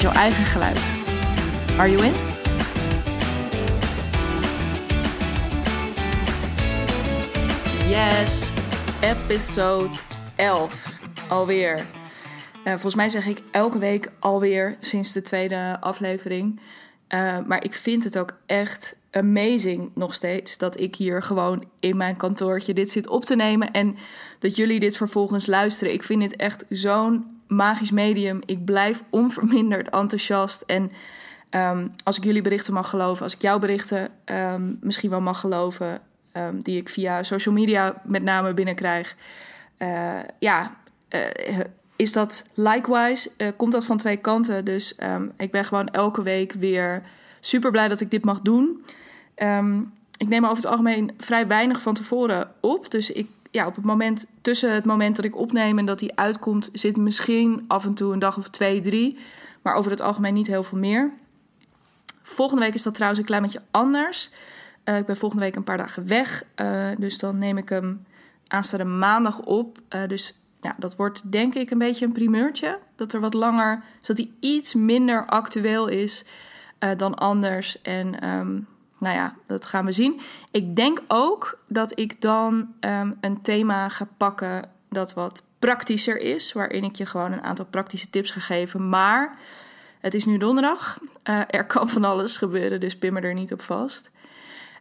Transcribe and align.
jouw 0.00 0.12
eigen 0.12 0.44
geluid. 0.44 0.92
Are 1.78 1.90
you 1.90 2.04
in? 2.04 2.12
Yes, 7.88 8.52
episode 9.00 9.96
11 10.36 11.00
alweer. 11.28 11.76
Uh, 11.78 12.72
volgens 12.72 12.94
mij 12.94 13.08
zeg 13.08 13.26
ik 13.26 13.42
elke 13.50 13.78
week 13.78 14.10
alweer 14.18 14.76
sinds 14.80 15.12
de 15.12 15.22
tweede 15.22 15.76
aflevering. 15.80 16.60
Uh, 17.08 17.38
maar 17.46 17.64
ik 17.64 17.74
vind 17.74 18.04
het 18.04 18.18
ook 18.18 18.36
echt 18.46 18.96
amazing 19.10 19.90
nog 19.94 20.14
steeds 20.14 20.58
dat 20.58 20.80
ik 20.80 20.96
hier 20.96 21.22
gewoon 21.22 21.64
in 21.80 21.96
mijn 21.96 22.16
kantoortje 22.16 22.72
dit 22.72 22.90
zit 22.90 23.08
op 23.08 23.24
te 23.24 23.36
nemen 23.36 23.70
en 23.70 23.96
dat 24.38 24.56
jullie 24.56 24.80
dit 24.80 24.96
vervolgens 24.96 25.46
luisteren. 25.46 25.92
Ik 25.92 26.02
vind 26.02 26.20
dit 26.20 26.36
echt 26.36 26.64
zo'n 26.68 27.39
magisch 27.50 27.90
medium. 27.90 28.40
Ik 28.46 28.64
blijf 28.64 29.02
onverminderd 29.10 29.90
enthousiast 29.90 30.62
en 30.66 30.92
um, 31.50 31.92
als 32.04 32.16
ik 32.16 32.24
jullie 32.24 32.42
berichten 32.42 32.72
mag 32.72 32.90
geloven, 32.90 33.22
als 33.22 33.34
ik 33.34 33.42
jouw 33.42 33.58
berichten 33.58 34.08
um, 34.24 34.78
misschien 34.80 35.10
wel 35.10 35.20
mag 35.20 35.40
geloven, 35.40 36.00
um, 36.32 36.62
die 36.62 36.76
ik 36.76 36.88
via 36.88 37.22
social 37.22 37.54
media 37.54 38.02
met 38.04 38.22
name 38.22 38.54
binnenkrijg, 38.54 39.16
uh, 39.78 40.18
ja, 40.38 40.76
uh, 41.10 41.20
is 41.96 42.12
dat 42.12 42.44
likewise, 42.54 43.30
uh, 43.38 43.48
komt 43.56 43.72
dat 43.72 43.84
van 43.84 43.96
twee 43.96 44.16
kanten. 44.16 44.64
Dus 44.64 44.96
ik 45.36 45.50
ben 45.50 45.64
gewoon 45.64 45.88
elke 45.88 46.22
week 46.22 46.52
weer 46.52 47.02
super 47.40 47.70
blij 47.70 47.88
dat 47.88 48.00
ik 48.00 48.10
dit 48.10 48.24
mag 48.24 48.40
doen. 48.40 48.84
Ik 50.16 50.28
neem 50.28 50.44
over 50.44 50.56
het 50.56 50.66
algemeen 50.66 51.10
vrij 51.18 51.46
weinig 51.46 51.80
van 51.82 51.94
tevoren 51.94 52.50
op. 52.60 52.90
Dus 52.90 53.10
ik, 53.10 53.28
ja, 53.50 53.66
op 53.66 53.74
het 53.74 53.84
moment, 53.84 54.26
tussen 54.40 54.74
het 54.74 54.84
moment 54.84 55.16
dat 55.16 55.24
ik 55.24 55.36
opneem 55.36 55.78
en 55.78 55.86
dat 55.86 55.98
die 55.98 56.16
uitkomt, 56.16 56.70
zit 56.72 56.96
misschien 56.96 57.64
af 57.68 57.84
en 57.84 57.94
toe 57.94 58.12
een 58.12 58.18
dag 58.18 58.38
of 58.38 58.48
twee, 58.48 58.80
drie. 58.80 59.18
Maar 59.62 59.74
over 59.74 59.90
het 59.90 60.00
algemeen 60.00 60.34
niet 60.34 60.46
heel 60.46 60.62
veel 60.62 60.78
meer. 60.78 61.12
Volgende 62.22 62.62
week 62.62 62.74
is 62.74 62.82
dat 62.82 62.94
trouwens 62.94 63.20
een 63.20 63.26
klein 63.26 63.42
beetje 63.42 63.62
anders. 63.70 64.30
Uh, 64.84 64.96
ik 64.96 65.06
ben 65.06 65.16
volgende 65.16 65.44
week 65.44 65.56
een 65.56 65.64
paar 65.64 65.76
dagen 65.76 66.06
weg. 66.06 66.44
Uh, 66.56 66.88
dus 66.98 67.18
dan 67.18 67.38
neem 67.38 67.58
ik 67.58 67.68
hem 67.68 68.04
aanstaande 68.46 68.84
maandag 68.84 69.40
op. 69.40 69.78
Uh, 69.90 70.06
dus 70.08 70.40
ja, 70.60 70.74
dat 70.78 70.96
wordt 70.96 71.32
denk 71.32 71.54
ik 71.54 71.70
een 71.70 71.78
beetje 71.78 72.06
een 72.06 72.12
primeurtje. 72.12 72.78
Dat 72.96 73.12
er 73.12 73.20
wat 73.20 73.34
langer, 73.34 73.82
zodat 74.00 74.24
hij 74.24 74.50
iets 74.50 74.74
minder 74.74 75.26
actueel 75.26 75.88
is 75.88 76.24
dan 76.96 77.14
anders. 77.14 77.82
En 77.82 78.28
um, 78.28 78.66
nou 79.00 79.14
ja, 79.14 79.34
dat 79.46 79.66
gaan 79.66 79.84
we 79.84 79.92
zien. 79.92 80.20
Ik 80.50 80.76
denk 80.76 81.00
ook 81.08 81.58
dat 81.66 81.98
ik 81.98 82.20
dan 82.20 82.74
um, 82.80 83.16
een 83.20 83.42
thema 83.42 83.88
ga 83.88 84.08
pakken 84.16 84.70
dat 84.88 85.14
wat 85.14 85.42
praktischer 85.58 86.18
is, 86.20 86.52
waarin 86.52 86.84
ik 86.84 86.96
je 86.96 87.06
gewoon 87.06 87.32
een 87.32 87.42
aantal 87.42 87.64
praktische 87.64 88.10
tips 88.10 88.30
ga 88.30 88.40
geven. 88.40 88.88
Maar 88.88 89.38
het 90.00 90.14
is 90.14 90.24
nu 90.24 90.38
donderdag. 90.38 90.98
Uh, 91.24 91.40
er 91.46 91.66
kan 91.66 91.88
van 91.88 92.04
alles 92.04 92.36
gebeuren, 92.36 92.80
dus 92.80 92.98
pin 92.98 93.12
me 93.12 93.20
er 93.20 93.34
niet 93.34 93.52
op 93.52 93.62
vast. 93.62 94.10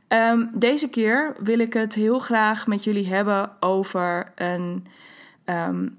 Um, 0.08 0.50
deze 0.54 0.90
keer 0.90 1.36
wil 1.44 1.60
ik 1.60 1.74
het 1.74 1.94
heel 1.94 2.20
graag 2.20 2.68
met 2.68 2.84
jullie 2.84 3.08
hebben 3.08 3.52
over 3.60 4.32
een. 4.36 4.88
Um, 5.46 5.98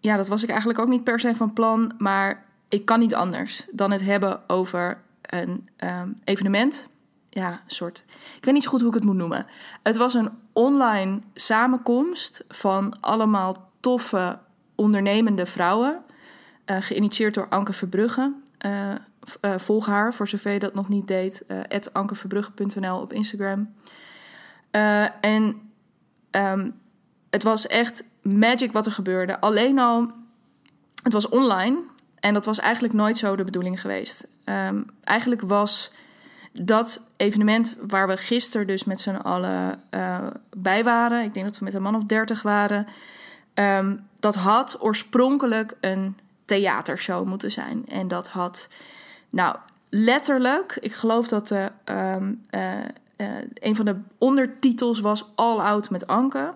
ja, 0.00 0.16
dat 0.16 0.28
was 0.28 0.42
ik 0.42 0.48
eigenlijk 0.48 0.78
ook 0.78 0.88
niet 0.88 1.04
per 1.04 1.20
se 1.20 1.34
van 1.34 1.52
plan, 1.52 1.92
maar 1.98 2.44
ik 2.68 2.84
kan 2.84 2.98
niet 2.98 3.14
anders 3.14 3.66
dan 3.72 3.90
het 3.90 4.00
hebben 4.00 4.40
over 4.46 4.98
een 5.22 5.68
evenement 6.24 6.88
ja, 7.30 7.60
soort. 7.66 8.04
Ik 8.36 8.44
weet 8.44 8.54
niet 8.54 8.62
zo 8.62 8.70
goed 8.70 8.80
hoe 8.80 8.88
ik 8.88 8.94
het 8.94 9.04
moet 9.04 9.16
noemen. 9.16 9.46
Het 9.82 9.96
was 9.96 10.14
een 10.14 10.30
online 10.52 11.20
samenkomst 11.34 12.44
van 12.48 13.00
allemaal 13.00 13.70
toffe 13.80 14.38
ondernemende 14.74 15.46
vrouwen. 15.46 16.02
Uh, 16.66 16.76
geïnitieerd 16.80 17.34
door 17.34 17.48
Anke 17.48 17.72
Verbrugge. 17.72 18.32
Uh, 18.66 18.90
uh, 19.40 19.58
volg 19.58 19.86
haar 19.86 20.14
voor 20.14 20.28
zover 20.28 20.52
je 20.52 20.58
dat 20.58 20.74
nog 20.74 20.88
niet 20.88 21.06
deed. 21.06 21.44
Ankeverbrugge.nl 21.92 23.00
op 23.00 23.12
Instagram. 23.12 23.74
en 25.20 25.70
um, 26.30 26.80
het 27.30 27.42
was 27.42 27.66
echt 27.66 28.04
magic 28.22 28.72
wat 28.72 28.86
er 28.86 28.92
gebeurde. 28.92 29.40
Alleen 29.40 29.78
al, 29.78 30.10
het 31.02 31.12
was 31.12 31.28
online. 31.28 31.78
En 32.20 32.34
dat 32.34 32.44
was 32.44 32.58
eigenlijk 32.58 32.94
nooit 32.94 33.18
zo 33.18 33.36
de 33.36 33.44
bedoeling 33.44 33.80
geweest. 33.80 34.28
Um, 34.44 34.86
eigenlijk 35.04 35.40
was 35.40 35.92
dat 36.52 37.06
evenement 37.16 37.76
waar 37.86 38.08
we 38.08 38.16
gisteren 38.16 38.66
dus 38.66 38.84
met 38.84 39.00
z'n 39.00 39.14
allen 39.14 39.80
uh, 39.90 40.26
bij 40.56 40.84
waren, 40.84 41.24
ik 41.24 41.34
denk 41.34 41.46
dat 41.46 41.58
we 41.58 41.64
met 41.64 41.74
een 41.74 41.82
man 41.82 41.94
of 41.94 42.04
dertig 42.04 42.42
waren, 42.42 42.86
um, 43.54 44.06
dat 44.20 44.34
had 44.34 44.82
oorspronkelijk 44.82 45.76
een 45.80 46.16
theatershow 46.44 47.26
moeten 47.26 47.52
zijn. 47.52 47.86
En 47.86 48.08
dat 48.08 48.28
had, 48.28 48.68
nou, 49.30 49.56
letterlijk, 49.88 50.76
ik 50.80 50.92
geloof 50.92 51.28
dat 51.28 51.48
de, 51.48 51.70
um, 51.84 52.44
uh, 52.50 52.78
uh, 53.16 53.26
een 53.54 53.76
van 53.76 53.84
de 53.84 53.96
ondertitels 54.18 55.00
was 55.00 55.32
All 55.34 55.58
Out 55.58 55.90
met 55.90 56.06
Anke. 56.06 56.54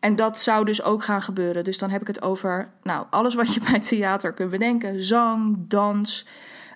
En 0.00 0.16
dat 0.16 0.38
zou 0.38 0.64
dus 0.64 0.82
ook 0.82 1.04
gaan 1.04 1.22
gebeuren. 1.22 1.64
Dus 1.64 1.78
dan 1.78 1.90
heb 1.90 2.00
ik 2.00 2.06
het 2.06 2.22
over, 2.22 2.70
nou, 2.82 3.06
alles 3.10 3.34
wat 3.34 3.54
je 3.54 3.60
bij 3.70 3.80
theater 3.80 4.32
kunt 4.32 4.50
bedenken: 4.50 5.02
zang, 5.02 5.56
dans 5.58 6.26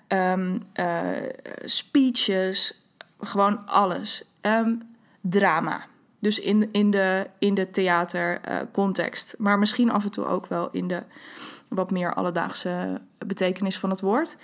um, 0.07 0.63
uh, 0.79 1.09
speeches, 1.65 2.81
gewoon 3.19 3.67
alles. 3.67 4.23
Um, 4.41 4.95
drama. 5.21 5.85
Dus 6.19 6.39
in, 6.39 6.69
in 6.71 6.91
de, 6.91 7.27
in 7.39 7.53
de 7.53 7.71
theatercontext. 7.71 9.33
Uh, 9.33 9.39
maar 9.39 9.59
misschien 9.59 9.91
af 9.91 10.03
en 10.03 10.11
toe 10.11 10.25
ook 10.25 10.45
wel 10.45 10.69
in 10.71 10.87
de 10.87 11.03
wat 11.67 11.91
meer 11.91 12.13
alledaagse 12.13 13.01
betekenis 13.17 13.79
van 13.79 13.89
het 13.89 14.01
woord. 14.01 14.35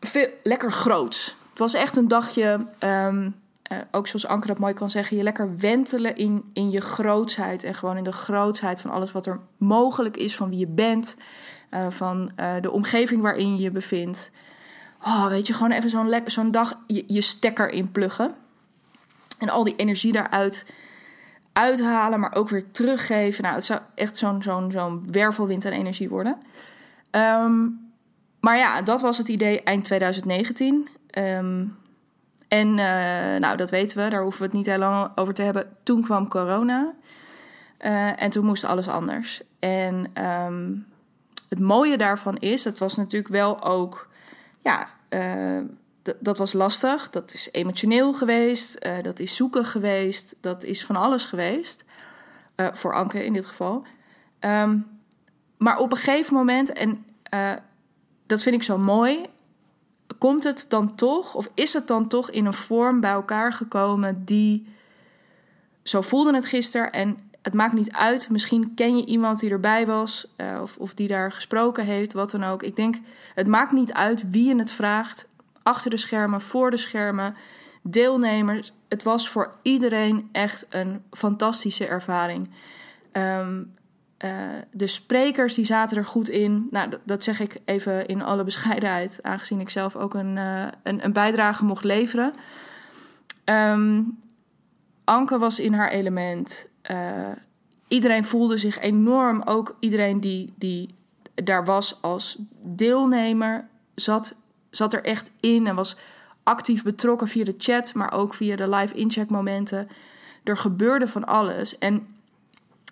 Veel, 0.00 0.28
lekker 0.42 0.72
groots. 0.72 1.36
Het 1.50 1.58
was 1.58 1.74
echt 1.74 1.96
een 1.96 2.08
dagje, 2.08 2.66
um, 2.80 3.34
uh, 3.72 3.78
ook 3.90 4.06
zoals 4.06 4.26
Anke 4.26 4.46
dat 4.46 4.58
mooi 4.58 4.74
kan 4.74 4.90
zeggen, 4.90 5.16
je 5.16 5.22
lekker 5.22 5.56
wentelen 5.58 6.16
in, 6.16 6.50
in 6.52 6.70
je 6.70 6.80
grootsheid. 6.80 7.64
En 7.64 7.74
gewoon 7.74 7.96
in 7.96 8.04
de 8.04 8.12
grootsheid 8.12 8.80
van 8.80 8.90
alles 8.90 9.12
wat 9.12 9.26
er 9.26 9.40
mogelijk 9.56 10.16
is, 10.16 10.36
van 10.36 10.48
wie 10.48 10.58
je 10.58 10.66
bent, 10.66 11.16
uh, 11.70 11.86
van 11.88 12.30
uh, 12.36 12.52
de 12.60 12.70
omgeving 12.70 13.22
waarin 13.22 13.56
je 13.56 13.62
je 13.62 13.70
bevindt. 13.70 14.30
Oh, 15.04 15.26
weet 15.26 15.46
je, 15.46 15.52
gewoon 15.52 15.70
even 15.70 15.90
zo'n 16.30 16.50
dag 16.50 16.78
je, 16.86 17.04
je 17.06 17.20
stekker 17.20 17.70
inpluggen. 17.70 18.34
En 19.38 19.48
al 19.48 19.64
die 19.64 19.76
energie 19.76 20.12
daaruit 20.12 20.64
uithalen, 21.52 22.20
maar 22.20 22.34
ook 22.34 22.48
weer 22.48 22.70
teruggeven. 22.70 23.42
Nou, 23.42 23.54
het 23.54 23.64
zou 23.64 23.80
echt 23.94 24.16
zo'n 24.16 25.02
wervelwind 25.10 25.64
aan 25.64 25.72
energie 25.72 26.08
worden. 26.08 26.36
Um, 27.10 27.80
maar 28.40 28.56
ja, 28.56 28.82
dat 28.82 29.00
was 29.00 29.18
het 29.18 29.28
idee 29.28 29.62
eind 29.62 29.84
2019. 29.84 30.74
Um, 30.74 30.88
ehm, 31.10 31.66
en 32.48 32.68
uh, 32.68 33.40
nou, 33.40 33.56
dat 33.56 33.70
weten 33.70 34.04
we, 34.04 34.10
daar 34.10 34.22
hoeven 34.22 34.40
we 34.40 34.46
het 34.46 34.56
niet 34.56 34.66
heel 34.66 34.78
lang 34.78 35.10
over 35.14 35.34
te 35.34 35.42
hebben. 35.42 35.76
Toen 35.82 36.02
kwam 36.02 36.28
corona. 36.28 36.92
En 38.16 38.30
toen 38.30 38.44
moest 38.44 38.64
alles 38.64 38.88
anders. 38.88 39.42
En 39.58 40.24
um, 40.24 40.86
het 41.50 41.58
mooie 41.58 41.96
daarvan 41.96 42.36
is, 42.36 42.62
dat 42.62 42.78
was 42.78 42.96
natuurlijk 42.96 43.32
wel 43.32 43.62
ook 43.62 44.08
ja, 44.60 44.88
uh, 45.10 45.60
dat 46.20 46.38
was 46.38 46.52
lastig. 46.52 47.10
Dat 47.10 47.32
is 47.32 47.48
emotioneel 47.52 48.12
geweest. 48.12 48.86
Uh, 48.86 49.02
dat 49.02 49.18
is 49.18 49.36
zoeken 49.36 49.64
geweest. 49.64 50.36
Dat 50.40 50.64
is 50.64 50.84
van 50.84 50.96
alles 50.96 51.24
geweest. 51.24 51.84
Uh, 52.56 52.68
voor 52.72 52.94
Anke 52.94 53.24
in 53.24 53.32
dit 53.32 53.46
geval. 53.46 53.84
Um, 54.40 55.00
maar 55.56 55.78
op 55.78 55.90
een 55.90 55.96
gegeven 55.96 56.34
moment, 56.34 56.72
en 56.72 57.04
dat 58.26 58.42
vind 58.42 58.54
ik 58.54 58.62
zo 58.62 58.78
mooi, 58.78 59.26
komt 60.18 60.44
het 60.44 60.66
dan 60.68 60.94
toch, 60.94 61.34
of 61.34 61.50
is 61.54 61.72
het 61.72 61.86
dan 61.86 62.08
toch 62.08 62.30
in 62.30 62.46
een 62.46 62.52
vorm 62.52 63.00
bij 63.00 63.10
elkaar 63.10 63.52
gekomen 63.52 64.24
die. 64.24 64.74
Zo 65.82 66.00
voelde 66.00 66.34
het 66.34 66.46
gisteren 66.46 66.92
en 66.92 67.29
het 67.42 67.54
maakt 67.54 67.72
niet 67.72 67.92
uit. 67.92 68.30
Misschien 68.30 68.74
ken 68.74 68.96
je 68.96 69.04
iemand 69.04 69.40
die 69.40 69.50
erbij 69.50 69.86
was 69.86 70.34
uh, 70.36 70.58
of, 70.62 70.76
of 70.76 70.94
die 70.94 71.08
daar 71.08 71.32
gesproken 71.32 71.84
heeft, 71.84 72.12
wat 72.12 72.30
dan 72.30 72.44
ook. 72.44 72.62
Ik 72.62 72.76
denk, 72.76 72.96
het 73.34 73.46
maakt 73.46 73.72
niet 73.72 73.92
uit 73.92 74.30
wie 74.30 74.44
je 74.44 74.56
het 74.56 74.72
vraagt. 74.72 75.28
Achter 75.62 75.90
de 75.90 75.96
schermen, 75.96 76.40
voor 76.40 76.70
de 76.70 76.76
schermen, 76.76 77.34
deelnemers. 77.82 78.72
Het 78.88 79.02
was 79.02 79.28
voor 79.28 79.50
iedereen 79.62 80.28
echt 80.32 80.66
een 80.68 81.02
fantastische 81.10 81.86
ervaring. 81.86 82.50
Um, 83.12 83.72
de 84.70 84.86
sprekers 84.86 85.54
die 85.54 85.64
zaten 85.64 85.96
er 85.96 86.06
goed 86.06 86.28
in. 86.28 86.68
Nou, 86.70 86.92
dat, 87.04 87.24
zeg 87.24 87.40
ik 87.40 87.58
even 87.64 88.06
in 88.06 88.22
alle 88.22 88.44
bescheidenheid, 88.44 89.18
aangezien 89.22 89.60
ik 89.60 89.70
zelf 89.70 89.96
ook 89.96 90.14
een, 90.14 90.36
een, 90.36 91.04
een, 91.04 91.12
bijdrage 91.12 91.64
mocht 91.64 91.84
leveren. 91.84 92.34
Um, 93.44 94.18
Anke 95.04 95.38
was 95.38 95.60
in 95.60 95.72
haar 95.72 95.90
element. 95.90 96.69
Iedereen 97.88 98.24
voelde 98.24 98.56
zich 98.56 98.80
enorm, 98.80 99.42
ook 99.42 99.76
iedereen 99.80 100.20
die, 100.20 100.52
die 100.56 100.94
daar 101.34 101.64
was 101.64 102.02
als 102.02 102.38
deelnemer, 102.62 103.68
zat, 103.94 104.34
zat 104.70 104.92
er 104.92 105.04
echt 105.04 105.30
in 105.40 105.66
en 105.66 105.74
was 105.74 105.96
actief 106.42 106.82
betrokken 106.82 107.28
via 107.28 107.44
de 107.44 107.54
chat, 107.58 107.94
maar 107.94 108.12
ook 108.12 108.34
via 108.34 108.56
de 108.56 108.70
live 108.70 108.94
incheck 108.94 109.30
momenten. 109.30 109.88
Er 110.44 110.56
gebeurde 110.56 111.06
van 111.06 111.24
alles. 111.24 111.78
En 111.78 112.06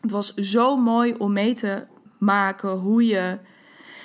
het 0.00 0.10
was 0.10 0.34
zo 0.34 0.76
mooi 0.76 1.14
om 1.14 1.32
mee 1.32 1.54
te 1.54 1.86
maken 2.18 2.70
hoe 2.70 3.06
je. 3.06 3.38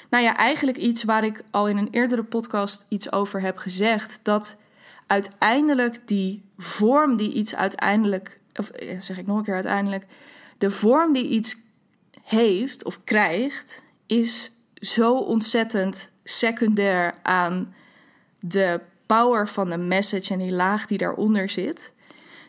Nou 0.09 0.23
ja, 0.23 0.37
eigenlijk 0.37 0.77
iets 0.77 1.03
waar 1.03 1.23
ik 1.23 1.43
al 1.51 1.67
in 1.67 1.77
een 1.77 1.87
eerdere 1.91 2.23
podcast 2.23 2.85
iets 2.87 3.11
over 3.11 3.41
heb 3.41 3.57
gezegd. 3.57 4.19
Dat 4.23 4.57
uiteindelijk 5.07 6.07
die 6.07 6.43
vorm 6.57 7.17
die 7.17 7.33
iets 7.33 7.55
uiteindelijk. 7.55 8.41
Of 8.55 8.69
eh, 8.69 8.99
zeg 8.99 9.17
ik 9.17 9.25
nog 9.25 9.37
een 9.37 9.43
keer 9.43 9.53
uiteindelijk. 9.53 10.05
De 10.57 10.69
vorm 10.69 11.13
die 11.13 11.27
iets 11.27 11.57
heeft 12.21 12.83
of 12.83 13.03
krijgt, 13.03 13.81
is 14.05 14.51
zo 14.75 15.15
ontzettend 15.15 16.11
secundair 16.23 17.13
aan 17.21 17.75
de 18.39 18.79
power 19.05 19.47
van 19.47 19.69
de 19.69 19.77
message 19.77 20.33
en 20.33 20.39
die 20.39 20.53
laag 20.53 20.85
die 20.85 20.97
daaronder 20.97 21.49
zit. 21.49 21.91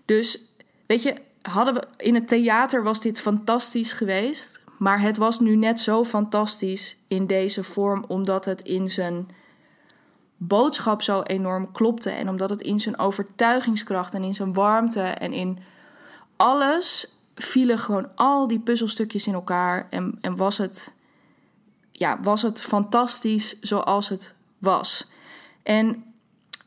Dus 0.04 0.44
weet 0.86 1.02
je, 1.02 1.14
hadden 1.42 1.74
we 1.74 1.86
in 1.96 2.14
het 2.14 2.28
theater 2.28 2.82
was 2.82 3.00
dit 3.00 3.20
fantastisch 3.20 3.92
geweest, 3.92 4.60
maar 4.78 5.00
het 5.00 5.16
was 5.16 5.40
nu 5.40 5.56
net 5.56 5.80
zo 5.80 6.04
fantastisch 6.04 6.96
in 7.08 7.26
deze 7.26 7.64
vorm 7.64 8.04
omdat 8.08 8.44
het 8.44 8.62
in 8.62 8.90
zijn 8.90 9.28
boodschap 10.36 11.02
zo 11.02 11.22
enorm 11.22 11.72
klopte 11.72 12.10
en 12.10 12.28
omdat 12.28 12.50
het 12.50 12.60
in 12.60 12.80
zijn 12.80 12.98
overtuigingskracht 12.98 14.14
en 14.14 14.22
in 14.22 14.34
zijn 14.34 14.52
warmte 14.52 15.00
en 15.00 15.32
in 15.32 15.58
alles 16.36 17.12
vielen 17.34 17.78
gewoon 17.78 18.16
al 18.16 18.46
die 18.46 18.60
puzzelstukjes 18.60 19.26
in 19.26 19.34
elkaar 19.34 19.86
en, 19.90 20.18
en 20.20 20.36
was 20.36 20.58
het 20.58 20.94
ja, 21.96 22.18
was 22.20 22.42
het 22.42 22.62
fantastisch 22.62 23.60
zoals 23.60 24.08
het 24.08 24.34
was. 24.58 25.08
En 25.62 26.04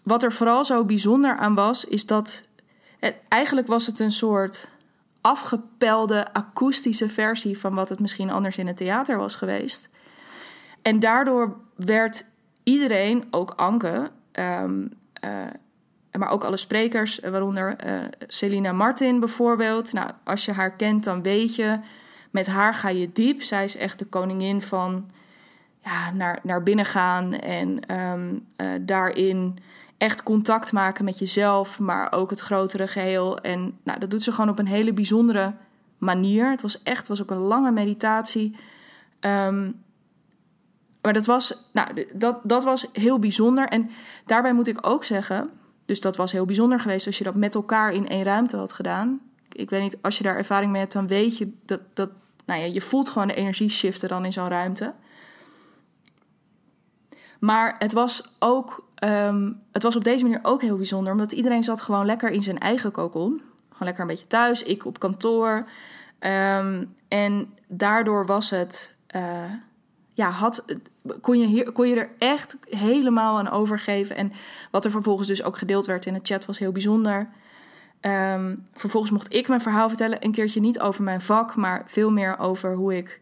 wat 0.04 0.24
er 0.24 0.34
vooral 0.34 0.66
zo 0.66 0.86
bijzonder 0.86 1.38
aan 1.38 1.56
was, 1.56 1.86
is 1.86 2.06
dat 2.06 2.48
eigenlijk 3.28 3.68
was 3.68 3.86
het 3.86 4.00
een 4.00 4.12
soort 4.12 4.70
afgepelde 5.22 6.34
akoestische 6.34 7.10
versie 7.10 7.60
van 7.60 7.76
wat 7.76 7.90
het 7.90 8.00
misschien 8.00 8.30
anders 8.30 8.58
in 8.58 8.68
het 8.68 8.78
theater 8.78 9.18
was 9.18 9.36
geweest. 9.36 9.90
En 10.82 11.00
daardoor 11.00 11.58
werd 11.76 12.26
iedereen, 12.64 13.28
ook 13.32 13.54
Anke, 13.56 14.12
um, 14.34 14.92
maar 16.12 16.30
ook 16.30 16.44
alle 16.44 16.58
sprekers, 16.58 17.20
waaronder 17.20 17.76
uh, 17.86 17.94
Selina 18.28 18.72
Martin 18.72 19.20
bijvoorbeeld. 19.20 19.94
Nou, 19.94 20.12
als 20.24 20.46
je 20.46 20.52
haar 20.52 20.72
kent, 20.72 21.04
dan 21.04 21.22
weet 21.22 21.56
je, 21.56 21.80
met 22.32 22.48
haar 22.48 22.74
ga 22.74 22.90
je 22.90 23.10
diep. 23.14 23.44
Zij 23.44 23.64
is 23.64 23.78
echt 23.78 24.00
de 24.00 24.06
koningin 24.06 24.62
van 24.62 25.10
ja, 25.84 26.12
naar, 26.12 26.40
naar 26.44 26.64
binnen 26.64 26.86
gaan 26.86 27.34
en 27.34 27.80
uh, 27.92 28.68
daarin 28.82 29.58
echt 29.98 30.24
contact 30.24 30.72
maken 30.72 31.06
met 31.06 31.20
jezelf, 31.20 31.80
maar 31.80 32.12
ook 32.12 32.30
het 32.30 32.40
grotere 32.40 32.88
geheel. 32.88 33.40
En 33.40 33.78
nou, 33.84 34.00
dat 34.00 34.12
doet 34.12 34.24
ze 34.24 34.32
gewoon 34.32 34.50
op 34.50 34.60
een 34.60 34.68
hele 34.68 34.94
bijzondere 34.94 35.54
manier. 35.98 36.52
Het 36.52 36.62
was 36.62 36.84
echt 36.84 37.08
was 37.08 37.22
ook 37.22 37.32
een 37.32 37.38
lange 37.38 37.72
meditatie. 37.72 38.56
Um, 39.20 39.86
maar 41.02 41.14
dat 41.14 41.26
was, 41.26 41.64
nou, 41.74 42.06
dat, 42.14 42.40
dat 42.44 42.64
was 42.64 42.88
heel 42.94 43.20
bijzonder. 43.20 43.68
En 43.68 43.90
daarbij 44.26 44.54
moet 44.54 44.68
ik 44.68 44.88
ook 44.88 45.04
zeggen, 45.04 45.50
dus 45.88 46.02
dat 46.02 46.18
was 46.18 46.32
heel 46.32 46.46
bijzonder 46.46 46.80
geweest 46.80 47.08
als 47.08 47.18
je 47.18 47.24
dat 47.24 47.36
met 47.36 47.56
elkaar 47.56 47.94
in 47.94 48.08
één 48.08 48.24
ruimte 48.24 48.58
had 48.58 48.74
gedaan. 48.74 49.20
Ik 49.52 49.70
weet 49.70 49.82
niet, 49.82 49.98
als 50.02 50.18
je 50.18 50.24
daar 50.24 50.36
ervaring 50.36 50.72
mee 50.72 50.82
hebt, 50.82 50.94
dan 50.94 51.08
weet 51.08 51.38
je 51.38 51.54
dat, 51.66 51.82
dat 51.94 52.10
nou 52.46 52.62
ja, 52.62 52.66
je 52.66 52.82
voelt 52.82 53.10
gewoon 53.10 53.28
de 53.28 53.34
energie 53.34 53.70
shiften 53.70 54.10
dan 54.10 54.26
in 54.26 54.34
zo'n 54.34 54.48
ruimte. 54.48 54.94
Maar 57.40 57.76
het 57.78 57.94
was 57.94 58.24
ook, 58.40 58.88
ehm, 58.96 59.52
het 59.72 59.84
was 59.84 59.96
op 59.96 60.04
deze 60.04 60.24
manier 60.24 60.40
ook 60.42 60.62
heel 60.62 60.78
bijzonder, 60.78 61.12
omdat 61.12 61.32
iedereen 61.32 61.64
zat 61.64 61.82
gewoon 61.82 62.06
lekker 62.06 62.30
in 62.30 62.44
zijn 62.44 62.60
eigen 62.60 62.92
kokon. 62.92 63.42
Gewoon 63.70 63.88
lekker 63.88 64.02
een 64.02 64.08
beetje 64.08 64.28
thuis, 64.28 64.64
ik 64.64 64.86
op 64.86 65.00
kantoor. 65.00 65.68
Ehm, 66.20 66.86
en 67.08 67.54
daardoor 67.68 68.26
was 68.26 68.50
het, 68.50 68.96
uh, 69.16 69.44
ja, 70.18 70.30
had, 70.30 70.66
kon, 71.22 71.50
je 71.50 71.72
kon 71.72 71.88
je 71.88 71.96
er 71.96 72.10
echt 72.18 72.58
helemaal 72.70 73.38
aan 73.38 73.50
overgeven. 73.50 74.16
En 74.16 74.32
wat 74.72 74.86
er 74.86 74.92
vervolgens 74.92 75.28
dus 75.28 75.44
ook 75.44 75.58
gedeeld 75.58 75.86
werd 75.86 76.06
in 76.06 76.14
de 76.14 76.20
chat 76.24 76.46
was 76.46 76.58
heel 76.58 76.72
bijzonder. 76.72 77.30
Ehm, 78.00 78.56
vervolgens 78.74 79.12
mocht 79.12 79.34
ik 79.34 79.48
mijn 79.48 79.62
verhaal 79.62 79.88
vertellen. 79.88 80.26
Een 80.26 80.32
keertje 80.32 80.60
niet 80.60 80.80
over 80.80 81.04
mijn 81.04 81.22
vak, 81.22 81.56
maar 81.56 81.84
veel 81.86 82.12
meer 82.12 82.40
over 82.40 82.74
hoe 82.76 82.98
ik 82.98 83.20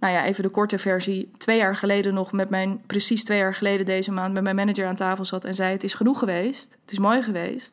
nou 0.00 0.12
ja, 0.12 0.24
even 0.24 0.42
de 0.42 0.48
korte 0.48 0.78
versie. 0.78 1.30
Twee 1.38 1.56
jaar 1.56 1.76
geleden 1.76 2.14
nog 2.14 2.32
met 2.32 2.50
mijn, 2.50 2.82
precies 2.86 3.24
twee 3.24 3.38
jaar 3.38 3.54
geleden 3.54 3.86
deze 3.86 4.12
maand, 4.12 4.32
met 4.32 4.42
mijn 4.42 4.56
manager 4.56 4.86
aan 4.86 4.96
tafel 4.96 5.24
zat 5.24 5.44
en 5.44 5.54
zei: 5.54 5.72
Het 5.72 5.84
is 5.84 5.94
genoeg 5.94 6.18
geweest, 6.18 6.76
het 6.82 6.92
is 6.92 6.98
mooi 6.98 7.22
geweest. 7.22 7.72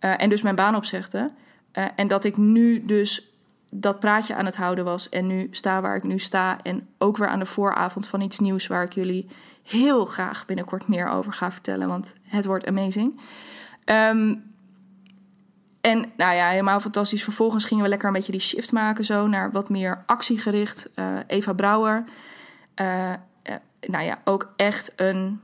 Uh, 0.00 0.22
en 0.22 0.28
dus 0.28 0.42
mijn 0.42 0.54
baan 0.54 0.76
opzegde. 0.76 1.30
Uh, 1.72 1.84
en 1.96 2.08
dat 2.08 2.24
ik 2.24 2.36
nu 2.36 2.84
dus 2.84 3.32
dat 3.70 4.00
praatje 4.00 4.34
aan 4.34 4.46
het 4.46 4.56
houden 4.56 4.84
was 4.84 5.08
en 5.08 5.26
nu 5.26 5.48
sta 5.50 5.80
waar 5.80 5.96
ik 5.96 6.02
nu 6.02 6.18
sta. 6.18 6.62
En 6.62 6.88
ook 6.98 7.16
weer 7.16 7.28
aan 7.28 7.38
de 7.38 7.46
vooravond 7.46 8.06
van 8.06 8.20
iets 8.20 8.38
nieuws 8.38 8.66
waar 8.66 8.82
ik 8.82 8.92
jullie 8.92 9.28
heel 9.62 10.04
graag 10.04 10.46
binnenkort 10.46 10.88
meer 10.88 11.08
over 11.08 11.32
ga 11.32 11.52
vertellen, 11.52 11.88
want 11.88 12.14
het 12.22 12.46
wordt 12.46 12.66
amazing. 12.66 13.20
Um, 13.84 14.48
en 15.80 16.12
nou 16.16 16.34
ja, 16.34 16.48
helemaal 16.48 16.80
fantastisch. 16.80 17.24
Vervolgens 17.24 17.64
gingen 17.64 17.82
we 17.82 17.88
lekker 17.88 18.08
een 18.08 18.14
beetje 18.14 18.32
die 18.32 18.40
shift 18.40 18.72
maken 18.72 19.04
zo 19.04 19.26
naar 19.26 19.50
wat 19.52 19.68
meer 19.68 20.02
actiegericht. 20.06 20.88
Uh, 20.94 21.18
Eva 21.26 21.52
Brouwer. 21.52 22.04
Uh, 22.80 23.12
nou 23.80 24.04
ja, 24.04 24.18
ook 24.24 24.52
echt 24.56 24.92
een, 24.96 25.40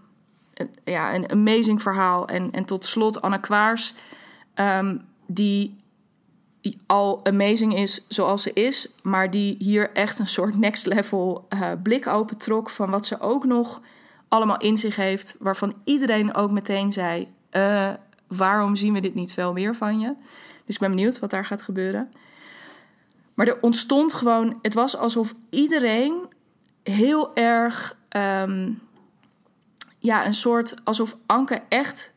ja, 0.85 1.15
een 1.15 1.31
amazing 1.31 1.83
verhaal. 1.83 2.29
En, 2.29 2.51
en 2.53 2.65
tot 2.65 2.87
slot 2.87 3.23
Anne 3.23 3.41
Kwaars, 3.41 3.95
die, 4.55 5.01
die, 5.27 5.84
al 6.87 7.25
amazing 7.25 7.77
is 7.77 8.05
zoals 8.09 8.43
ze 8.43 8.53
is, 8.53 8.89
maar 9.03 9.31
die 9.31 9.57
hier 9.59 9.93
echt 9.93 10.19
een 10.19 10.27
soort 10.27 10.59
next 10.59 10.87
level 10.87 11.47
uh, 11.49 11.71
blik 11.83 12.07
opentrok 12.07 12.71
van 12.71 12.91
wat 12.91 13.07
ze 13.07 13.21
ook 13.21 13.45
nog 13.45 13.81
allemaal 14.29 14.59
in 14.59 14.79
zich 14.79 14.97
heeft, 14.97 15.37
waarvan 15.39 15.77
iedereen 15.85 16.35
ook 16.35 16.51
meteen 16.51 16.93
zei: 16.93 17.29
waarom 18.27 18.77
zien 18.77 18.93
we 18.93 19.01
dit 19.01 19.15
niet 19.15 19.33
veel 19.33 19.53
meer 19.53 19.75
van 19.75 20.01
je? 20.01 20.15
Dus 20.65 20.75
ik 20.75 20.81
ben 20.81 20.91
benieuwd 20.91 21.19
wat 21.19 21.31
daar 21.31 21.47
gaat 21.47 21.63
gebeuren. 21.63 22.11
Maar 23.35 23.47
er 23.47 23.61
ontstond 23.61 24.13
gewoon, 24.13 24.59
het 24.63 24.75
was 24.75 24.97
alsof 24.97 25.35
iedereen 25.51 26.15
heel 26.83 27.35
erg, 27.35 27.97
um, 28.17 28.83
ja, 29.99 30.27
een 30.27 30.35
soort, 30.35 30.77
alsof 30.85 31.17
Anke 31.27 31.63
echt 31.69 32.15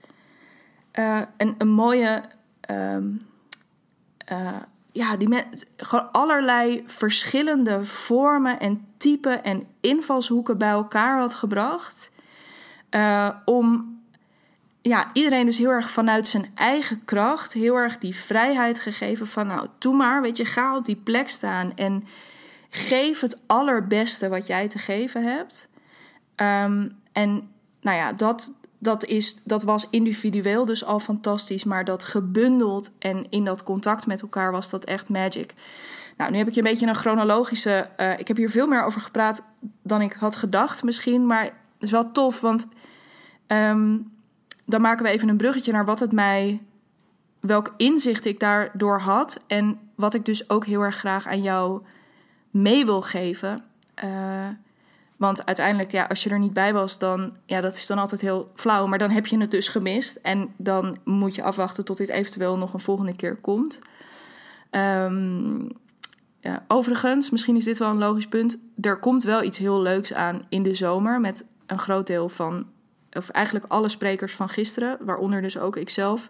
uh, 0.93 1.21
een, 1.37 1.55
een 1.57 1.69
mooie, 1.69 2.23
um, 2.71 3.25
uh, 4.31 4.61
ja, 4.91 5.17
die 5.17 5.27
met 5.27 5.65
gewoon 5.77 6.11
allerlei 6.11 6.83
verschillende 6.85 7.85
vormen 7.85 8.59
en 8.59 8.85
typen 8.97 9.43
en 9.43 9.67
invalshoeken 9.79 10.57
bij 10.57 10.69
elkaar 10.69 11.19
had 11.19 11.33
gebracht. 11.33 12.11
Uh, 12.91 13.29
om 13.45 13.95
ja, 14.81 15.09
iedereen 15.13 15.45
dus 15.45 15.57
heel 15.57 15.69
erg 15.69 15.89
vanuit 15.89 16.27
zijn 16.27 16.51
eigen 16.55 17.05
kracht, 17.05 17.53
heel 17.53 17.75
erg 17.75 17.97
die 17.97 18.15
vrijheid 18.15 18.79
gegeven 18.79 19.27
van, 19.27 19.47
nou, 19.47 19.67
doe 19.77 19.95
maar, 19.95 20.21
weet 20.21 20.37
je, 20.37 20.45
ga 20.45 20.75
op 20.75 20.85
die 20.85 20.95
plek 20.95 21.29
staan 21.29 21.75
en 21.75 22.07
geef 22.69 23.19
het 23.19 23.39
allerbeste 23.45 24.29
wat 24.29 24.47
jij 24.47 24.67
te 24.67 24.79
geven 24.79 25.23
hebt. 25.23 25.69
Um, 26.35 26.99
en 27.11 27.51
nou 27.81 27.97
ja, 27.97 28.13
dat, 28.13 28.53
dat, 28.77 29.05
is, 29.05 29.43
dat 29.43 29.63
was 29.63 29.87
individueel 29.89 30.65
dus 30.65 30.85
al 30.85 30.99
fantastisch, 30.99 31.63
maar 31.63 31.85
dat 31.85 32.03
gebundeld 32.03 32.91
en 32.99 33.25
in 33.29 33.45
dat 33.45 33.63
contact 33.63 34.07
met 34.07 34.21
elkaar 34.21 34.51
was 34.51 34.69
dat 34.69 34.83
echt 34.83 35.09
magic. 35.09 35.53
Nou, 36.17 36.31
nu 36.31 36.37
heb 36.37 36.47
ik 36.47 36.53
je 36.53 36.59
een 36.59 36.69
beetje 36.69 36.87
een 36.87 36.95
chronologische. 36.95 37.89
Uh, 37.97 38.19
ik 38.19 38.27
heb 38.27 38.37
hier 38.37 38.49
veel 38.49 38.67
meer 38.67 38.83
over 38.83 39.01
gepraat 39.01 39.43
dan 39.81 40.01
ik 40.01 40.13
had 40.13 40.35
gedacht, 40.35 40.83
misschien, 40.83 41.25
maar 41.25 41.43
het 41.43 41.53
is 41.79 41.91
wel 41.91 42.11
tof, 42.11 42.41
want. 42.41 42.67
Um, 43.47 44.15
dan 44.67 44.81
maken 44.81 45.05
we 45.05 45.11
even 45.11 45.29
een 45.29 45.37
bruggetje 45.37 45.71
naar 45.71 45.85
wat 45.85 45.99
het 45.99 46.11
mij, 46.11 46.61
welk 47.39 47.73
inzicht 47.77 48.25
ik 48.25 48.39
daardoor 48.39 48.99
had 48.99 49.43
en 49.47 49.79
wat 49.95 50.13
ik 50.13 50.25
dus 50.25 50.49
ook 50.49 50.65
heel 50.65 50.81
erg 50.81 50.97
graag 50.97 51.27
aan 51.27 51.41
jou 51.41 51.81
mee 52.49 52.85
wil 52.85 53.01
geven. 53.01 53.63
Uh, 54.03 54.47
want 55.17 55.45
uiteindelijk, 55.45 55.91
ja, 55.91 56.05
als 56.05 56.23
je 56.23 56.29
er 56.29 56.39
niet 56.39 56.53
bij 56.53 56.73
was, 56.73 56.97
dan, 56.97 57.37
ja, 57.45 57.61
dat 57.61 57.75
is 57.75 57.87
dan 57.87 57.97
altijd 57.97 58.21
heel 58.21 58.51
flauw. 58.55 58.87
Maar 58.87 58.97
dan 58.97 59.09
heb 59.09 59.25
je 59.25 59.37
het 59.37 59.51
dus 59.51 59.67
gemist. 59.67 60.15
En 60.15 60.53
dan 60.57 60.97
moet 61.03 61.35
je 61.35 61.43
afwachten 61.43 61.85
tot 61.85 61.97
dit 61.97 62.09
eventueel 62.09 62.57
nog 62.57 62.73
een 62.73 62.79
volgende 62.79 63.15
keer 63.15 63.35
komt. 63.35 63.79
Um, 64.71 65.69
overigens, 66.67 67.29
misschien 67.29 67.55
is 67.55 67.63
dit 67.63 67.77
wel 67.77 67.89
een 67.89 67.97
logisch 67.97 68.27
punt. 68.27 68.63
Er 68.81 68.99
komt 68.99 69.23
wel 69.23 69.43
iets 69.43 69.57
heel 69.57 69.81
leuks 69.81 70.13
aan 70.13 70.45
in 70.49 70.63
de 70.63 70.75
zomer 70.75 71.19
met 71.19 71.45
een 71.65 71.79
groot 71.79 72.07
deel 72.07 72.29
van, 72.29 72.67
of 73.11 73.29
eigenlijk 73.29 73.65
alle 73.67 73.89
sprekers 73.89 74.35
van 74.35 74.49
gisteren, 74.49 74.97
waaronder 75.01 75.41
dus 75.41 75.57
ook 75.57 75.75
ikzelf. 75.75 76.29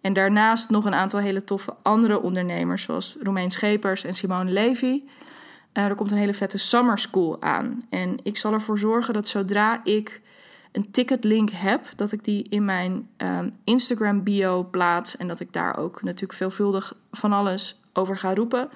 En 0.00 0.12
daarnaast 0.12 0.70
nog 0.70 0.84
een 0.84 0.94
aantal 0.94 1.20
hele 1.20 1.44
toffe 1.44 1.74
andere 1.82 2.22
ondernemers, 2.22 2.82
zoals 2.82 3.16
Romein 3.22 3.50
Schepers 3.50 4.04
en 4.04 4.14
Simone 4.14 4.50
Levy. 4.50 5.02
Uh, 5.76 5.84
er 5.84 5.94
komt 5.94 6.10
een 6.10 6.18
hele 6.18 6.34
vette 6.34 6.58
summer 6.58 6.98
school 6.98 7.42
aan. 7.42 7.86
En 7.90 8.18
ik 8.22 8.36
zal 8.36 8.52
ervoor 8.52 8.78
zorgen 8.78 9.14
dat 9.14 9.28
zodra 9.28 9.84
ik 9.84 10.20
een 10.72 10.90
ticketlink 10.90 11.50
heb, 11.50 11.86
dat 11.96 12.12
ik 12.12 12.24
die 12.24 12.46
in 12.48 12.64
mijn 12.64 13.08
um, 13.16 13.56
Instagram 13.64 14.22
bio 14.22 14.64
plaats. 14.64 15.16
En 15.16 15.28
dat 15.28 15.40
ik 15.40 15.52
daar 15.52 15.78
ook 15.78 16.02
natuurlijk 16.02 16.38
veelvuldig 16.38 16.96
van 17.10 17.32
alles 17.32 17.80
over 17.92 18.18
ga 18.18 18.34
roepen. 18.34 18.68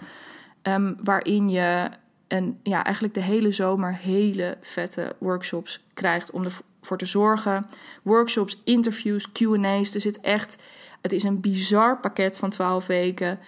Um, 0.62 0.96
waarin 1.02 1.48
je 1.48 1.90
en 2.30 2.58
ja, 2.62 2.84
eigenlijk 2.84 3.14
de 3.14 3.22
hele 3.22 3.52
zomer 3.52 3.94
hele 3.94 4.56
vette 4.60 5.16
workshops 5.18 5.84
krijgt 5.94 6.30
om 6.30 6.44
ervoor 6.44 6.98
te 6.98 7.06
zorgen. 7.06 7.66
Workshops, 8.02 8.60
interviews, 8.64 9.32
QA's. 9.32 9.94
Er 9.94 10.00
zit 10.00 10.20
echt. 10.20 10.56
Het 11.00 11.12
is 11.12 11.22
een 11.22 11.40
bizar 11.40 12.00
pakket 12.00 12.38
van 12.38 12.50
12 12.50 12.86
weken. 12.86 13.38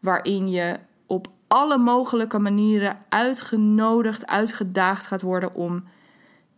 Waarin 0.00 0.48
je 0.48 0.78
op 1.06 1.28
alle 1.52 1.78
mogelijke 1.78 2.38
manieren 2.38 2.98
uitgenodigd, 3.08 4.26
uitgedaagd 4.26 5.06
gaat 5.06 5.22
worden 5.22 5.54
om, 5.54 5.84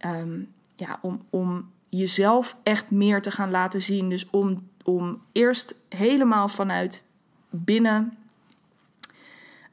um, 0.07 0.53
ja, 0.75 0.99
om, 1.01 1.23
om 1.31 1.71
jezelf 1.87 2.57
echt 2.63 2.91
meer 2.91 3.23
te 3.23 3.31
gaan 3.31 3.51
laten 3.51 3.83
zien. 3.83 4.09
Dus 4.09 4.31
om, 4.31 4.69
om 4.85 5.23
eerst 5.33 5.75
helemaal 5.89 6.49
vanuit 6.49 7.05
binnen 7.51 8.13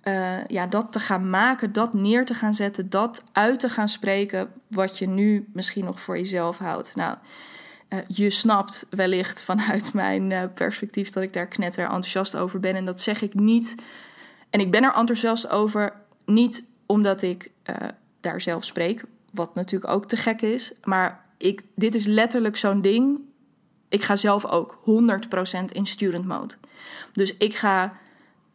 uh, 0.03 0.45
ja, 0.45 0.67
dat 0.67 0.91
te 0.91 0.99
gaan 0.99 1.29
maken, 1.29 1.73
dat 1.73 1.93
neer 1.93 2.25
te 2.25 2.33
gaan 2.33 2.55
zetten, 2.55 2.89
dat 2.89 3.23
uit 3.31 3.59
te 3.59 3.69
gaan 3.69 3.89
spreken 3.89 4.51
wat 4.67 4.97
je 4.97 5.07
nu 5.07 5.47
misschien 5.53 5.85
nog 5.85 5.99
voor 5.99 6.17
jezelf 6.17 6.57
houdt. 6.57 6.95
Nou, 6.95 7.17
uh, 7.89 7.99
je 8.07 8.29
snapt 8.29 8.87
wellicht 8.89 9.41
vanuit 9.43 9.93
mijn 9.93 10.31
uh, 10.31 10.43
perspectief 10.53 11.11
dat 11.11 11.23
ik 11.23 11.33
daar 11.33 11.47
knetter 11.47 11.83
enthousiast 11.83 12.35
over 12.35 12.59
ben. 12.59 12.75
En 12.75 12.85
dat 12.85 13.01
zeg 13.01 13.21
ik 13.21 13.33
niet. 13.33 13.75
En 14.51 14.59
ik 14.59 14.71
ben 14.71 14.83
er 14.83 14.93
enthousiast 14.93 15.49
over, 15.49 15.93
niet 16.25 16.67
omdat 16.85 17.21
ik 17.21 17.51
daar 18.19 18.41
zelf 18.41 18.65
spreek, 18.65 19.03
wat 19.31 19.55
natuurlijk 19.55 19.91
ook 19.91 20.05
te 20.05 20.17
gek 20.17 20.41
is. 20.41 20.71
Maar 20.83 21.25
ik, 21.37 21.61
dit 21.75 21.95
is 21.95 22.05
letterlijk 22.05 22.57
zo'n 22.57 22.81
ding. 22.81 23.19
Ik 23.89 24.03
ga 24.03 24.15
zelf 24.15 24.45
ook 24.45 24.79
100% 24.79 25.65
in 25.71 25.85
student 25.85 26.25
mode. 26.25 26.53
Dus 27.13 27.37
ik 27.37 27.55
ga 27.55 27.99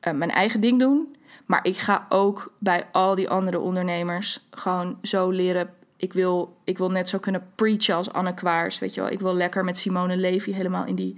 mijn 0.00 0.30
eigen 0.30 0.60
ding 0.60 0.78
doen. 0.78 1.16
Maar 1.46 1.66
ik 1.66 1.76
ga 1.76 2.06
ook 2.08 2.52
bij 2.58 2.88
al 2.92 3.14
die 3.14 3.28
andere 3.28 3.58
ondernemers 3.58 4.46
gewoon 4.50 4.98
zo 5.02 5.30
leren. 5.30 5.74
Ik 5.96 6.12
wil, 6.12 6.56
ik 6.64 6.78
wil 6.78 6.90
net 6.90 7.08
zo 7.08 7.18
kunnen 7.18 7.46
preachen 7.54 7.94
als 7.94 8.12
Anne 8.12 8.34
Kwaars. 8.34 8.78
Weet 8.78 8.94
je 8.94 9.00
wel, 9.00 9.10
ik 9.10 9.20
wil 9.20 9.34
lekker 9.34 9.64
met 9.64 9.78
Simone 9.78 10.16
Levy 10.16 10.52
helemaal 10.52 10.86
in 10.86 10.94
die. 10.94 11.14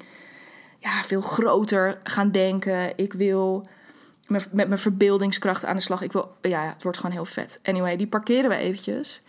Ja, 0.78 1.02
veel 1.02 1.20
groter 1.20 2.00
gaan 2.02 2.30
denken. 2.30 2.99
Ik 2.99 3.12
wil 3.12 3.68
met, 4.28 4.52
mijn 4.52 4.78
verbeeldingskracht 4.78 5.64
aan 5.64 5.76
de 5.76 5.82
slag. 5.82 6.02
Ik 6.02 6.12
wil, 6.12 6.37
ja, 6.42 6.62
het 6.62 6.82
wordt 6.82 6.99
gewoon 6.99 7.12
heel 7.14 7.25
vet. 7.25 7.61
Anyway, 7.62 7.97
die 7.97 8.06
parkeren 8.06 8.50
we 8.50 8.56
eventjes. 8.56 9.23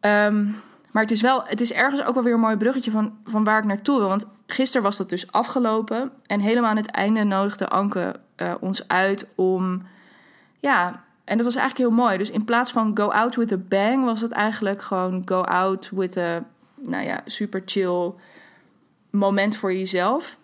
Ehm, 0.00 0.44
maar 0.90 1.02
het 1.02 1.10
is 1.10 1.20
wel, 1.20 1.42
het 1.44 1.60
is 1.60 1.72
ergens 1.72 2.04
ook 2.04 2.14
wel 2.14 2.22
weer 2.22 2.34
een 2.34 2.40
mooi 2.40 2.56
bruggetje 2.56 2.90
van, 2.90 3.18
van 3.24 3.44
waar 3.44 3.58
ik 3.58 3.64
naartoe 3.64 3.98
wil. 3.98 4.08
Want 4.08 4.26
gisteren 4.46 4.82
was 4.82 4.96
dat 4.96 5.08
dus 5.08 5.32
afgelopen. 5.32 6.12
En 6.26 6.40
helemaal 6.40 6.70
aan 6.70 6.76
het 6.76 6.90
einde 6.90 7.24
nodigde 7.24 7.68
Anke 7.68 8.20
uh, 8.36 8.54
ons 8.60 8.88
uit 8.88 9.28
om. 9.34 9.82
Ja, 10.58 11.04
en 11.24 11.36
dat 11.36 11.46
was 11.46 11.56
eigenlijk 11.56 11.88
heel 11.88 12.04
mooi. 12.04 12.18
Dus 12.18 12.30
in 12.30 12.44
plaats 12.44 12.72
van 12.72 12.96
go 12.96 13.08
out 13.08 13.36
with 13.36 13.52
a 13.52 13.56
bang, 13.56 14.04
was 14.04 14.20
het 14.20 14.32
eigenlijk 14.32 14.82
gewoon 14.82 15.22
go 15.24 15.40
out 15.40 15.90
with 15.94 16.16
a. 16.16 16.42
Nou 16.74 17.04
ja, 17.04 17.20
super 17.24 17.62
chill 17.64 18.12
moment 19.10 19.56
voor 19.56 19.72
jezelf. 19.72 20.38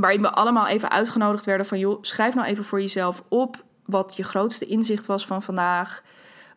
Waarin 0.00 0.22
we 0.22 0.30
allemaal 0.30 0.66
even 0.66 0.90
uitgenodigd 0.90 1.44
werden 1.44 1.66
van 1.66 1.78
joh, 1.78 1.98
schrijf 2.00 2.34
nou 2.34 2.46
even 2.46 2.64
voor 2.64 2.80
jezelf 2.80 3.22
op 3.28 3.64
wat 3.84 4.16
je 4.16 4.22
grootste 4.22 4.66
inzicht 4.66 5.06
was 5.06 5.26
van 5.26 5.42
vandaag. 5.42 6.02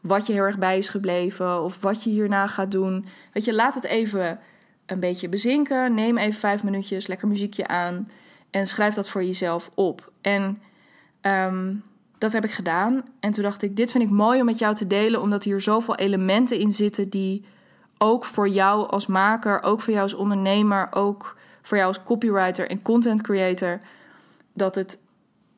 Wat 0.01 0.27
je 0.27 0.34
heel 0.34 0.44
erg 0.44 0.58
bij 0.58 0.77
is 0.77 0.89
gebleven 0.89 1.63
of 1.63 1.82
wat 1.82 2.03
je 2.03 2.10
hierna 2.10 2.48
gaat 2.48 2.72
doen. 2.72 3.06
Weet 3.34 3.46
je, 3.46 3.53
laat 3.53 3.74
het 3.74 3.84
even 3.84 4.39
een 4.86 5.00
beetje 5.00 5.29
bezinken. 5.29 5.94
Neem 5.94 6.17
even 6.17 6.39
vijf 6.39 6.63
minuutjes, 6.63 7.08
lekker 7.08 7.27
muziekje 7.27 7.67
aan. 7.67 8.10
En 8.50 8.67
schrijf 8.67 8.94
dat 8.94 9.10
voor 9.10 9.24
jezelf 9.24 9.72
op. 9.74 10.12
En 10.22 10.62
ehm, 11.22 11.75
dat 12.17 12.32
heb 12.32 12.44
ik 12.44 12.51
gedaan. 12.51 13.03
En 13.20 13.32
toen 13.32 13.44
dacht 13.44 13.62
ik, 13.62 13.75
dit 13.75 13.91
vind 13.91 14.03
ik 14.03 14.10
mooi 14.10 14.39
om 14.39 14.46
met 14.46 14.60
jou 14.60 14.75
te 14.75 14.88
delen, 14.88 15.22
omdat 15.22 15.44
hier 15.44 15.62
zoveel 15.62 15.96
elementen 15.96 16.60
in 16.60 16.72
zitten 16.72 17.10
die 17.10 17.46
ook 17.98 18.25
voor 18.25 18.50
jou 18.50 18.89
als 18.89 19.08
maker, 19.08 19.63
ook 19.63 19.82
voor 19.82 19.94
jou 19.94 20.03
als 20.03 20.13
ondernemer, 20.13 20.88
ook 20.91 21.37
voor 21.68 21.78
jou 21.78 21.90
als 21.90 22.04
copywriter 22.04 22.70
en 22.70 22.82
content 22.82 23.22
creator, 23.22 23.80
dat 24.54 24.76
het 24.76 25.00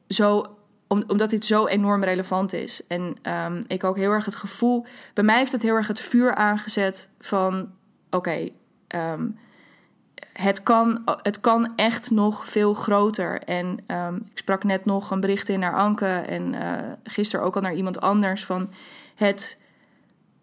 zo, 0.08 0.46
omdat 0.88 1.30
dit 1.30 1.46
zo 1.46 1.68
enorm 1.68 2.04
relevant 2.04 2.54
is. 2.54 2.88
En 2.88 3.16
um, 3.24 3.64
ik 3.68 3.84
ook 3.84 3.98
heel 3.98 4.12
erg 4.12 4.26
het 4.26 4.36
gevoel, 4.36 4.86
bij 5.14 5.24
mij 5.24 5.38
heeft 5.38 5.52
het 5.52 5.62
heel 5.62 5.76
erg 5.76 5.88
het 5.88 6.00
vuur 6.00 6.36
aangezet 6.36 7.10
van, 7.20 7.72
oké, 8.10 8.50
ehm, 8.88 9.28
het, 10.34 10.64
kan, 10.64 11.02
het 11.06 11.42
kan 11.42 11.74
echt 11.76 12.12
nog 12.12 12.50
veel 12.50 12.74
groter. 12.74 13.42
En 13.42 13.80
um, 13.88 14.16
ik 14.16 14.38
sprak 14.38 14.64
net 14.64 14.86
nog 14.86 15.12
een 15.12 15.22
bericht 15.22 15.50
in 15.50 15.60
naar 15.60 15.76
Anke 15.76 16.16
en 16.16 16.54
uh, 16.54 16.74
gisteren 17.04 17.46
ook 17.46 17.56
al 17.56 17.62
naar 17.62 17.76
iemand 17.76 18.02
anders 18.02 18.46
van 18.46 18.70
het 19.16 19.58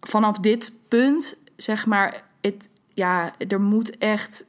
vanaf 0.01 0.39
dit 0.39 0.73
punt, 0.89 1.37
zeg 1.57 1.87
maar, 1.87 2.23
het, 2.41 2.69
ja, 2.89 3.33
er 3.49 3.61
moet 3.61 3.99
echt, 3.99 4.45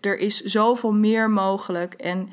er, 0.00 0.18
is 0.18 0.40
zoveel 0.40 0.92
meer 0.92 1.30
mogelijk. 1.30 1.94
En 1.94 2.28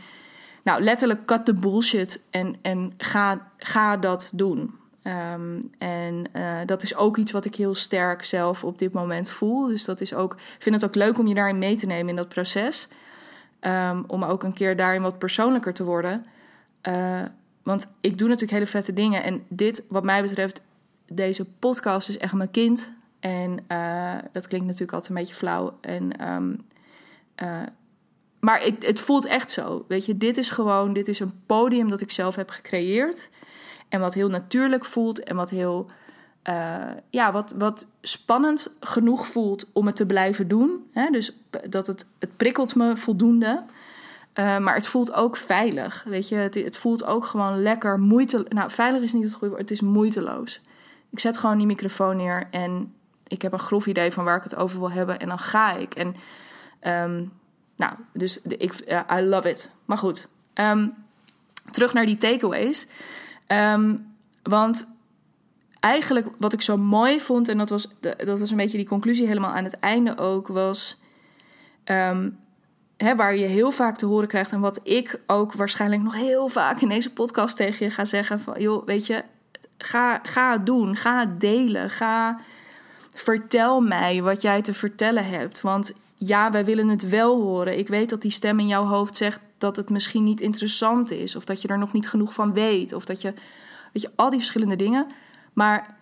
nou, 0.64 0.84
letterlijk 0.84 1.26
cut 1.26 1.46
the 1.46 1.54
bullshit 1.54 2.22
en, 2.30 2.56
en 2.62 2.94
ga, 2.98 3.52
ga 3.58 3.98
dat 3.98 4.32
doen. 4.36 4.74
Um, 5.34 5.70
en 5.78 6.26
uh, 6.34 6.58
dat 6.66 6.84
is 6.84 6.96
ook 6.96 7.18
iets 7.18 7.32
wat 7.32 7.46
ik 7.46 7.56
heel 7.56 7.76
sterk 7.76 8.26
zelf 8.26 8.64
op 8.64 8.78
dit 8.78 8.94
moment 8.94 9.30
voel. 9.30 9.68
Dus 9.68 9.86
dat 9.86 10.02
is 10.02 10.14
ook, 10.14 10.34
ik 10.34 10.62
vind 10.62 10.76
het 10.76 10.86
ook 10.86 10.96
leuk 10.96 11.20
om 11.20 11.28
je 11.28 11.34
daarin 11.34 11.60
mee 11.60 11.76
te 11.76 11.86
nemen 11.86 12.10
in 12.10 12.16
dat 12.16 12.30
proces. 12.30 12.88
Um, 13.62 14.04
om 14.08 14.24
ook 14.24 14.44
een 14.44 14.54
keer 14.54 14.76
daarin 14.76 15.02
wat 15.02 15.18
persoonlijker 15.18 15.74
te 15.74 15.84
worden. 15.84 16.26
Uh, 16.88 17.22
want 17.64 17.88
ik 18.02 18.18
doe 18.18 18.28
natuurlijk 18.28 18.54
hele 18.54 18.68
vette 18.68 18.94
dingen. 18.94 19.24
En 19.24 19.44
dit, 19.48 19.84
wat 19.90 20.04
mij 20.04 20.22
betreft, 20.22 20.62
deze 21.08 21.46
podcast 21.60 22.10
is 22.10 22.18
echt 22.18 22.34
mijn 22.34 22.52
kind. 22.52 22.92
En 23.20 23.60
uh, 23.68 24.14
dat 24.32 24.48
klinkt 24.48 24.66
natuurlijk 24.66 24.94
altijd 24.94 25.12
een 25.12 25.18
beetje 25.18 25.36
flauw. 25.36 25.78
En, 25.82 26.32
um, 26.34 26.62
maar 28.40 28.62
het, 28.62 28.86
het 28.86 29.02
voelt 29.02 29.26
echt 29.26 29.52
zo. 29.52 29.86
Weet 29.88 30.06
je, 30.06 30.18
dit 30.18 30.38
is 30.38 30.50
gewoon, 30.50 30.94
dit 30.94 31.08
is 31.08 31.20
een 31.20 31.42
podium 31.46 31.90
dat 31.90 32.02
ik 32.02 32.12
zelf 32.12 32.36
heb 32.36 32.50
gecreëerd. 32.50 33.30
En 33.90 34.00
wat 34.00 34.14
heel 34.14 34.30
natuurlijk 34.30 34.86
voelt 34.86 35.24
en 35.24 35.36
wat 35.36 35.50
heel 35.50 35.90
uh, 36.50 36.90
ja, 37.10 37.32
wat, 37.32 37.54
wat 37.58 37.88
spannend 38.02 38.76
genoeg 38.80 39.28
voelt 39.28 39.70
om 39.74 39.86
het 39.86 39.96
te 39.96 40.06
blijven 40.06 40.48
doen. 40.48 40.90
Hè? 40.92 41.10
Dus 41.10 41.38
dat 41.70 41.88
het, 41.88 42.08
het 42.20 42.38
prikkelt 42.38 42.76
me 42.76 42.98
voldoende. 42.98 43.64
Uh, 44.34 44.58
maar 44.58 44.76
het 44.76 44.88
voelt 44.88 45.14
ook 45.14 45.38
veilig. 45.38 46.04
Weet 46.04 46.30
je, 46.30 46.36
het, 46.36 46.56
het 46.56 46.78
voelt 46.78 47.06
ook 47.06 47.26
gewoon 47.26 47.62
lekker 47.62 48.00
moeite. 48.00 48.46
Nou, 48.50 48.72
veilig 48.72 49.02
is 49.02 49.14
niet 49.14 49.24
het 49.24 49.34
goede 49.34 49.48
woord, 49.48 49.62
het 49.62 49.72
is 49.72 49.82
moeiteloos. 49.82 50.62
Ik 51.10 51.20
zet 51.20 51.38
gewoon 51.38 51.58
die 51.58 51.68
microfoon 51.68 52.18
neer 52.18 52.48
en 52.52 52.94
ik 53.28 53.42
heb 53.42 53.54
een 53.54 53.60
grof 53.60 53.88
idee 53.88 54.12
van 54.12 54.24
waar 54.24 54.38
ik 54.38 54.44
het 54.44 54.56
over 54.56 54.80
wil 54.80 54.92
hebben. 54.92 55.20
En 55.20 55.28
dan 55.28 55.40
ga 55.40 55.74
ik. 55.74 55.96
En 55.96 56.16
um, 56.88 57.32
nou, 57.76 57.94
dus 58.14 58.42
ik, 58.42 58.74
I 59.18 59.22
love 59.22 59.50
it. 59.50 59.72
Maar 59.86 59.98
goed, 59.98 60.28
um, 60.54 60.94
terug 61.72 61.94
naar 61.94 62.06
die 62.06 62.18
takeaways. 62.18 62.88
Um, 63.48 64.16
want 64.44 64.88
eigenlijk 65.80 66.28
wat 66.38 66.54
ik 66.54 66.62
zo 66.62 66.78
mooi 66.78 67.22
vond, 67.22 67.50
en 67.50 67.58
dat 67.58 67.70
was, 67.70 67.88
dat 68.00 68.40
was 68.40 68.52
een 68.52 68.58
beetje 68.58 68.78
die 68.78 68.88
conclusie 68.88 69.28
helemaal 69.28 69.54
aan 69.54 69.64
het 69.64 69.80
einde 69.80 70.18
ook, 70.18 70.48
was 70.48 71.02
hè, 72.98 73.16
waar 73.16 73.36
je 73.36 73.46
heel 73.46 73.72
vaak 73.72 73.98
te 73.98 74.06
horen 74.06 74.28
krijgt 74.28 74.52
en 74.52 74.60
wat 74.60 74.80
ik 74.84 75.22
ook 75.28 75.54
waarschijnlijk 75.54 76.02
nog 76.02 76.16
heel 76.16 76.48
vaak 76.48 76.82
in 76.82 76.90
deze 76.90 77.14
podcast 77.14 77.58
tegen 77.58 77.86
je 77.86 77.92
ga 77.92 78.06
zeggen: 78.06 78.40
van 78.40 78.62
joh, 78.62 78.86
weet 78.86 79.06
je, 79.06 79.24
ga, 79.78 80.20
ga 80.24 80.52
het 80.52 80.66
doen, 80.66 80.96
ga 80.96 81.20
het 81.20 81.40
delen, 81.40 81.90
ga 81.90 82.40
vertel 83.14 83.82
mij 83.82 84.22
wat 84.22 84.42
jij 84.42 84.62
te 84.62 84.74
vertellen 84.74 85.26
hebt. 85.26 85.62
Want 85.62 85.94
ja, 86.26 86.52
wij 86.52 86.66
willen 86.66 86.88
het 86.88 87.10
wel 87.10 87.42
horen. 87.42 87.78
Ik 87.78 87.88
weet 87.88 88.10
dat 88.10 88.22
die 88.22 88.32
stem 88.32 88.60
in 88.60 88.68
jouw 88.68 88.86
hoofd 88.86 89.18
zegt 89.18 89.42
dat 89.58 89.76
het 89.76 89.90
misschien 89.90 90.24
niet 90.24 90.42
interessant 90.42 91.12
is. 91.12 91.36
Of 91.36 91.46
dat 91.46 91.62
je 91.62 91.68
er 91.68 91.78
nog 91.78 91.94
niet 91.94 92.10
genoeg 92.10 92.34
van 92.34 92.54
weet. 92.54 92.94
Of 92.94 93.06
dat 93.06 93.22
je, 93.22 93.34
weet 93.94 94.04
je, 94.04 94.12
al 94.16 94.30
die 94.30 94.40
verschillende 94.40 94.76
dingen. 94.76 95.08
Maar 95.54 95.98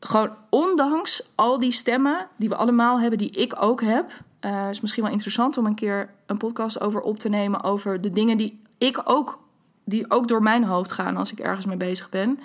gewoon 0.00 0.30
ondanks 0.50 1.22
al 1.34 1.58
die 1.58 1.72
stemmen 1.72 2.26
die 2.36 2.48
we 2.48 2.56
allemaal 2.56 3.00
hebben, 3.00 3.18
die 3.18 3.30
ik 3.30 3.54
ook 3.60 3.80
heb. 3.80 4.10
Uh, 4.40 4.68
is 4.70 4.80
misschien 4.80 5.02
wel 5.02 5.12
interessant 5.12 5.56
om 5.56 5.66
een 5.66 5.74
keer 5.74 6.10
een 6.26 6.36
podcast 6.36 6.80
over 6.80 7.00
op 7.00 7.18
te 7.18 7.28
nemen. 7.28 7.62
Over 7.62 8.00
de 8.00 8.10
dingen 8.10 8.36
die 8.36 8.60
ik 8.78 9.00
ook 9.04 9.40
die 9.84 10.10
ook 10.10 10.28
door 10.28 10.42
mijn 10.42 10.64
hoofd 10.64 10.92
gaan 10.92 11.16
als 11.16 11.32
ik 11.32 11.38
ergens 11.40 11.66
mee 11.66 11.76
bezig 11.76 12.08
ben. 12.08 12.40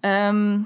Ehm, 0.00 0.60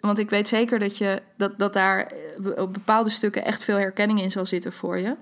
want 0.00 0.18
ik 0.18 0.30
weet 0.30 0.48
zeker 0.48 0.78
dat, 0.78 0.96
je, 0.96 1.22
dat, 1.36 1.58
dat 1.58 1.72
daar 1.72 2.12
op 2.56 2.72
bepaalde 2.72 3.10
stukken 3.10 3.44
echt 3.44 3.64
veel 3.64 3.76
herkenning 3.76 4.20
in 4.22 4.30
zal 4.30 4.46
zitten 4.46 4.72
voor 4.72 4.98
je. 4.98 5.16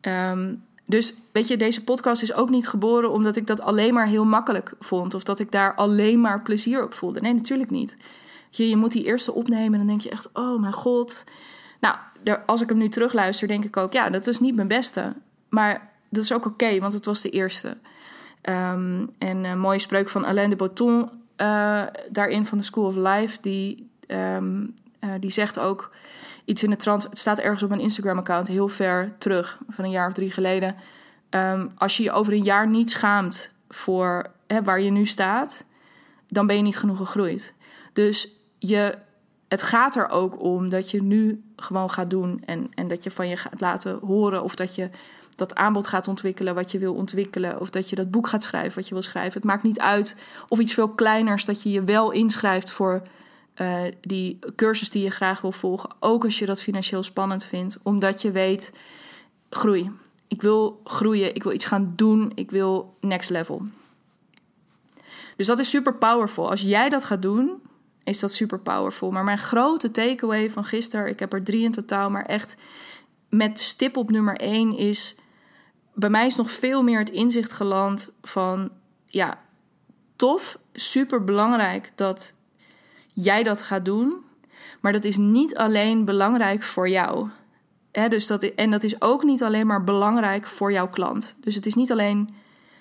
Ehm, 0.00 0.54
dus 0.86 1.14
weet 1.32 1.48
je, 1.48 1.56
deze 1.56 1.84
podcast 1.84 2.22
is 2.22 2.32
ook 2.32 2.50
niet 2.50 2.68
geboren 2.68 3.10
omdat 3.10 3.36
ik 3.36 3.46
dat 3.46 3.60
alleen 3.60 3.94
maar 3.94 4.06
heel 4.06 4.24
makkelijk 4.24 4.72
vond. 4.78 5.14
Of 5.14 5.22
dat 5.22 5.38
ik 5.38 5.52
daar 5.52 5.74
alleen 5.74 6.20
maar 6.20 6.42
plezier 6.42 6.84
op 6.84 6.94
voelde. 6.94 7.20
Nee, 7.20 7.34
natuurlijk 7.34 7.70
niet. 7.70 7.96
Je, 8.50 8.68
je 8.68 8.76
moet 8.76 8.92
die 8.92 9.04
eerste 9.04 9.34
opnemen 9.34 9.72
en 9.72 9.78
dan 9.78 9.86
denk 9.86 10.00
je 10.00 10.10
echt, 10.10 10.28
oh 10.32 10.60
mijn 10.60 10.72
god. 10.72 11.24
Nou, 11.80 11.96
als 12.46 12.60
ik 12.60 12.68
hem 12.68 12.78
nu 12.78 12.88
terugluister, 12.88 13.48
denk 13.48 13.64
ik 13.64 13.76
ook, 13.76 13.92
ja, 13.92 14.10
dat 14.10 14.26
is 14.26 14.40
niet 14.40 14.54
mijn 14.54 14.68
beste. 14.68 15.12
Maar 15.48 15.90
dat 16.08 16.22
is 16.22 16.32
ook 16.32 16.46
oké, 16.46 16.78
want 16.80 16.92
het 16.92 17.04
was 17.04 17.20
de 17.20 17.30
eerste. 17.30 17.76
Um, 18.42 19.10
en 19.18 19.44
een 19.44 19.58
mooie 19.58 19.78
spreuk 19.78 20.08
van 20.08 20.24
Alain 20.24 20.50
de 20.50 20.56
Botton 20.56 21.10
uh, 21.36 21.82
daarin 22.10 22.46
van 22.46 22.58
de 22.58 22.64
School 22.64 22.86
of 22.86 22.96
Life, 22.96 23.38
die, 23.40 23.89
um, 24.12 24.74
die 25.20 25.30
zegt 25.30 25.58
ook 25.58 25.90
iets 26.44 26.62
in 26.62 26.70
de 26.70 26.76
trant. 26.76 27.02
Het 27.02 27.18
staat 27.18 27.38
ergens 27.38 27.62
op 27.62 27.68
mijn 27.68 27.80
Instagram-account 27.80 28.48
heel 28.48 28.68
ver 28.68 29.12
terug, 29.18 29.58
van 29.68 29.84
een 29.84 29.90
jaar 29.90 30.06
of 30.06 30.12
drie 30.12 30.30
geleden. 30.30 30.76
Um, 31.30 31.70
als 31.76 31.96
je 31.96 32.02
je 32.02 32.12
over 32.12 32.32
een 32.32 32.42
jaar 32.42 32.68
niet 32.68 32.90
schaamt 32.90 33.50
voor 33.68 34.26
hè, 34.46 34.62
waar 34.62 34.80
je 34.80 34.90
nu 34.90 35.06
staat, 35.06 35.64
dan 36.28 36.46
ben 36.46 36.56
je 36.56 36.62
niet 36.62 36.78
genoeg 36.78 36.96
gegroeid. 36.96 37.54
Dus 37.92 38.28
je, 38.58 38.98
het 39.48 39.62
gaat 39.62 39.96
er 39.96 40.08
ook 40.08 40.42
om 40.42 40.68
dat 40.68 40.90
je 40.90 41.02
nu 41.02 41.42
gewoon 41.56 41.90
gaat 41.90 42.10
doen 42.10 42.42
en, 42.44 42.70
en 42.74 42.88
dat 42.88 43.02
je 43.04 43.10
van 43.10 43.28
je 43.28 43.36
gaat 43.36 43.60
laten 43.60 43.98
horen 43.98 44.42
of 44.42 44.54
dat 44.54 44.74
je 44.74 44.90
dat 45.36 45.54
aanbod 45.54 45.86
gaat 45.86 46.08
ontwikkelen 46.08 46.54
wat 46.54 46.70
je 46.70 46.78
wil 46.78 46.94
ontwikkelen. 46.94 47.60
Of 47.60 47.70
dat 47.70 47.88
je 47.88 47.96
dat 47.96 48.10
boek 48.10 48.28
gaat 48.28 48.42
schrijven 48.42 48.74
wat 48.74 48.88
je 48.88 48.94
wil 48.94 49.02
schrijven. 49.02 49.32
Het 49.32 49.44
maakt 49.44 49.62
niet 49.62 49.80
uit 49.80 50.16
of 50.48 50.58
iets 50.58 50.74
veel 50.74 50.88
kleiners 50.88 51.44
dat 51.44 51.62
je 51.62 51.70
je 51.70 51.84
wel 51.84 52.10
inschrijft 52.10 52.70
voor 52.70 53.02
uh, 53.60 53.82
die 54.00 54.38
cursus 54.56 54.90
die 54.90 55.02
je 55.02 55.10
graag 55.10 55.40
wil 55.40 55.52
volgen. 55.52 55.90
Ook 56.00 56.24
als 56.24 56.38
je 56.38 56.46
dat 56.46 56.62
financieel 56.62 57.02
spannend 57.02 57.44
vindt. 57.44 57.78
Omdat 57.82 58.22
je 58.22 58.30
weet, 58.30 58.72
groei. 59.50 59.90
Ik 60.28 60.42
wil 60.42 60.80
groeien, 60.84 61.34
ik 61.34 61.42
wil 61.42 61.52
iets 61.52 61.64
gaan 61.64 61.92
doen, 61.96 62.32
ik 62.34 62.50
wil 62.50 62.96
next 63.00 63.30
level. 63.30 63.62
Dus 65.36 65.46
dat 65.46 65.58
is 65.58 65.70
super 65.70 65.94
powerful. 65.94 66.50
Als 66.50 66.60
jij 66.60 66.88
dat 66.88 67.04
gaat 67.04 67.22
doen, 67.22 67.62
is 68.04 68.20
dat 68.20 68.32
super 68.32 68.60
powerful. 68.60 69.10
Maar 69.10 69.24
mijn 69.24 69.38
grote 69.38 69.90
takeaway 69.90 70.50
van 70.50 70.64
gisteren, 70.64 71.08
ik 71.08 71.18
heb 71.18 71.32
er 71.32 71.42
drie 71.42 71.64
in 71.64 71.72
totaal, 71.72 72.10
maar 72.10 72.24
echt 72.24 72.56
met 73.28 73.60
stip 73.60 73.96
op 73.96 74.10
nummer 74.10 74.36
één 74.36 74.76
is 74.76 75.16
bij 75.94 76.10
mij 76.10 76.26
is 76.26 76.36
nog 76.36 76.50
veel 76.50 76.82
meer 76.82 76.98
het 76.98 77.10
inzicht 77.10 77.52
geland 77.52 78.12
van 78.22 78.70
ja, 79.06 79.42
tof, 80.16 80.58
super 80.72 81.24
belangrijk 81.24 81.92
dat 81.94 82.34
jij 83.12 83.42
dat 83.42 83.62
gaat 83.62 83.84
doen. 83.84 84.24
Maar 84.80 84.92
dat 84.92 85.04
is 85.04 85.16
niet 85.16 85.56
alleen 85.56 86.04
belangrijk 86.04 86.62
voor 86.62 86.88
jou. 86.88 87.28
dus 88.08 88.26
dat, 88.26 88.42
en 88.42 88.70
dat 88.70 88.82
is 88.82 89.00
ook 89.00 89.24
niet 89.24 89.42
alleen 89.42 89.66
maar 89.66 89.84
belangrijk 89.84 90.46
voor 90.46 90.72
jouw 90.72 90.88
klant. 90.88 91.34
Dus 91.40 91.54
het 91.54 91.66
is 91.66 91.74
niet 91.74 91.92
alleen 91.92 92.34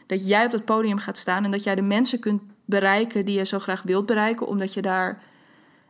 dat 0.08 0.28
jij 0.28 0.46
op 0.46 0.52
dat 0.52 0.66
podium 0.66 0.98
gaat 0.98 1.18
staan 1.18 1.44
en 1.44 1.52
dat 1.52 1.64
jij 1.64 1.76
de 1.76 1.82
mensen 1.82 2.20
kunt 2.20 2.42
bereiken 2.66 3.26
die 3.26 3.38
je 3.38 3.46
zo 3.46 3.60
graag 3.60 3.82
wilt 3.82 4.06
bereiken, 4.06 4.48
omdat 4.48 4.74
je 4.74 4.82
daar 4.82 5.22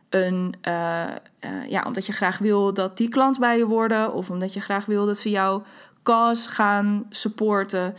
een, 0.08 0.54
uh, 0.68 1.06
uh, 1.40 1.68
ja, 1.68 1.82
omdat 1.86 2.06
je 2.06 2.12
graag 2.12 2.38
wil 2.38 2.74
dat 2.74 2.96
die 2.96 3.08
klant 3.08 3.38
bij 3.38 3.58
je 3.58 3.66
worden, 3.66 4.12
of 4.12 4.30
omdat 4.30 4.52
je 4.52 4.60
graag 4.60 4.86
wil 4.86 5.06
dat 5.06 5.18
ze 5.18 5.30
jou 5.30 5.62
cause 6.02 6.50
gaan 6.50 7.06
supporten. 7.10 7.96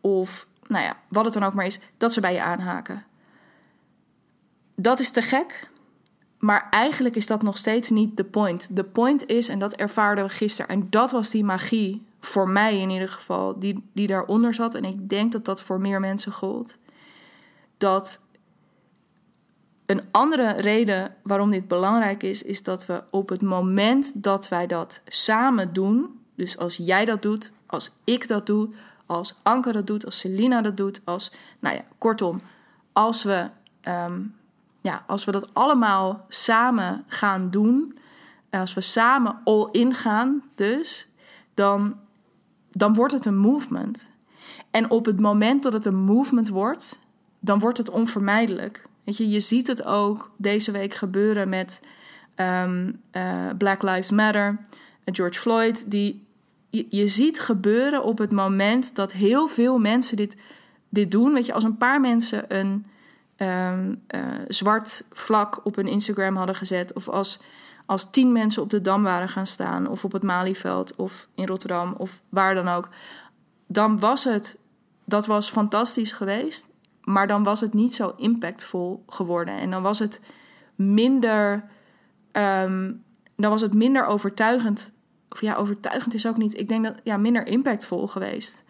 Of 0.00 0.46
nou 0.66 0.84
ja, 0.84 0.96
wat 1.08 1.24
het 1.24 1.34
dan 1.34 1.44
ook 1.44 1.54
maar 1.54 1.66
is, 1.66 1.80
dat 1.96 2.12
ze 2.12 2.20
bij 2.20 2.32
je 2.32 2.42
aanhaken. 2.42 3.04
Dat 4.74 5.00
is 5.00 5.10
te 5.10 5.22
gek. 5.22 5.68
Maar 6.44 6.66
eigenlijk 6.70 7.16
is 7.16 7.26
dat 7.26 7.42
nog 7.42 7.58
steeds 7.58 7.90
niet 7.90 8.16
de 8.16 8.24
point. 8.24 8.68
De 8.70 8.84
point 8.84 9.26
is, 9.26 9.48
en 9.48 9.58
dat 9.58 9.74
ervaarden 9.74 10.24
we 10.24 10.30
gisteren, 10.30 10.70
en 10.70 10.86
dat 10.90 11.10
was 11.10 11.30
die 11.30 11.44
magie, 11.44 12.02
voor 12.20 12.48
mij 12.48 12.80
in 12.80 12.90
ieder 12.90 13.08
geval, 13.08 13.58
die, 13.58 13.84
die 13.92 14.06
daaronder 14.06 14.54
zat. 14.54 14.74
En 14.74 14.84
ik 14.84 15.08
denk 15.08 15.32
dat 15.32 15.44
dat 15.44 15.62
voor 15.62 15.80
meer 15.80 16.00
mensen 16.00 16.32
gold. 16.32 16.76
Dat 17.78 18.20
een 19.86 20.02
andere 20.10 20.52
reden 20.52 21.16
waarom 21.22 21.50
dit 21.50 21.68
belangrijk 21.68 22.22
is, 22.22 22.42
is 22.42 22.62
dat 22.62 22.86
we 22.86 23.02
op 23.10 23.28
het 23.28 23.42
moment 23.42 24.22
dat 24.22 24.48
wij 24.48 24.66
dat 24.66 25.00
samen 25.04 25.72
doen, 25.72 26.20
dus 26.34 26.58
als 26.58 26.76
jij 26.76 27.04
dat 27.04 27.22
doet, 27.22 27.52
als 27.66 27.90
ik 28.04 28.28
dat 28.28 28.46
doe, 28.46 28.68
als 29.06 29.34
Anke 29.42 29.72
dat 29.72 29.86
doet, 29.86 30.04
als 30.04 30.18
Selina 30.18 30.62
dat 30.62 30.76
doet, 30.76 31.00
als, 31.04 31.32
nou 31.58 31.76
ja, 31.76 31.84
kortom, 31.98 32.40
als 32.92 33.22
we, 33.22 33.48
ehm, 33.80 34.20
ja, 34.84 35.04
als 35.06 35.24
we 35.24 35.32
dat 35.32 35.54
allemaal 35.54 36.24
samen 36.28 37.04
gaan 37.06 37.50
doen, 37.50 37.98
als 38.50 38.74
we 38.74 38.80
samen 38.80 39.40
all 39.44 39.68
in 39.70 39.94
gaan, 39.94 40.42
dus, 40.54 41.08
dan, 41.54 41.96
dan 42.70 42.94
wordt 42.94 43.12
het 43.12 43.26
een 43.26 43.38
movement. 43.38 44.10
En 44.70 44.90
op 44.90 45.06
het 45.06 45.20
moment 45.20 45.62
dat 45.62 45.72
het 45.72 45.86
een 45.86 46.04
movement 46.04 46.48
wordt, 46.48 46.98
dan 47.40 47.58
wordt 47.58 47.78
het 47.78 47.90
onvermijdelijk. 47.90 48.86
Weet 49.04 49.16
je, 49.16 49.28
je 49.28 49.40
ziet 49.40 49.66
het 49.66 49.84
ook 49.84 50.30
deze 50.36 50.70
week 50.70 50.94
gebeuren 50.94 51.48
met 51.48 51.80
ehm, 52.34 52.92
eh, 53.10 53.48
Black 53.58 53.82
Lives 53.82 54.10
Matter. 54.10 54.58
George 55.04 55.40
Floyd, 55.40 55.90
die 55.90 56.26
je, 56.70 57.08
ziet 57.08 57.40
gebeuren 57.40 58.04
op 58.04 58.18
het 58.18 58.32
moment 58.32 58.94
dat 58.94 59.12
heel 59.12 59.46
veel 59.46 59.78
mensen 59.78 60.16
dit, 60.16 60.36
dit 60.88 61.10
doen. 61.10 61.32
Weet 61.32 61.46
je, 61.46 61.52
als 61.52 61.64
een 61.64 61.76
paar 61.76 62.00
mensen 62.00 62.56
een 62.56 62.86
um, 63.36 64.02
zwart 64.48 65.04
vlak 65.12 65.60
op 65.64 65.76
hun 65.76 65.86
Instagram 65.86 66.36
hadden 66.36 66.54
gezet, 66.54 66.92
of 66.92 67.08
als, 67.08 67.40
als 67.86 68.10
tien 68.10 68.32
mensen 68.32 68.62
op 68.62 68.70
de 68.70 68.80
dam 68.80 69.02
waren 69.02 69.28
gaan 69.28 69.46
staan, 69.46 69.88
of 69.88 70.04
op 70.04 70.12
het 70.12 70.22
Malieveld, 70.22 70.96
of 70.96 71.28
in 71.34 71.46
Rotterdam, 71.46 71.94
of 71.98 72.20
waar 72.28 72.54
dan 72.54 72.68
ook, 72.68 72.88
dan 73.66 73.98
was 74.00 74.24
het, 74.24 74.58
dat 75.04 75.26
was 75.26 75.50
fantastisch 75.50 76.12
geweest, 76.12 76.66
maar 77.02 77.26
dan 77.26 77.42
was 77.42 77.60
het 77.60 77.74
niet 77.74 77.94
zo 77.94 78.14
impactvol 78.16 79.04
geworden. 79.06 79.58
En 79.58 79.70
dan 79.70 79.82
was 79.82 79.98
het 79.98 80.20
minder, 80.74 81.64
um, 82.32 83.04
dan 83.36 83.50
was 83.50 83.60
het 83.60 83.74
minder 83.74 84.06
overtuigend 84.06 84.94
of 85.34 85.40
ja, 85.40 85.54
overtuigend 85.54 86.14
is 86.14 86.26
ook 86.26 86.36
niet. 86.36 86.58
Ik 86.58 86.68
denk 86.68 86.84
dat 86.84 86.94
ja, 87.02 87.16
minder 87.16 87.46
impactvol 87.46 88.06
geweest. 88.06 88.63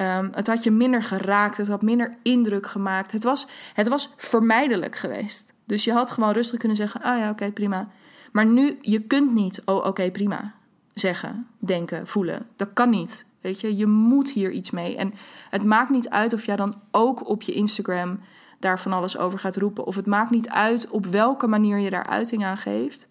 Um, 0.00 0.30
het 0.32 0.46
had 0.46 0.64
je 0.64 0.70
minder 0.70 1.02
geraakt, 1.02 1.56
het 1.56 1.68
had 1.68 1.82
minder 1.82 2.14
indruk 2.22 2.66
gemaakt. 2.66 3.12
Het 3.12 3.24
was, 3.24 3.46
het 3.74 3.88
was 3.88 4.12
vermijdelijk 4.16 4.96
geweest. 4.96 5.54
Dus 5.66 5.84
je 5.84 5.92
had 5.92 6.10
gewoon 6.10 6.32
rustig 6.32 6.58
kunnen 6.58 6.76
zeggen: 6.76 7.02
Ah 7.02 7.18
ja, 7.18 7.30
oké, 7.30 7.52
prima. 7.52 7.88
Maar 8.32 8.46
nu, 8.46 8.78
je 8.80 9.00
kunt 9.00 9.34
niet, 9.34 9.62
oh 9.64 9.86
oké, 9.86 10.10
prima, 10.10 10.54
zeggen, 10.92 11.46
denken, 11.58 12.06
voelen. 12.06 12.46
Dat 12.56 12.68
kan 12.72 12.90
niet. 12.90 13.24
Weet 13.40 13.60
je, 13.60 13.76
je 13.76 13.86
moet 13.86 14.30
hier 14.30 14.50
iets 14.50 14.70
mee. 14.70 14.96
En 14.96 15.14
het 15.50 15.64
maakt 15.64 15.90
niet 15.90 16.08
uit 16.08 16.32
of 16.32 16.46
jij 16.46 16.56
dan 16.56 16.80
ook 16.90 17.28
op 17.28 17.42
je 17.42 17.52
Instagram 17.52 18.20
daar 18.58 18.80
van 18.80 18.92
alles 18.92 19.18
over 19.18 19.38
gaat 19.38 19.56
roepen. 19.56 19.84
Of 19.86 19.96
het 19.96 20.06
maakt 20.06 20.30
niet 20.30 20.48
uit 20.48 20.88
op 20.90 21.06
welke 21.06 21.46
manier 21.46 21.78
je 21.78 21.90
daar 21.90 22.06
uiting 22.06 22.44
aan 22.44 22.56
geeft. 22.56 23.06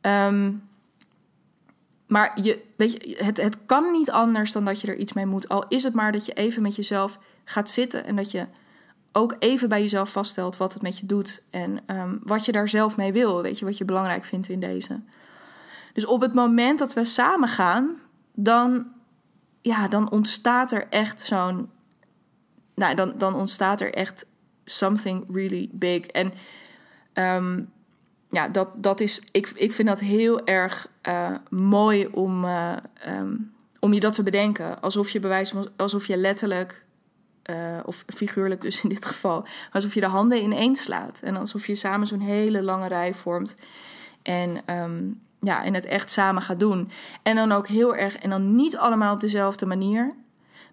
Um, 0.00 0.62
maar 2.06 2.38
je, 2.42 2.62
weet 2.76 2.92
je, 2.92 3.16
het, 3.24 3.36
het 3.36 3.66
kan 3.66 3.92
niet 3.92 4.10
anders 4.10 4.52
dan 4.52 4.64
dat 4.64 4.80
je 4.80 4.86
er 4.86 4.96
iets 4.96 5.12
mee 5.12 5.26
moet. 5.26 5.48
Al 5.48 5.64
is 5.68 5.82
het 5.82 5.94
maar 5.94 6.12
dat 6.12 6.26
je 6.26 6.32
even 6.32 6.62
met 6.62 6.76
jezelf 6.76 7.18
gaat 7.44 7.70
zitten 7.70 8.04
en 8.04 8.16
dat 8.16 8.30
je 8.30 8.46
ook 9.12 9.36
even 9.38 9.68
bij 9.68 9.80
jezelf 9.80 10.10
vaststelt 10.10 10.56
wat 10.56 10.72
het 10.72 10.82
met 10.82 10.98
je 10.98 11.06
doet 11.06 11.42
en 11.50 11.78
um, 11.86 12.20
wat 12.22 12.44
je 12.44 12.52
daar 12.52 12.68
zelf 12.68 12.96
mee 12.96 13.12
wil. 13.12 13.42
Weet 13.42 13.58
je, 13.58 13.64
wat 13.64 13.78
je 13.78 13.84
belangrijk 13.84 14.24
vindt 14.24 14.48
in 14.48 14.60
deze. 14.60 15.00
Dus 15.92 16.06
op 16.06 16.20
het 16.20 16.34
moment 16.34 16.78
dat 16.78 16.92
we 16.92 17.04
samen 17.04 17.48
gaan, 17.48 17.96
dan, 18.32 18.86
ja, 19.60 19.88
dan 19.88 20.10
ontstaat 20.10 20.72
er 20.72 20.86
echt 20.88 21.20
zo'n. 21.20 21.70
Nou, 22.74 22.94
dan, 22.94 23.14
dan 23.18 23.34
ontstaat 23.34 23.80
er 23.80 23.94
echt 23.94 24.26
something 24.64 25.24
really 25.32 25.68
big. 25.72 26.06
En 26.06 26.32
um, 27.14 27.72
ja, 28.34 28.48
dat, 28.48 28.68
dat 28.74 29.00
is, 29.00 29.22
ik, 29.30 29.52
ik 29.54 29.72
vind 29.72 29.88
dat 29.88 30.00
heel 30.00 30.46
erg 30.46 30.88
uh, 31.08 31.30
mooi 31.50 32.06
om, 32.06 32.44
uh, 32.44 32.72
um, 33.08 33.52
om 33.80 33.92
je 33.92 34.00
dat 34.00 34.14
te 34.14 34.22
bedenken. 34.22 34.80
Alsof 34.80 35.10
je 35.10 35.20
bewijs 35.20 35.54
alsof 35.76 36.06
je 36.06 36.16
letterlijk, 36.16 36.84
uh, 37.50 37.56
of 37.84 38.04
figuurlijk 38.06 38.60
dus 38.60 38.82
in 38.82 38.88
dit 38.88 39.06
geval, 39.06 39.46
alsof 39.72 39.94
je 39.94 40.00
de 40.00 40.06
handen 40.06 40.42
ineens 40.42 40.82
slaat. 40.82 41.20
En 41.22 41.36
alsof 41.36 41.66
je 41.66 41.74
samen 41.74 42.06
zo'n 42.06 42.20
hele 42.20 42.62
lange 42.62 42.88
rij 42.88 43.14
vormt. 43.14 43.54
En, 44.22 44.62
um, 44.66 45.20
ja, 45.40 45.64
en 45.64 45.74
het 45.74 45.84
echt 45.84 46.10
samen 46.10 46.42
gaat 46.42 46.60
doen. 46.60 46.90
En 47.22 47.36
dan 47.36 47.52
ook 47.52 47.66
heel 47.68 47.94
erg, 47.94 48.16
en 48.16 48.30
dan 48.30 48.54
niet 48.54 48.76
allemaal 48.76 49.14
op 49.14 49.20
dezelfde 49.20 49.66
manier, 49.66 50.14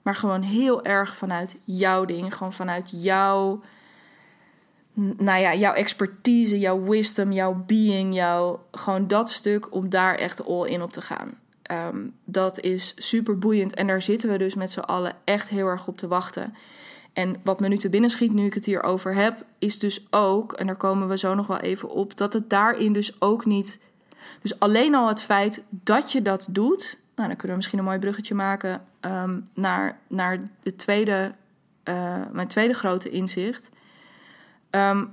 maar 0.01 0.15
gewoon 0.15 0.41
heel 0.41 0.83
erg 0.83 1.15
vanuit 1.15 1.55
jouw 1.63 2.05
ding. 2.05 2.35
Gewoon 2.35 2.53
vanuit 2.53 2.89
jouw 3.03 3.61
nou 4.93 5.39
ja, 5.39 5.55
jouw 5.55 5.73
expertise, 5.73 6.59
jouw 6.59 6.83
wisdom, 6.83 7.31
jouw 7.31 7.63
being, 7.67 8.13
jouw 8.13 8.65
gewoon 8.71 9.07
dat 9.07 9.29
stuk 9.29 9.75
om 9.75 9.89
daar 9.89 10.15
echt 10.15 10.45
all 10.45 10.67
in 10.67 10.81
op 10.81 10.93
te 10.93 11.01
gaan. 11.01 11.39
Um, 11.71 12.13
dat 12.25 12.59
is 12.59 12.93
super 12.97 13.39
boeiend 13.39 13.73
en 13.73 13.87
daar 13.87 14.01
zitten 14.01 14.29
we 14.29 14.37
dus 14.37 14.55
met 14.55 14.71
z'n 14.71 14.79
allen 14.79 15.15
echt 15.23 15.49
heel 15.49 15.67
erg 15.67 15.87
op 15.87 15.97
te 15.97 16.07
wachten. 16.07 16.53
En 17.13 17.35
wat 17.43 17.59
me 17.59 17.67
nu 17.67 17.77
te 17.77 17.89
binnen 17.89 18.09
schiet 18.09 18.33
nu 18.33 18.45
ik 18.45 18.53
het 18.53 18.65
hier 18.65 18.83
over 18.83 19.15
heb, 19.15 19.45
is 19.59 19.79
dus 19.79 20.07
ook, 20.09 20.53
en 20.53 20.67
daar 20.67 20.75
komen 20.75 21.07
we 21.07 21.17
zo 21.17 21.35
nog 21.35 21.47
wel 21.47 21.59
even 21.59 21.89
op, 21.89 22.17
dat 22.17 22.33
het 22.33 22.49
daarin 22.49 22.93
dus 22.93 23.21
ook 23.21 23.45
niet. 23.45 23.79
Dus 24.41 24.59
alleen 24.59 24.95
al 24.95 25.07
het 25.07 25.23
feit 25.23 25.63
dat 25.69 26.11
je 26.11 26.21
dat 26.21 26.47
doet, 26.51 26.99
nou, 27.15 27.27
dan 27.27 27.37
kunnen 27.37 27.49
we 27.49 27.55
misschien 27.55 27.79
een 27.79 27.85
mooi 27.85 27.99
bruggetje 27.99 28.35
maken 28.35 28.81
ehm, 28.99 29.39
naar, 29.53 29.99
naar 30.07 30.39
de 30.63 30.75
tweede, 30.75 31.31
uh, 31.89 32.15
mijn 32.31 32.47
tweede 32.47 32.73
grote 32.73 33.09
inzicht. 33.09 33.69
Ehm, 34.71 35.05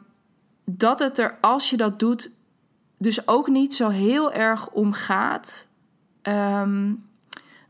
dat 0.64 0.98
het 0.98 1.18
er, 1.18 1.38
als 1.40 1.70
je 1.70 1.76
dat 1.76 1.98
doet, 1.98 2.30
dus 2.98 3.28
ook 3.28 3.48
niet 3.48 3.74
zo 3.74 3.88
heel 3.88 4.32
erg 4.32 4.70
om 4.70 4.92
gaat. 4.92 5.66
Ehm, 6.22 6.92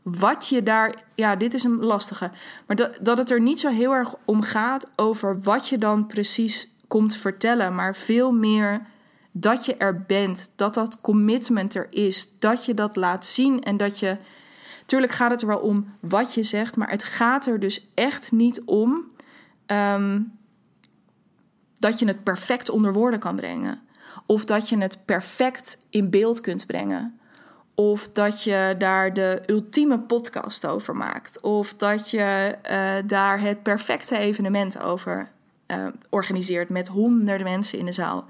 wat 0.01 0.47
je 0.47 0.63
daar. 0.63 1.03
Ja, 1.15 1.35
dit 1.35 1.53
is 1.53 1.63
een 1.63 1.83
lastige. 1.83 2.31
Maar 2.67 2.75
dat, 2.75 2.97
dat 3.01 3.17
het 3.17 3.29
er 3.29 3.41
niet 3.41 3.59
zo 3.59 3.69
heel 3.69 3.91
erg 3.91 4.15
om 4.25 4.41
gaat 4.41 4.87
over 4.95 5.41
wat 5.41 5.67
je 5.67 5.77
dan 5.77 6.05
precies 6.05 6.71
komt 6.87 7.15
vertellen. 7.15 7.75
Maar 7.75 7.95
veel 7.95 8.31
meer 8.31 8.81
dat 9.31 9.65
je 9.65 9.77
er 9.77 10.01
bent. 10.01 10.51
Dat 10.55 10.73
dat 10.73 11.01
commitment 11.01 11.75
er 11.75 11.87
is. 11.89 12.39
Dat 12.39 12.65
je 12.65 12.73
dat 12.73 12.95
laat 12.95 13.25
zien 13.25 13.63
en 13.63 13.77
dat 13.77 13.99
je. 13.99 14.17
Tuurlijk 14.85 15.11
gaat 15.11 15.31
het 15.31 15.41
er 15.41 15.47
wel 15.47 15.59
om 15.59 15.93
wat 15.99 16.33
je 16.33 16.43
zegt, 16.43 16.75
maar 16.75 16.89
het 16.89 17.03
gaat 17.03 17.45
er 17.45 17.59
dus 17.59 17.87
echt 17.93 18.31
niet 18.31 18.61
om 18.65 19.03
ehm, 19.65 20.21
dat 21.79 21.99
je 21.99 22.05
het 22.05 22.23
perfect 22.23 22.69
onder 22.69 22.93
woorden 22.93 23.19
kan 23.19 23.35
brengen. 23.35 23.81
Of 24.25 24.45
dat 24.45 24.69
je 24.69 24.77
het 24.77 25.05
perfect 25.05 25.77
in 25.89 26.09
beeld 26.09 26.41
kunt 26.41 26.65
brengen. 26.65 27.19
Of 27.75 28.09
dat 28.09 28.43
je 28.43 28.75
daar 28.77 29.13
de 29.13 29.41
ultieme 29.45 29.99
podcast 29.99 30.65
over 30.65 30.95
maakt. 30.95 31.41
Of 31.41 31.73
dat 31.73 32.09
je 32.09 32.55
uh, 32.71 33.09
daar 33.09 33.39
het 33.39 33.63
perfecte 33.63 34.17
evenement 34.17 34.81
over 34.81 35.31
uh, 35.67 35.87
organiseert 36.09 36.69
met 36.69 36.87
honderden 36.87 37.47
mensen 37.47 37.79
in 37.79 37.85
de 37.85 37.91
zaal. 37.91 38.25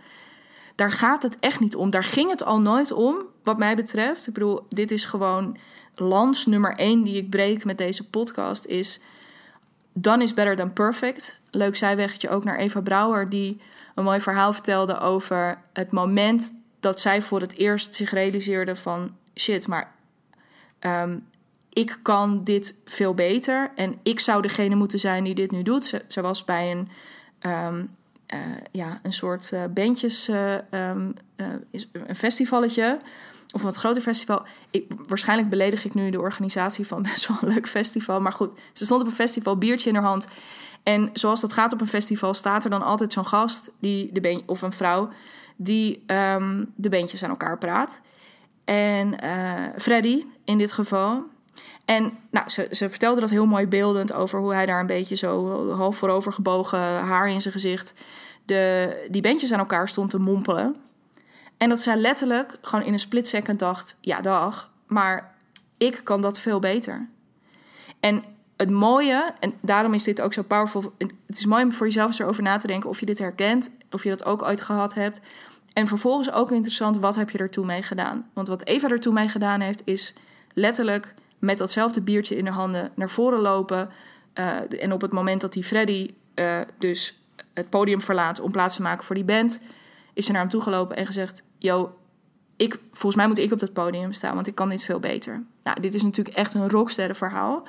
Daar 0.75 0.91
gaat 0.91 1.23
het 1.23 1.39
echt 1.39 1.59
niet 1.59 1.75
om. 1.75 1.89
Daar 1.89 2.03
ging 2.03 2.29
het 2.29 2.43
al 2.43 2.59
nooit 2.59 2.91
om, 2.91 3.17
wat 3.43 3.57
mij 3.57 3.75
betreft. 3.75 4.27
Ik 4.27 4.33
bedoel, 4.33 4.65
dit 4.69 4.91
is 4.91 5.05
gewoon 5.05 5.57
lans 5.95 6.45
nummer 6.45 6.75
één 6.75 7.03
die 7.03 7.15
ik 7.15 7.29
breek 7.29 7.65
met 7.65 7.77
deze 7.77 8.09
podcast. 8.09 8.65
Is 8.65 9.01
dan 9.93 10.21
is 10.21 10.33
better 10.33 10.55
than 10.55 10.73
perfect. 10.73 11.39
Leuk 11.51 11.75
zijweggetje 11.75 12.29
ook 12.29 12.43
naar 12.43 12.57
Eva 12.57 12.81
Brouwer, 12.81 13.29
die 13.29 13.61
een 13.95 14.03
mooi 14.03 14.21
verhaal 14.21 14.53
vertelde 14.53 14.99
over 14.99 15.61
het 15.73 15.91
moment 15.91 16.53
dat 16.79 16.99
zij 16.99 17.21
voor 17.21 17.41
het 17.41 17.53
eerst 17.53 17.95
zich 17.95 18.11
realiseerde 18.11 18.75
van 18.75 19.15
shit, 19.35 19.67
maar 19.67 19.91
um, 20.79 21.27
ik 21.73 21.99
kan 22.01 22.43
dit 22.43 22.79
veel 22.85 23.13
beter 23.13 23.71
en 23.75 23.99
ik 24.03 24.19
zou 24.19 24.41
degene 24.41 24.75
moeten 24.75 24.99
zijn 24.99 25.23
die 25.23 25.35
dit 25.35 25.51
nu 25.51 25.63
doet. 25.63 26.01
Ze, 26.07 26.21
was 26.21 26.45
bij 26.45 26.71
een, 26.71 26.89
um, 27.51 27.95
uh, 28.33 28.39
ja, 28.71 28.99
een 29.03 29.13
soort 29.13 29.51
uh, 29.53 29.63
bandjes, 29.73 30.29
uh, 30.29 30.55
een 30.69 32.15
festivalletje 32.15 32.99
of 33.53 33.59
een 33.59 33.65
wat 33.65 33.75
groter 33.75 34.01
festival. 34.01 34.45
Ik, 34.69 34.85
waarschijnlijk 35.07 35.49
beledig 35.49 35.85
ik 35.85 35.93
nu 35.93 36.09
de 36.09 36.19
organisatie 36.19 36.87
van 36.87 37.01
best 37.11 37.27
wel 37.27 37.37
een 37.41 37.53
leuk 37.53 37.67
festival. 37.67 38.21
Maar 38.21 38.33
goed, 38.33 38.51
ze 38.73 38.85
stond 38.85 39.01
op 39.01 39.07
een 39.07 39.13
festival, 39.13 39.57
biertje 39.57 39.89
in 39.89 39.95
haar 39.95 40.03
hand. 40.03 40.27
En 40.83 41.09
zoals 41.13 41.41
dat 41.41 41.53
gaat 41.53 41.73
op 41.73 41.81
een 41.81 41.87
festival, 41.87 42.33
staat 42.33 42.63
er 42.63 42.69
dan 42.69 42.81
altijd 42.81 43.13
zo'n 43.13 43.27
gast 43.27 43.71
die 43.79 44.09
de 44.11 44.43
of 44.45 44.61
een 44.61 44.73
vrouw 44.73 45.09
die 45.55 46.03
um, 46.07 46.73
de 46.75 46.89
beentjes 46.89 47.23
aan 47.23 47.29
elkaar 47.29 47.57
praat. 47.57 47.99
En 48.65 49.15
uh, 49.23 49.53
Freddy 49.77 50.25
in 50.43 50.57
dit 50.57 50.71
geval. 50.71 51.23
En 51.85 52.17
nou, 52.31 52.49
ze, 52.49 52.67
ze 52.71 52.89
vertelde 52.89 53.21
dat 53.21 53.29
heel 53.29 53.45
mooi 53.45 53.67
beeldend 53.67 54.13
over 54.13 54.39
hoe 54.39 54.53
hij 54.53 54.65
daar 54.65 54.79
een 54.79 54.85
beetje 54.85 55.15
zo 55.15 55.71
half 55.71 55.97
voorover 55.97 56.33
gebogen, 56.33 56.79
haar 56.79 57.29
in 57.29 57.41
zijn 57.41 57.53
gezicht, 57.53 57.93
de, 58.45 59.07
die 59.11 59.21
bandjes 59.21 59.51
aan 59.51 59.59
elkaar 59.59 59.87
stond 59.87 60.09
te 60.09 60.19
mompelen. 60.19 60.75
En 61.59 61.69
dat 61.69 61.79
zij 61.79 61.95
letterlijk 61.95 62.57
gewoon 62.61 62.85
in 62.85 62.93
een 62.93 62.99
split 62.99 63.27
second 63.27 63.59
dacht: 63.59 63.95
ja, 64.01 64.21
dag, 64.21 64.71
maar 64.87 65.35
ik 65.77 66.01
kan 66.03 66.21
dat 66.21 66.39
veel 66.39 66.59
beter. 66.59 67.09
En 67.99 68.23
het 68.57 68.69
mooie, 68.69 69.33
en 69.39 69.53
daarom 69.61 69.93
is 69.93 70.03
dit 70.03 70.21
ook 70.21 70.33
zo 70.33 70.41
powerful. 70.41 70.93
Het 70.97 71.37
is 71.37 71.45
mooi 71.45 71.63
om 71.63 71.73
voor 71.73 71.85
jezelf 71.85 72.07
eens 72.07 72.19
erover 72.19 72.43
na 72.43 72.57
te 72.57 72.67
denken 72.67 72.89
of 72.89 72.99
je 72.99 73.05
dit 73.05 73.17
herkent, 73.17 73.71
of 73.91 74.03
je 74.03 74.09
dat 74.09 74.25
ook 74.25 74.41
ooit 74.41 74.61
gehad 74.61 74.93
hebt. 74.93 75.21
En 75.73 75.87
vervolgens 75.87 76.31
ook 76.31 76.51
interessant, 76.51 76.97
wat 76.97 77.15
heb 77.15 77.29
je 77.29 77.37
ertoe 77.37 77.65
mee 77.65 77.83
gedaan? 77.83 78.29
Want 78.33 78.47
wat 78.47 78.65
Eva 78.65 78.89
ertoe 78.89 79.13
mee 79.13 79.27
gedaan 79.27 79.59
heeft, 79.59 79.81
is 79.85 80.13
letterlijk 80.53 81.13
met 81.39 81.57
datzelfde 81.57 82.01
biertje 82.01 82.37
in 82.37 82.45
de 82.45 82.51
handen 82.51 82.91
naar 82.95 83.09
voren 83.09 83.39
lopen. 83.39 83.89
Uh, 84.33 84.83
en 84.83 84.93
op 84.93 85.01
het 85.01 85.11
moment 85.11 85.41
dat 85.41 85.53
die 85.53 85.63
Freddy 85.63 86.13
uh, 86.35 86.59
dus 86.77 87.21
het 87.53 87.69
podium 87.69 88.01
verlaat 88.01 88.39
om 88.39 88.51
plaats 88.51 88.75
te 88.75 88.81
maken 88.81 89.05
voor 89.05 89.15
die 89.15 89.23
band, 89.23 89.59
is 90.13 90.25
ze 90.25 90.31
naar 90.31 90.41
hem 90.41 90.49
toegelopen 90.49 90.95
en 90.95 91.05
gezegd: 91.05 91.43
Yo, 91.59 91.97
ik, 92.55 92.79
volgens 92.91 93.15
mij 93.15 93.27
moet 93.27 93.37
ik 93.37 93.51
op 93.51 93.59
dat 93.59 93.73
podium 93.73 94.13
staan, 94.13 94.35
want 94.35 94.47
ik 94.47 94.55
kan 94.55 94.69
dit 94.69 94.85
veel 94.85 94.99
beter. 94.99 95.43
Nou, 95.63 95.81
dit 95.81 95.95
is 95.95 96.03
natuurlijk 96.03 96.35
echt 96.35 96.53
een 96.53 96.69
rocksterren 96.69 97.15
verhaal. 97.15 97.67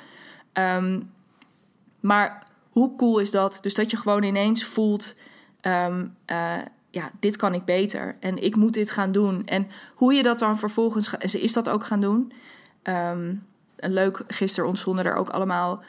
Um, 0.53 1.13
maar 2.01 2.47
hoe 2.71 2.97
cool 2.97 3.19
is 3.19 3.31
dat? 3.31 3.59
Dus 3.61 3.75
dat 3.75 3.91
je 3.91 3.97
gewoon 3.97 4.23
ineens 4.23 4.65
voelt: 4.65 5.15
um, 5.63 6.17
uh, 6.27 6.59
ja, 6.91 7.11
dit 7.21 7.37
kan 7.37 7.55
ik 7.55 7.65
beter 7.65 8.17
en 8.21 8.43
ik 8.43 8.57
moet 8.57 8.75
dit 8.75 8.91
gaan 8.91 9.13
doen. 9.13 9.45
En 9.45 9.67
hoe 9.95 10.15
je 10.15 10.23
dat 10.23 10.39
dan 10.39 10.59
vervolgens... 10.59 11.17
En 11.17 11.29
ze 11.31 11.41
is 11.41 11.53
dat 11.53 11.69
ook 11.69 11.85
gaan 11.85 12.01
doen. 12.01 12.33
Um, 12.83 13.47
leuk, 13.77 14.25
gisteren 14.27 14.69
ontstonden 14.69 15.05
er 15.05 15.15
ook 15.15 15.29
allemaal... 15.29 15.83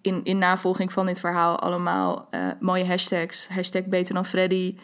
In, 0.00 0.24
in 0.24 0.38
navolging 0.38 0.92
van 0.92 1.06
dit 1.06 1.20
verhaal 1.20 1.58
allemaal 1.58 2.28
uh, 2.30 2.48
mooie 2.60 2.86
hashtags. 2.86 3.48
Hashtag 3.48 3.84
beter 3.84 4.14
dan 4.14 4.24
Freddy. 4.24 4.76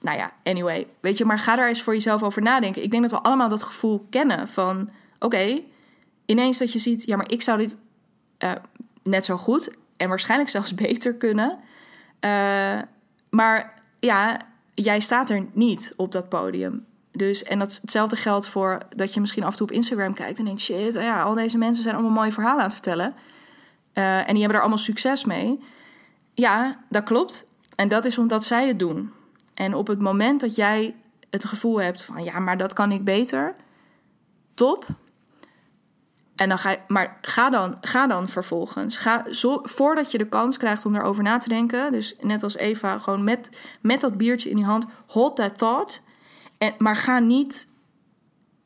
Nou 0.00 0.18
ja, 0.18 0.32
anyway. 0.42 0.86
Weet 1.00 1.18
je, 1.18 1.24
maar 1.24 1.38
ga 1.38 1.56
daar 1.56 1.68
eens 1.68 1.82
voor 1.82 1.92
jezelf 1.92 2.22
over 2.22 2.42
nadenken. 2.42 2.82
Ik 2.82 2.90
denk 2.90 3.02
dat 3.02 3.12
we 3.12 3.28
allemaal 3.28 3.48
dat 3.48 3.62
gevoel 3.62 4.06
kennen 4.10 4.48
van... 4.48 4.90
Oké, 5.18 5.60
ineens 6.26 6.58
dat 6.58 6.72
je 6.72 6.78
ziet... 6.78 7.04
Ja, 7.04 7.16
maar 7.16 7.30
ik 7.30 7.42
zou 7.42 7.58
dit 7.58 7.76
uh, 8.38 8.52
net 9.02 9.24
zo 9.24 9.36
goed 9.36 9.70
en 9.96 10.08
waarschijnlijk 10.08 10.50
zelfs 10.50 10.74
beter 10.84 11.14
kunnen. 11.14 11.58
Uh, 12.20 12.78
maar 13.30 13.82
ja, 14.00 14.40
jij 14.74 15.00
staat 15.00 15.30
er 15.30 15.46
niet 15.52 15.92
op 15.96 16.12
dat 16.12 16.28
podium. 16.28 16.86
Dus, 17.12 17.42
en 17.42 17.58
dat, 17.58 17.78
hetzelfde 17.80 18.16
geldt 18.16 18.48
voor 18.48 18.78
dat 18.96 19.14
je 19.14 19.20
misschien 19.20 19.44
af 19.44 19.50
en 19.50 19.56
toe 19.56 19.66
op 19.66 19.72
Instagram 19.72 20.14
kijkt 20.14 20.38
en 20.38 20.44
denkt: 20.44 20.60
shit, 20.60 20.94
ja, 20.94 21.22
al 21.22 21.34
deze 21.34 21.58
mensen 21.58 21.82
zijn 21.82 21.94
allemaal 21.94 22.12
mooie 22.12 22.32
verhalen 22.32 22.58
aan 22.58 22.64
het 22.64 22.72
vertellen. 22.72 23.14
Uh, 23.94 24.18
en 24.18 24.26
die 24.26 24.38
hebben 24.38 24.54
er 24.54 24.60
allemaal 24.60 24.78
succes 24.78 25.24
mee. 25.24 25.60
Ja, 26.34 26.84
dat 26.88 27.04
klopt. 27.04 27.46
En 27.76 27.88
dat 27.88 28.04
is 28.04 28.18
omdat 28.18 28.44
zij 28.44 28.68
het 28.68 28.78
doen. 28.78 29.12
En 29.60 29.74
op 29.74 29.86
het 29.86 30.00
moment 30.00 30.40
dat 30.40 30.54
jij 30.54 30.94
het 31.30 31.44
gevoel 31.44 31.80
hebt 31.80 32.04
van 32.04 32.24
ja, 32.24 32.38
maar 32.38 32.56
dat 32.56 32.72
kan 32.72 32.92
ik 32.92 33.04
beter, 33.04 33.54
top. 34.54 34.86
En 36.36 36.48
dan 36.48 36.58
ga 36.58 36.76
maar 36.86 37.18
ga 37.20 37.50
dan, 37.50 37.76
ga 37.80 38.06
dan 38.06 38.28
vervolgens. 38.28 38.96
Ga, 38.96 39.32
zo, 39.32 39.60
voordat 39.62 40.10
je 40.10 40.18
de 40.18 40.28
kans 40.28 40.56
krijgt 40.56 40.86
om 40.86 40.94
erover 40.94 41.22
na 41.22 41.38
te 41.38 41.48
denken. 41.48 41.92
Dus 41.92 42.16
net 42.20 42.42
als 42.42 42.56
Eva, 42.56 42.98
gewoon 42.98 43.24
met, 43.24 43.50
met 43.80 44.00
dat 44.00 44.16
biertje 44.16 44.50
in 44.50 44.58
je 44.58 44.64
hand. 44.64 44.86
Hold 45.06 45.36
that 45.36 45.58
thought. 45.58 46.02
En, 46.58 46.74
maar 46.78 46.96
ga 46.96 47.18
niet, 47.18 47.66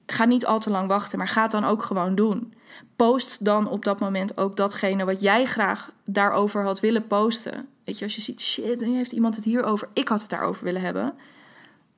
ga 0.06 0.24
niet 0.24 0.46
al 0.46 0.58
te 0.58 0.70
lang 0.70 0.88
wachten. 0.88 1.18
Maar 1.18 1.28
ga 1.28 1.42
het 1.42 1.50
dan 1.50 1.64
ook 1.64 1.82
gewoon 1.82 2.14
doen. 2.14 2.54
Post 2.96 3.44
dan 3.44 3.68
op 3.68 3.84
dat 3.84 4.00
moment 4.00 4.36
ook 4.36 4.56
datgene 4.56 5.04
wat 5.04 5.20
jij 5.20 5.44
graag 5.44 5.90
daarover 6.04 6.64
had 6.64 6.80
willen 6.80 7.06
posten. 7.06 7.68
Weet 7.84 7.98
je, 7.98 8.04
als 8.04 8.14
je 8.14 8.20
ziet, 8.20 8.40
shit, 8.40 8.80
nu 8.80 8.96
heeft 8.96 9.12
iemand 9.12 9.36
het 9.36 9.44
hierover. 9.44 9.88
Ik 9.92 10.08
had 10.08 10.20
het 10.20 10.30
daarover 10.30 10.64
willen 10.64 10.80
hebben. 10.80 11.14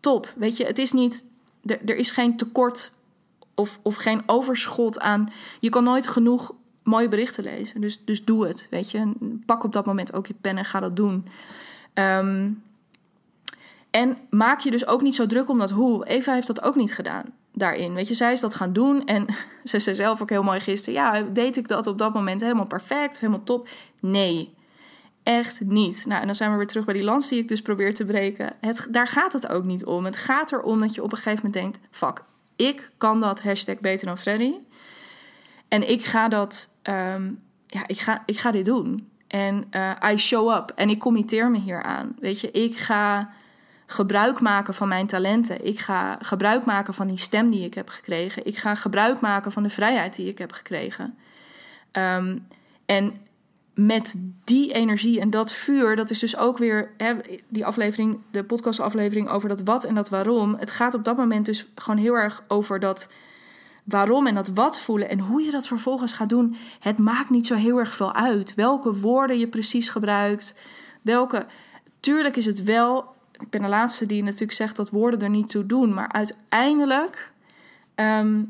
Top. 0.01 0.33
Weet 0.37 0.57
je, 0.57 0.65
het 0.65 0.79
is 0.79 0.93
niet. 0.93 1.25
Er, 1.65 1.97
is 1.97 2.11
geen 2.11 2.37
tekort 2.37 2.93
of, 3.55 3.79
of 3.83 3.97
geen 3.97 4.23
overschot 4.27 5.01
aan. 5.01 5.33
Je 5.61 5.69
kan 5.69 5.85
nooit 5.85 6.07
genoeg 6.07 6.55
mooie 6.83 7.09
berichten 7.09 7.45
lezen. 7.45 7.81
Dus, 7.81 8.05
dus 8.05 8.25
doe 8.25 8.47
het. 8.47 8.67
Weet 8.71 8.91
je. 8.91 9.13
Pak 9.47 9.65
op 9.65 9.73
dat 9.73 9.87
moment 9.87 10.13
ook 10.13 10.27
je 10.27 10.35
pen 10.41 10.59
en 10.59 10.65
ga 10.65 10.81
dat 10.81 10.97
doen. 10.97 11.29
Um, 11.95 12.63
en 13.91 14.17
maak 14.31 14.61
je 14.61 14.71
dus 14.71 14.87
ook 14.87 15.03
niet 15.03 15.15
zo 15.15 15.27
druk 15.27 15.49
om 15.49 15.59
dat 15.59 15.71
hoe. 15.71 16.07
Eva 16.07 16.33
heeft 16.33 16.47
dat 16.47 16.63
ook 16.63 16.77
niet 16.77 16.95
gedaan 16.95 17.25
daarin. 17.53 17.95
Weet 17.95 18.09
je, 18.09 18.15
zij 18.15 18.33
is 18.33 18.41
dat 18.41 18.55
gaan 18.55 18.73
doen. 18.73 19.07
En 19.07 19.27
ze 19.65 19.79
zei 19.79 19.97
zelf 19.97 20.23
ook 20.23 20.31
heel 20.31 20.43
mooi 20.43 20.61
gisteren. 20.61 21.01
Ja, 21.01 21.23
deed 21.33 21.57
ik 21.57 21.69
dat 21.69 21.87
op 21.87 21.99
dat 21.99 22.15
moment 22.15 22.41
helemaal 22.41 22.67
perfect, 22.67 23.19
helemaal 23.19 23.43
top? 23.43 23.69
Nee, 24.01 24.55
echt 25.27 25.61
niet. 25.61 26.07
Nou, 26.07 26.21
en 26.21 26.27
dan 26.27 26.35
zijn 26.35 26.51
we 26.51 26.57
weer 26.57 26.67
terug 26.67 26.85
bij 26.85 26.95
die 26.95 27.05
lans 27.05 27.29
die 27.29 27.39
ik 27.39 27.49
dus 27.49 27.63
probeer 27.63 27.95
te 27.95 28.05
breken. 28.05 28.53
Het, 28.61 28.87
daar 28.91 29.07
gaat 29.07 29.33
het 29.33 29.49
ook 29.49 29.65
niet 29.65 29.85
om. 29.85 30.05
Het 30.05 30.17
gaat 30.17 30.53
erom 30.53 30.81
dat 30.81 30.95
je 30.95 31.03
op 31.03 31.13
een 31.13 31.19
gegeven 31.19 31.45
moment 31.45 31.63
denkt: 31.63 31.79
fuck, 31.91 32.25
ik 32.57 32.91
kan 32.97 33.21
dat 33.21 33.43
hashtag 33.43 33.81
beter 33.81 34.07
dan 34.07 34.19
Freddy. 34.19 34.55
En 35.69 35.91
ik 35.91 36.05
ga 36.05 36.29
dat, 36.29 36.69
um, 36.83 37.43
ja, 37.67 37.87
ik 37.87 38.01
ga, 38.01 38.23
ik 38.27 38.39
ga 38.39 38.51
dit 38.51 38.65
doen. 38.65 39.11
En 39.27 39.65
uh, 39.71 39.93
I 40.13 40.17
show 40.17 40.57
up. 40.57 40.73
En 40.75 40.91
ik 40.91 40.99
committeer 40.99 41.51
me 41.51 41.59
hier 41.59 41.83
aan. 41.83 42.17
Weet 42.19 42.41
je, 42.41 42.51
ik 42.51 42.77
ga 42.77 43.31
gebruik 43.87 44.41
maken 44.41 44.75
van 44.75 44.89
mijn 44.89 45.07
talenten. 45.07 45.67
Ik 45.67 45.79
ga 45.79 46.19
gebruik 46.21 46.65
maken 46.65 46.95
van 46.95 47.07
die 47.07 47.19
stem 47.19 47.51
die 47.51 47.65
ik 47.65 47.75
heb 47.75 47.89
gekregen. 47.89 48.47
Ik 48.47 48.57
ga 48.57 48.75
gebruik 48.75 49.21
maken 49.21 49.53
van 49.53 49.63
de 49.63 49.71
vrijheid 49.71 50.17
die 50.17 50.27
ik 50.27 50.39
heb 50.39 50.53
gekregen. 50.53 51.19
Um, 51.93 52.47
en 52.87 53.26
met 53.77 54.15
die 54.45 54.73
energie 54.73 55.21
en 55.21 55.31
dat 55.31 55.53
vuur, 55.53 55.97
dat 55.97 56.11
is 56.11 56.19
dus 56.19 56.37
ook 56.37 56.59
weer 56.59 56.91
hè, 56.97 57.15
die 57.49 57.67
aflevering, 57.67 58.19
de 58.31 58.45
podcastaflevering 58.45 59.29
over 59.29 59.49
dat 59.49 59.61
wat 59.65 59.85
en 59.85 59.95
dat 59.95 60.09
waarom. 60.09 60.55
Het 60.55 60.71
gaat 60.71 60.95
op 60.95 61.05
dat 61.05 61.17
moment 61.17 61.47
dus 61.47 61.69
gewoon 61.75 61.99
heel 61.99 62.15
erg 62.15 62.45
over 62.49 62.81
dat 62.81 63.09
waarom 63.85 64.27
en 64.27 64.35
dat 64.35 64.49
wat 64.49 64.81
voelen 64.81 65.09
en 65.09 65.19
hoe 65.19 65.43
je 65.43 65.51
dat 65.51 65.67
vervolgens 65.67 66.13
gaat 66.13 66.29
doen. 66.29 66.57
Het 66.81 66.99
maakt 66.99 67.31
niet 67.31 67.47
zo 67.47 67.55
heel 67.55 67.79
erg 67.79 67.95
veel 67.95 68.15
uit 68.15 68.55
welke 68.55 68.95
woorden 68.95 69.39
je 69.39 69.49
precies 69.49 69.89
gebruikt. 69.89 70.59
Welke, 71.03 71.47
tuurlijk 72.01 72.37
is 72.37 72.47
het 72.47 72.63
wel. 72.63 73.15
Ik 73.33 73.51
ben 73.51 73.63
de 73.63 73.69
laatste 73.69 74.07
die 74.07 74.23
natuurlijk 74.23 74.53
zegt 74.53 74.77
dat 74.77 74.91
woorden 74.91 75.23
er 75.23 75.31
niet 75.31 75.49
toe 75.49 75.67
doen, 75.67 75.95
maar 75.95 76.13
uiteindelijk 76.13 77.33
ehm, 77.95 78.45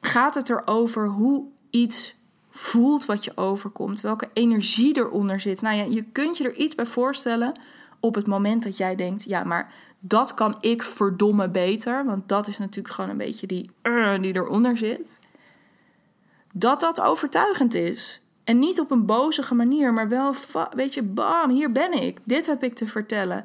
gaat 0.00 0.34
het 0.34 0.50
erover 0.50 1.08
hoe 1.08 1.44
iets 1.70 2.16
voelt 2.58 3.04
wat 3.04 3.24
je 3.24 3.36
overkomt, 3.36 4.00
welke 4.00 4.28
energie 4.32 4.96
eronder 4.96 5.40
zit. 5.40 5.60
Nou 5.60 5.76
ja, 5.76 5.84
je 5.84 6.02
kunt 6.02 6.36
je 6.36 6.44
er 6.44 6.54
iets 6.54 6.74
bij 6.74 6.86
voorstellen 6.86 7.58
op 8.00 8.14
het 8.14 8.26
moment 8.26 8.62
dat 8.62 8.76
jij 8.76 8.94
denkt: 8.94 9.24
ja, 9.24 9.44
maar 9.44 9.72
dat 10.00 10.34
kan 10.34 10.56
ik 10.60 10.82
verdomme 10.82 11.48
beter, 11.48 12.04
want 12.04 12.28
dat 12.28 12.46
is 12.46 12.58
natuurlijk 12.58 12.94
gewoon 12.94 13.10
een 13.10 13.16
beetje 13.16 13.46
die 13.46 13.70
uh, 13.82 14.20
die 14.20 14.34
eronder 14.34 14.76
zit. 14.76 15.18
Dat 16.52 16.80
dat 16.80 17.00
overtuigend 17.00 17.74
is. 17.74 18.20
En 18.44 18.58
niet 18.58 18.80
op 18.80 18.90
een 18.90 19.06
bozige 19.06 19.54
manier, 19.54 19.92
maar 19.92 20.08
wel, 20.08 20.34
weet 20.74 20.94
je, 20.94 21.02
bam, 21.02 21.50
hier 21.50 21.72
ben 21.72 21.92
ik. 21.92 22.18
Dit 22.24 22.46
heb 22.46 22.64
ik 22.64 22.74
te 22.74 22.86
vertellen. 22.86 23.44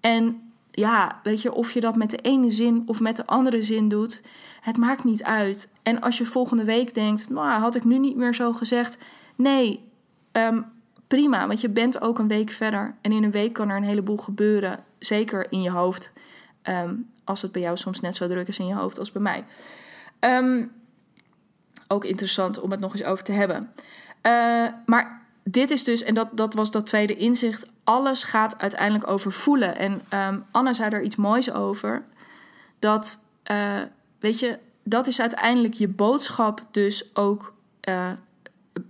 En 0.00 0.49
ja, 0.70 1.20
weet 1.22 1.42
je, 1.42 1.52
of 1.52 1.72
je 1.72 1.80
dat 1.80 1.96
met 1.96 2.10
de 2.10 2.16
ene 2.16 2.50
zin 2.50 2.82
of 2.86 3.00
met 3.00 3.16
de 3.16 3.26
andere 3.26 3.62
zin 3.62 3.88
doet, 3.88 4.22
het 4.60 4.76
maakt 4.76 5.04
niet 5.04 5.22
uit. 5.22 5.70
En 5.82 6.00
als 6.00 6.18
je 6.18 6.24
volgende 6.24 6.64
week 6.64 6.94
denkt, 6.94 7.30
nou, 7.30 7.60
had 7.60 7.74
ik 7.74 7.84
nu 7.84 7.98
niet 7.98 8.16
meer 8.16 8.34
zo 8.34 8.52
gezegd. 8.52 8.98
Nee, 9.36 9.80
um, 10.32 10.64
prima, 11.06 11.46
want 11.46 11.60
je 11.60 11.68
bent 11.68 12.00
ook 12.00 12.18
een 12.18 12.28
week 12.28 12.50
verder. 12.50 12.94
En 13.00 13.12
in 13.12 13.24
een 13.24 13.30
week 13.30 13.52
kan 13.52 13.68
er 13.68 13.76
een 13.76 13.82
heleboel 13.82 14.16
gebeuren, 14.16 14.84
zeker 14.98 15.52
in 15.52 15.62
je 15.62 15.70
hoofd. 15.70 16.12
Um, 16.62 17.10
als 17.24 17.42
het 17.42 17.52
bij 17.52 17.62
jou 17.62 17.76
soms 17.76 18.00
net 18.00 18.16
zo 18.16 18.28
druk 18.28 18.48
is 18.48 18.58
in 18.58 18.66
je 18.66 18.74
hoofd 18.74 18.98
als 18.98 19.12
bij 19.12 19.22
mij. 19.22 19.44
Um, 20.20 20.72
ook 21.88 22.04
interessant 22.04 22.60
om 22.60 22.70
het 22.70 22.80
nog 22.80 22.92
eens 22.92 23.04
over 23.04 23.24
te 23.24 23.32
hebben. 23.32 23.70
Uh, 24.22 24.66
maar 24.86 25.22
dit 25.44 25.70
is 25.70 25.84
dus, 25.84 26.02
en 26.02 26.14
dat, 26.14 26.28
dat 26.32 26.54
was 26.54 26.70
dat 26.70 26.86
tweede 26.86 27.16
inzicht, 27.16 27.66
alles 27.90 28.24
gaat 28.24 28.58
uiteindelijk 28.58 29.10
over 29.10 29.32
voelen. 29.32 29.76
En 29.76 30.02
um, 30.32 30.44
Anne 30.50 30.74
zei 30.74 30.90
er 30.90 31.02
iets 31.02 31.16
moois 31.16 31.52
over. 31.52 32.04
Dat, 32.78 33.18
uh, 33.50 33.80
weet 34.18 34.38
je, 34.38 34.58
dat 34.84 35.06
is 35.06 35.20
uiteindelijk 35.20 35.74
je 35.74 35.88
boodschap 35.88 36.60
dus 36.70 37.16
ook 37.16 37.54
uh, 37.88 38.12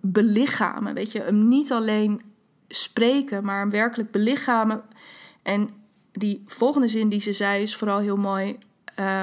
belichamen. 0.00 0.94
Weet 0.94 1.12
je, 1.12 1.20
hem 1.20 1.48
niet 1.48 1.72
alleen 1.72 2.22
spreken, 2.68 3.44
maar 3.44 3.58
hem 3.58 3.70
werkelijk 3.70 4.10
belichamen. 4.10 4.82
En 5.42 5.70
die 6.12 6.42
volgende 6.46 6.88
zin 6.88 7.08
die 7.08 7.20
ze 7.20 7.32
zei 7.32 7.62
is 7.62 7.76
vooral 7.76 7.98
heel 7.98 8.16
mooi. 8.16 8.58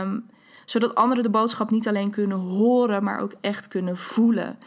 Um, 0.01 0.29
zodat 0.65 0.95
anderen 0.95 1.23
de 1.23 1.29
boodschap 1.29 1.71
niet 1.71 1.87
alleen 1.87 2.11
kunnen 2.11 2.37
horen, 2.37 3.03
maar 3.03 3.19
ook 3.19 3.33
echt 3.41 3.67
kunnen 3.67 3.97
voelen. 3.97 4.59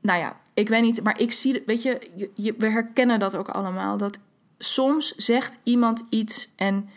Nou 0.00 0.18
ja, 0.18 0.36
ik 0.54 0.68
weet 0.68 0.82
niet, 0.82 1.02
maar 1.02 1.20
ik 1.20 1.32
zie, 1.32 1.62
weet 1.66 1.82
je, 1.82 2.30
je 2.34 2.54
we 2.58 2.68
herkennen 2.68 3.18
dat 3.18 3.36
ook 3.36 3.48
allemaal. 3.48 3.96
Dat 3.96 4.18
soms 4.58 5.14
zegt 5.16 5.58
iemand 5.62 6.04
iets 6.08 6.52
en 6.56 6.88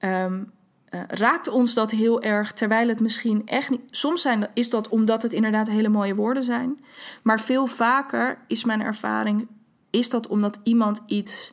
um, 0.00 0.52
uh, 0.90 1.00
raakt 1.08 1.48
ons 1.48 1.74
dat 1.74 1.90
heel 1.90 2.22
erg, 2.22 2.52
terwijl 2.52 2.88
het 2.88 3.00
misschien 3.00 3.46
echt 3.46 3.70
niet. 3.70 3.80
Soms 3.90 4.22
zijn, 4.22 4.48
is 4.54 4.70
dat 4.70 4.88
omdat 4.88 5.22
het 5.22 5.32
inderdaad 5.32 5.68
hele 5.68 5.88
mooie 5.88 6.14
woorden 6.14 6.44
zijn. 6.44 6.84
Maar 7.22 7.40
veel 7.40 7.66
vaker 7.66 8.38
is 8.46 8.64
mijn 8.64 8.80
ervaring, 8.80 9.46
is 9.90 10.10
dat 10.10 10.26
omdat 10.26 10.60
iemand 10.62 11.00
iets 11.06 11.52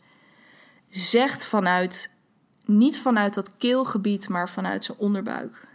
zegt 0.89 1.45
vanuit, 1.45 2.12
niet 2.65 2.99
vanuit 2.99 3.34
dat 3.34 3.58
keelgebied, 3.58 4.29
maar 4.29 4.49
vanuit 4.49 4.86
zijn 4.86 4.97
onderbuik. 4.97 5.67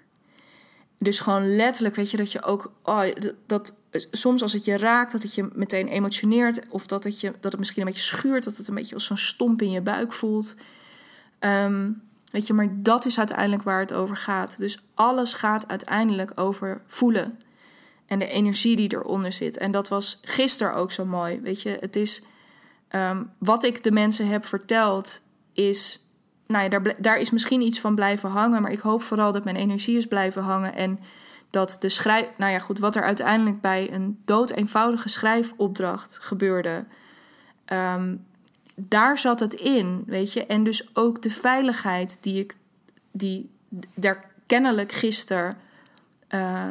Dus 1.03 1.21
gewoon 1.21 1.57
letterlijk, 1.57 1.95
weet 1.95 2.11
je, 2.11 2.17
dat 2.17 2.33
je 2.33 2.43
ook, 2.43 2.73
oh, 2.83 3.03
dat, 3.47 3.75
soms 4.11 4.43
als 4.43 4.53
het 4.53 4.65
je 4.65 4.77
raakt, 4.77 5.13
dat 5.13 5.23
het 5.23 5.35
je 5.35 5.49
meteen 5.53 5.89
emotioneert, 5.89 6.61
of 6.69 6.87
dat 6.87 7.05
het, 7.05 7.21
je, 7.21 7.33
dat 7.41 7.51
het 7.51 7.59
misschien 7.59 7.81
een 7.83 7.89
beetje 7.89 8.03
schuurt, 8.03 8.45
dat 8.45 8.57
het 8.57 8.69
een 8.69 8.75
beetje 8.75 8.95
als 8.95 9.05
zo'n 9.05 9.17
stomp 9.17 9.63
in 9.63 9.71
je 9.71 9.81
buik 9.81 10.13
voelt. 10.13 10.55
Um, 11.41 12.03
Weet 12.31 12.47
je, 12.47 12.53
maar 12.53 12.69
dat 12.73 13.05
is 13.05 13.19
uiteindelijk 13.19 13.63
waar 13.63 13.81
het 13.81 13.93
over 13.93 14.17
gaat. 14.17 14.59
Dus 14.59 14.83
alles 14.95 15.35
gaat 15.35 15.69
uiteindelijk 15.69 16.33
over 16.35 16.83
voelen. 16.87 17.39
En 18.07 18.19
de 18.19 18.27
energie 18.27 18.77
die 18.77 18.93
eronder 18.93 19.33
zit. 19.33 19.57
En 19.57 19.71
dat 19.71 19.89
was 19.89 20.19
gisteren 20.23 20.75
ook 20.75 20.93
zo 20.93 21.05
mooi. 21.05 21.41
Weet 21.41 21.63
je, 21.63 21.77
het 21.81 21.97
is. 21.97 22.23
Um, 22.91 23.31
wat 23.39 23.65
ik 23.65 23.83
de 23.83 23.91
mensen 23.91 24.29
heb 24.29 24.45
verteld, 24.45 25.23
is. 25.53 26.05
Nou 26.51 26.63
ja, 26.65 26.69
daar, 26.69 26.97
daar 27.01 27.19
is 27.19 27.31
misschien 27.31 27.61
iets 27.61 27.81
van 27.81 27.95
blijven 27.95 28.31
hangen. 28.31 28.63
Maar 28.63 28.73
ik 28.73 28.81
hoop 28.81 29.03
vooral 29.03 29.33
dat 29.33 29.45
mijn 29.45 29.57
energie 29.57 29.97
is 29.97 30.07
blijven 30.07 30.43
hangen. 30.43 30.75
En 30.75 31.01
dat 31.51 31.77
de 31.81 31.89
schrijf. 31.89 32.29
Nou 32.37 32.53
ja, 32.53 32.59
goed, 32.59 32.79
wat 32.79 32.97
er 32.97 33.03
uiteindelijk 33.03 33.61
bij 33.61 33.93
een 33.93 34.19
dood 34.25 34.51
eenvoudige 34.51 35.09
schrijfopdracht 35.09 36.19
gebeurde. 36.21 36.85
Um, 37.73 38.25
daar 38.75 39.19
zat 39.19 39.41
het 39.41 39.55
in, 39.55 40.03
weet 40.07 40.33
je. 40.33 40.47
En 40.47 40.65
dus 40.65 40.97
ook 40.97 41.23
de 41.23 41.31
veiligheid 41.31 42.19
die 42.21 42.41
ik, 42.41 42.57
die 43.11 43.51
daar 43.95 44.31
kennelijk 44.47 44.93
gisteren, 44.93 45.57
uh, 46.31 46.65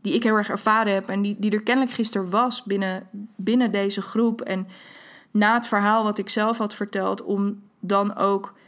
die 0.00 0.14
ik 0.14 0.22
heel 0.22 0.36
erg 0.36 0.48
ervaren 0.48 0.94
heb 0.94 1.08
en 1.08 1.22
die, 1.22 1.36
die 1.38 1.50
er 1.50 1.62
kennelijk 1.62 1.94
gisteren 1.94 2.30
was 2.30 2.62
binnen, 2.62 3.08
binnen 3.36 3.72
deze 3.72 4.02
groep. 4.02 4.40
En 4.40 4.68
na 5.30 5.54
het 5.54 5.66
verhaal 5.66 6.02
wat 6.02 6.18
ik 6.18 6.28
zelf 6.28 6.58
had 6.58 6.74
verteld, 6.74 7.22
om 7.22 7.62
dan 7.80 8.16
ook 8.16 8.58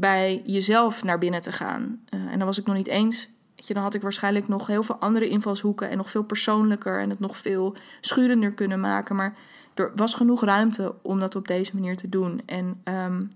bij 0.00 0.42
jezelf 0.44 1.04
naar 1.04 1.18
binnen 1.18 1.40
te 1.40 1.52
gaan. 1.52 2.00
Uh, 2.10 2.20
en 2.20 2.38
dan 2.38 2.46
was 2.46 2.58
ik 2.58 2.66
nog 2.66 2.76
niet 2.76 2.86
eens. 2.86 3.28
Je, 3.54 3.74
dan 3.74 3.82
had 3.82 3.94
ik 3.94 4.02
waarschijnlijk 4.02 4.48
nog 4.48 4.66
heel 4.66 4.82
veel 4.82 4.96
andere 4.96 5.28
invalshoeken 5.28 5.90
en 5.90 5.96
nog 5.96 6.10
veel 6.10 6.22
persoonlijker 6.22 7.00
en 7.00 7.10
het 7.10 7.20
nog 7.20 7.36
veel 7.36 7.76
schurender 8.00 8.52
kunnen 8.52 8.80
maken. 8.80 9.16
Maar 9.16 9.36
er 9.74 9.92
was 9.94 10.14
genoeg 10.14 10.44
ruimte 10.44 10.94
om 11.02 11.20
dat 11.20 11.34
op 11.34 11.48
deze 11.48 11.74
manier 11.74 11.96
te 11.96 12.08
doen. 12.08 12.42
En 12.46 12.80
um, 12.84 13.30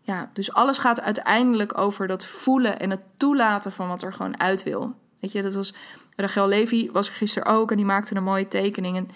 ja, 0.00 0.30
dus 0.32 0.52
alles 0.52 0.78
gaat 0.78 1.00
uiteindelijk 1.00 1.78
over 1.78 2.06
dat 2.06 2.26
voelen 2.26 2.80
en 2.80 2.90
het 2.90 3.02
toelaten 3.16 3.72
van 3.72 3.88
wat 3.88 4.02
er 4.02 4.12
gewoon 4.12 4.40
uit 4.40 4.62
wil. 4.62 4.94
Weet 5.20 5.32
je, 5.32 5.42
dat 5.42 5.54
was 5.54 5.74
Rachel 6.16 6.48
Levy, 6.48 6.90
was 6.90 7.08
gisteren 7.08 7.52
ook 7.52 7.70
en 7.70 7.76
die 7.76 7.86
maakte 7.86 8.16
een 8.16 8.22
mooie 8.22 8.48
tekening. 8.48 8.96
En, 8.96 9.08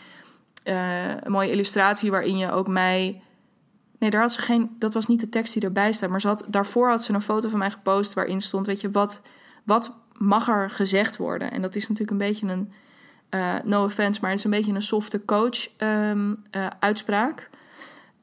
uh, 0.64 1.16
een 1.20 1.32
mooie 1.32 1.50
illustratie 1.50 2.10
waarin 2.10 2.36
je 2.36 2.50
ook 2.50 2.68
mij. 2.68 3.22
Nee, 4.04 4.12
daar 4.12 4.22
had 4.22 4.32
ze 4.32 4.40
geen. 4.40 4.76
Dat 4.78 4.94
was 4.94 5.06
niet 5.06 5.20
de 5.20 5.28
tekst 5.28 5.52
die 5.52 5.62
erbij 5.62 5.92
staat. 5.92 6.10
Maar 6.10 6.20
ze 6.20 6.26
had, 6.26 6.44
daarvoor 6.48 6.88
had 6.88 7.04
ze 7.04 7.12
een 7.12 7.22
foto 7.22 7.48
van 7.48 7.58
mij 7.58 7.70
gepost 7.70 8.14
waarin 8.14 8.40
stond: 8.40 8.66
Weet 8.66 8.80
je, 8.80 8.90
wat, 8.90 9.20
wat 9.62 9.96
mag 10.12 10.48
er 10.48 10.70
gezegd 10.70 11.16
worden? 11.16 11.50
En 11.50 11.62
dat 11.62 11.74
is 11.74 11.88
natuurlijk 11.88 12.10
een 12.10 12.26
beetje 12.28 12.46
een 12.46 12.72
uh, 13.30 13.54
no 13.64 13.84
offense, 13.84 14.20
maar 14.20 14.30
het 14.30 14.38
is 14.38 14.44
een 14.44 14.50
beetje 14.50 14.72
een 14.72 14.82
softe 14.82 15.24
coach 15.24 15.68
um, 15.78 16.42
uh, 16.56 16.66
uitspraak. 16.80 17.50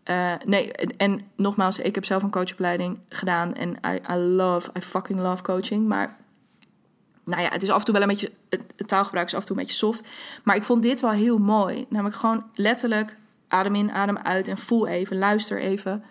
Uh, 0.05 0.33
nee, 0.45 0.71
en, 0.71 0.97
en, 0.97 1.21
nogmaals, 1.35 1.79
ik 1.79 1.95
heb 1.95 2.05
zelf 2.05 2.23
een 2.23 2.31
coachopleiding 2.31 2.99
gedaan 3.09 3.55
en 3.55 3.69
I, 3.69 4.13
I 4.13 4.15
love, 4.15 4.69
I 4.77 4.81
fucking 4.81 5.19
love 5.19 5.43
coaching. 5.43 5.87
Maar 5.87 6.17
nou 7.23 7.41
ja, 7.41 7.49
het 7.49 7.63
is 7.63 7.69
af 7.69 7.79
en 7.79 7.85
toe 7.85 7.93
wel 7.93 8.03
een 8.03 8.09
beetje, 8.09 8.31
het, 8.49 8.87
taalgebruik 8.87 9.27
is 9.27 9.33
af 9.33 9.39
en 9.39 9.47
toe 9.47 9.57
een 9.57 9.63
beetje 9.63 9.77
soft. 9.77 10.07
Maar 10.43 10.55
ik 10.55 10.63
vond 10.63 10.83
dit 10.83 11.01
wel 11.01 11.11
heel 11.11 11.37
mooi. 11.37 11.85
Namelijk 11.89 12.15
gewoon 12.15 12.43
letterlijk 12.55 13.19
adem 13.51 13.75
in, 13.75 13.91
adem 13.91 14.17
uit 14.17 14.47
en 14.47 14.57
voel 14.57 14.87
even, 14.87 15.17
luister 15.17 15.59
even. 15.59 16.03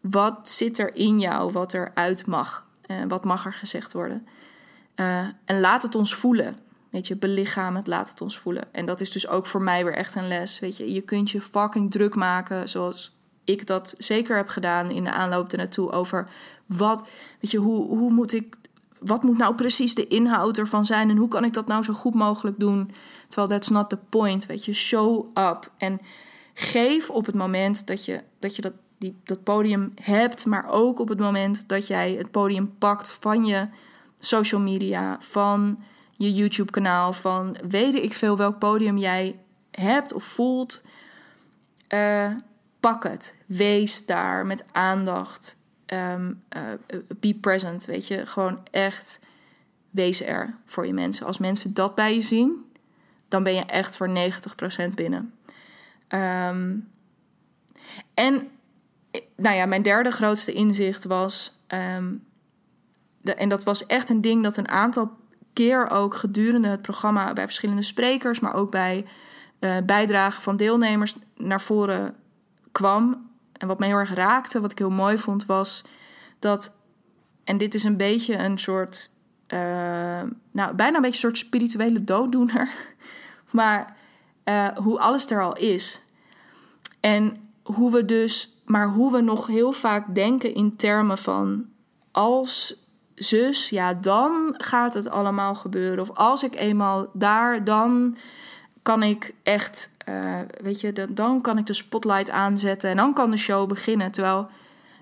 Wat 0.00 0.50
zit 0.50 0.78
er 0.78 0.94
in 0.94 1.18
jou, 1.20 1.52
wat 1.52 1.72
er 1.72 1.90
uit 1.94 2.26
mag? 2.26 2.68
wat 3.08 3.24
mag 3.24 3.46
er 3.46 3.52
gezegd 3.52 3.92
worden? 3.92 4.26
en 5.44 5.60
laat 5.60 5.82
het 5.82 5.94
ons 5.94 6.14
voelen. 6.14 6.56
Weet 6.90 7.06
je, 7.06 7.16
belichamen 7.16 7.76
het, 7.76 7.86
laat 7.86 8.08
het 8.08 8.20
ons 8.20 8.38
voelen. 8.38 8.74
En 8.74 8.86
dat 8.86 9.00
is 9.00 9.10
dus 9.10 9.28
ook 9.28 9.46
voor 9.46 9.62
mij 9.62 9.84
weer 9.84 9.94
echt 9.94 10.14
een 10.14 10.28
les. 10.28 10.58
Weet 10.58 10.76
je, 10.76 10.92
je 10.92 11.00
kunt 11.00 11.30
je 11.30 11.40
fucking 11.40 11.90
druk 11.90 12.14
maken, 12.14 12.68
zoals 12.68 13.16
ik 13.44 13.66
dat 13.66 13.94
zeker 13.98 14.36
heb 14.36 14.48
gedaan 14.48 14.90
in 14.90 15.04
de 15.04 15.12
aanloop 15.12 15.50
ernaartoe. 15.52 15.90
Over 15.90 16.28
wat, 16.66 17.08
weet 17.40 17.50
je, 17.50 17.58
hoe, 17.58 17.86
hoe 17.86 18.10
moet 18.10 18.32
ik, 18.32 18.56
wat 18.98 19.22
moet 19.22 19.38
nou 19.38 19.54
precies 19.54 19.94
de 19.94 20.06
inhoud 20.06 20.58
ervan 20.58 20.86
zijn 20.86 21.10
en 21.10 21.16
hoe 21.16 21.28
kan 21.28 21.44
ik 21.44 21.52
dat 21.52 21.66
nou 21.66 21.82
zo 21.82 21.92
goed 21.92 22.14
mogelijk 22.14 22.58
doen? 22.58 22.90
Terwijl 23.28 23.48
that's 23.48 23.68
not 23.68 23.88
the 23.88 23.98
point, 24.08 24.46
weet 24.46 24.64
je, 24.64 24.74
show 24.74 25.38
up. 25.38 25.70
En 25.76 26.00
geef 26.60 27.10
op 27.10 27.26
het 27.26 27.34
moment 27.34 27.86
dat 27.86 28.04
je 28.04 28.22
dat, 28.38 28.56
je 28.56 28.62
dat, 28.62 28.72
die, 28.98 29.16
dat 29.24 29.42
podium 29.42 29.92
hebt, 30.02 30.46
maar 30.46 30.68
ook 30.70 30.98
op 30.98 31.08
het 31.08 31.18
moment 31.18 31.68
dat 31.68 31.86
jij 31.86 32.12
het 32.12 32.30
podium 32.30 32.78
pakt 32.78 33.10
van 33.20 33.44
je 33.44 33.68
social 34.18 34.60
media, 34.60 35.16
van 35.20 35.84
je 36.12 36.34
YouTube-kanaal, 36.34 37.12
van 37.12 37.56
weet 37.68 37.94
ik 37.94 38.14
veel 38.14 38.36
welk 38.36 38.58
podium 38.58 38.98
jij 38.98 39.38
hebt 39.70 40.12
of 40.12 40.24
voelt. 40.24 40.84
Uh, 41.88 42.30
pak 42.80 43.02
het. 43.02 43.34
Wees 43.46 44.06
daar 44.06 44.46
met 44.46 44.64
aandacht. 44.72 45.56
Um, 45.86 46.42
uh, 46.56 46.62
be 47.20 47.34
present, 47.34 47.84
weet 47.84 48.06
je. 48.06 48.26
Gewoon 48.26 48.58
echt 48.70 49.20
wees 49.90 50.22
er 50.22 50.54
voor 50.64 50.86
je 50.86 50.92
mensen. 50.92 51.26
Als 51.26 51.38
mensen 51.38 51.74
dat 51.74 51.94
bij 51.94 52.14
je 52.14 52.22
zien, 52.22 52.64
dan 53.28 53.42
ben 53.42 53.54
je 53.54 53.64
echt 53.64 53.96
voor 53.96 54.08
90% 54.90 54.94
binnen. 54.94 55.34
Um, 56.14 56.88
En 58.14 58.48
nou 59.36 59.56
ja, 59.56 59.66
mijn 59.66 59.82
derde 59.82 60.10
grootste 60.10 60.52
inzicht 60.52 61.04
was. 61.04 61.58
ehm, 61.66 62.14
en 63.22 63.48
dat 63.48 63.64
was 63.64 63.86
echt 63.86 64.10
een 64.10 64.20
ding 64.20 64.42
dat 64.42 64.56
een 64.56 64.68
aantal 64.68 65.18
keer 65.52 65.90
ook 65.90 66.14
gedurende 66.14 66.68
het 66.68 66.82
programma 66.82 67.32
bij 67.32 67.44
verschillende 67.44 67.82
sprekers, 67.82 68.40
maar 68.40 68.54
ook 68.54 68.70
bij 68.70 69.06
eh, 69.58 69.76
bijdragen 69.86 70.42
van 70.42 70.56
deelnemers 70.56 71.16
naar 71.36 71.60
voren 71.60 72.14
kwam. 72.72 73.30
En 73.52 73.66
wat 73.68 73.78
mij 73.78 73.88
heel 73.88 73.96
erg 73.96 74.14
raakte, 74.14 74.60
wat 74.60 74.70
ik 74.70 74.78
heel 74.78 74.90
mooi 74.90 75.18
vond, 75.18 75.46
was 75.46 75.84
dat. 76.38 76.76
En 77.44 77.58
dit 77.58 77.74
is 77.74 77.84
een 77.84 77.96
beetje 77.96 78.36
een 78.36 78.58
soort. 78.58 79.14
eh, 79.46 80.22
nou, 80.50 80.74
bijna 80.74 80.96
een 80.96 81.02
beetje 81.02 81.26
een 81.26 81.34
soort 81.34 81.38
spirituele 81.38 82.04
dooddoener. 82.04 82.70
Maar 83.50 83.96
eh, 84.50 84.68
hoe 84.76 84.98
alles 84.98 85.30
er 85.30 85.42
al 85.42 85.56
is. 85.56 86.02
En 87.00 87.50
hoe 87.62 87.92
we 87.92 88.04
dus. 88.04 88.54
Maar 88.64 88.88
hoe 88.88 89.12
we 89.12 89.20
nog 89.20 89.46
heel 89.46 89.72
vaak 89.72 90.14
denken 90.14 90.54
in 90.54 90.76
termen 90.76 91.18
van. 91.18 91.66
Als 92.10 92.76
zus, 93.14 93.68
ja, 93.68 93.94
dan 93.94 94.54
gaat 94.56 94.94
het 94.94 95.08
allemaal 95.10 95.54
gebeuren. 95.54 96.00
Of 96.00 96.10
als 96.14 96.42
ik 96.42 96.54
eenmaal 96.54 97.10
daar, 97.12 97.64
dan 97.64 98.16
kan 98.82 99.02
ik 99.02 99.34
echt, 99.42 99.90
eh, 99.98 100.38
weet 100.60 100.80
je, 100.80 100.92
dan, 100.92 101.14
dan 101.14 101.40
kan 101.40 101.58
ik 101.58 101.66
de 101.66 101.72
spotlight 101.72 102.30
aanzetten 102.30 102.90
en 102.90 102.96
dan 102.96 103.14
kan 103.14 103.30
de 103.30 103.36
show 103.36 103.68
beginnen. 103.68 104.10
Terwijl 104.10 104.48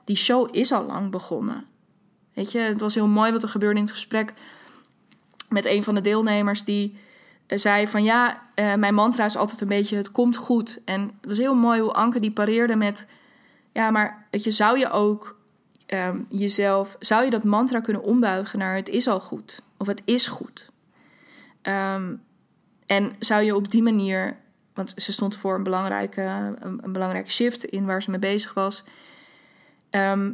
die 0.04 0.16
show 0.16 0.48
is 0.50 0.72
al 0.72 0.86
lang 0.86 1.10
begonnen. 1.10 1.64
Weet 2.34 2.52
je, 2.52 2.58
het 2.58 2.80
was 2.80 2.94
heel 2.94 3.06
mooi 3.06 3.32
wat 3.32 3.42
er 3.42 3.48
gebeurde 3.48 3.78
in 3.78 3.84
het 3.84 3.94
gesprek 3.94 4.34
met 5.48 5.66
een 5.66 5.82
van 5.82 5.94
de 5.94 6.00
deelnemers 6.00 6.64
die 6.64 6.98
zei 7.48 7.88
van 7.88 8.02
ja, 8.02 8.42
eh, 8.54 8.74
mijn 8.74 8.94
mantra 8.94 9.24
is 9.24 9.36
altijd 9.36 9.60
een 9.60 9.68
beetje 9.68 9.96
het 9.96 10.10
komt 10.10 10.36
goed. 10.36 10.80
En 10.84 11.00
het 11.00 11.28
was 11.28 11.38
heel 11.38 11.54
mooi 11.54 11.80
hoe 11.80 11.92
Anke 11.92 12.20
die 12.20 12.32
pareerde 12.32 12.76
met 12.76 13.06
ja, 13.72 13.90
maar 13.90 14.26
weet 14.30 14.44
je, 14.44 14.50
zou 14.50 14.78
je 14.78 14.90
ook 14.90 15.38
ehm, 15.86 16.20
jezelf, 16.28 16.96
zou 16.98 17.24
je 17.24 17.30
dat 17.30 17.44
mantra 17.44 17.80
kunnen 17.80 18.02
ombuigen 18.02 18.58
naar 18.58 18.74
het 18.74 18.88
is 18.88 19.08
al 19.08 19.20
goed 19.20 19.62
of 19.76 19.86
het 19.86 20.02
is 20.04 20.26
goed. 20.26 20.70
Ehm, 21.62 22.14
en 22.86 23.12
zou 23.18 23.42
je 23.42 23.54
op 23.54 23.70
die 23.70 23.82
manier, 23.82 24.36
want 24.74 24.92
ze 24.96 25.12
stond 25.12 25.36
voor 25.36 25.54
een 25.54 25.62
belangrijke, 25.62 26.54
een 26.60 26.92
belangrijke 26.92 27.30
shift 27.30 27.64
in 27.64 27.86
waar 27.86 28.02
ze 28.02 28.10
mee 28.10 28.18
bezig 28.18 28.54
was. 28.54 28.84
Ehm, 29.90 30.32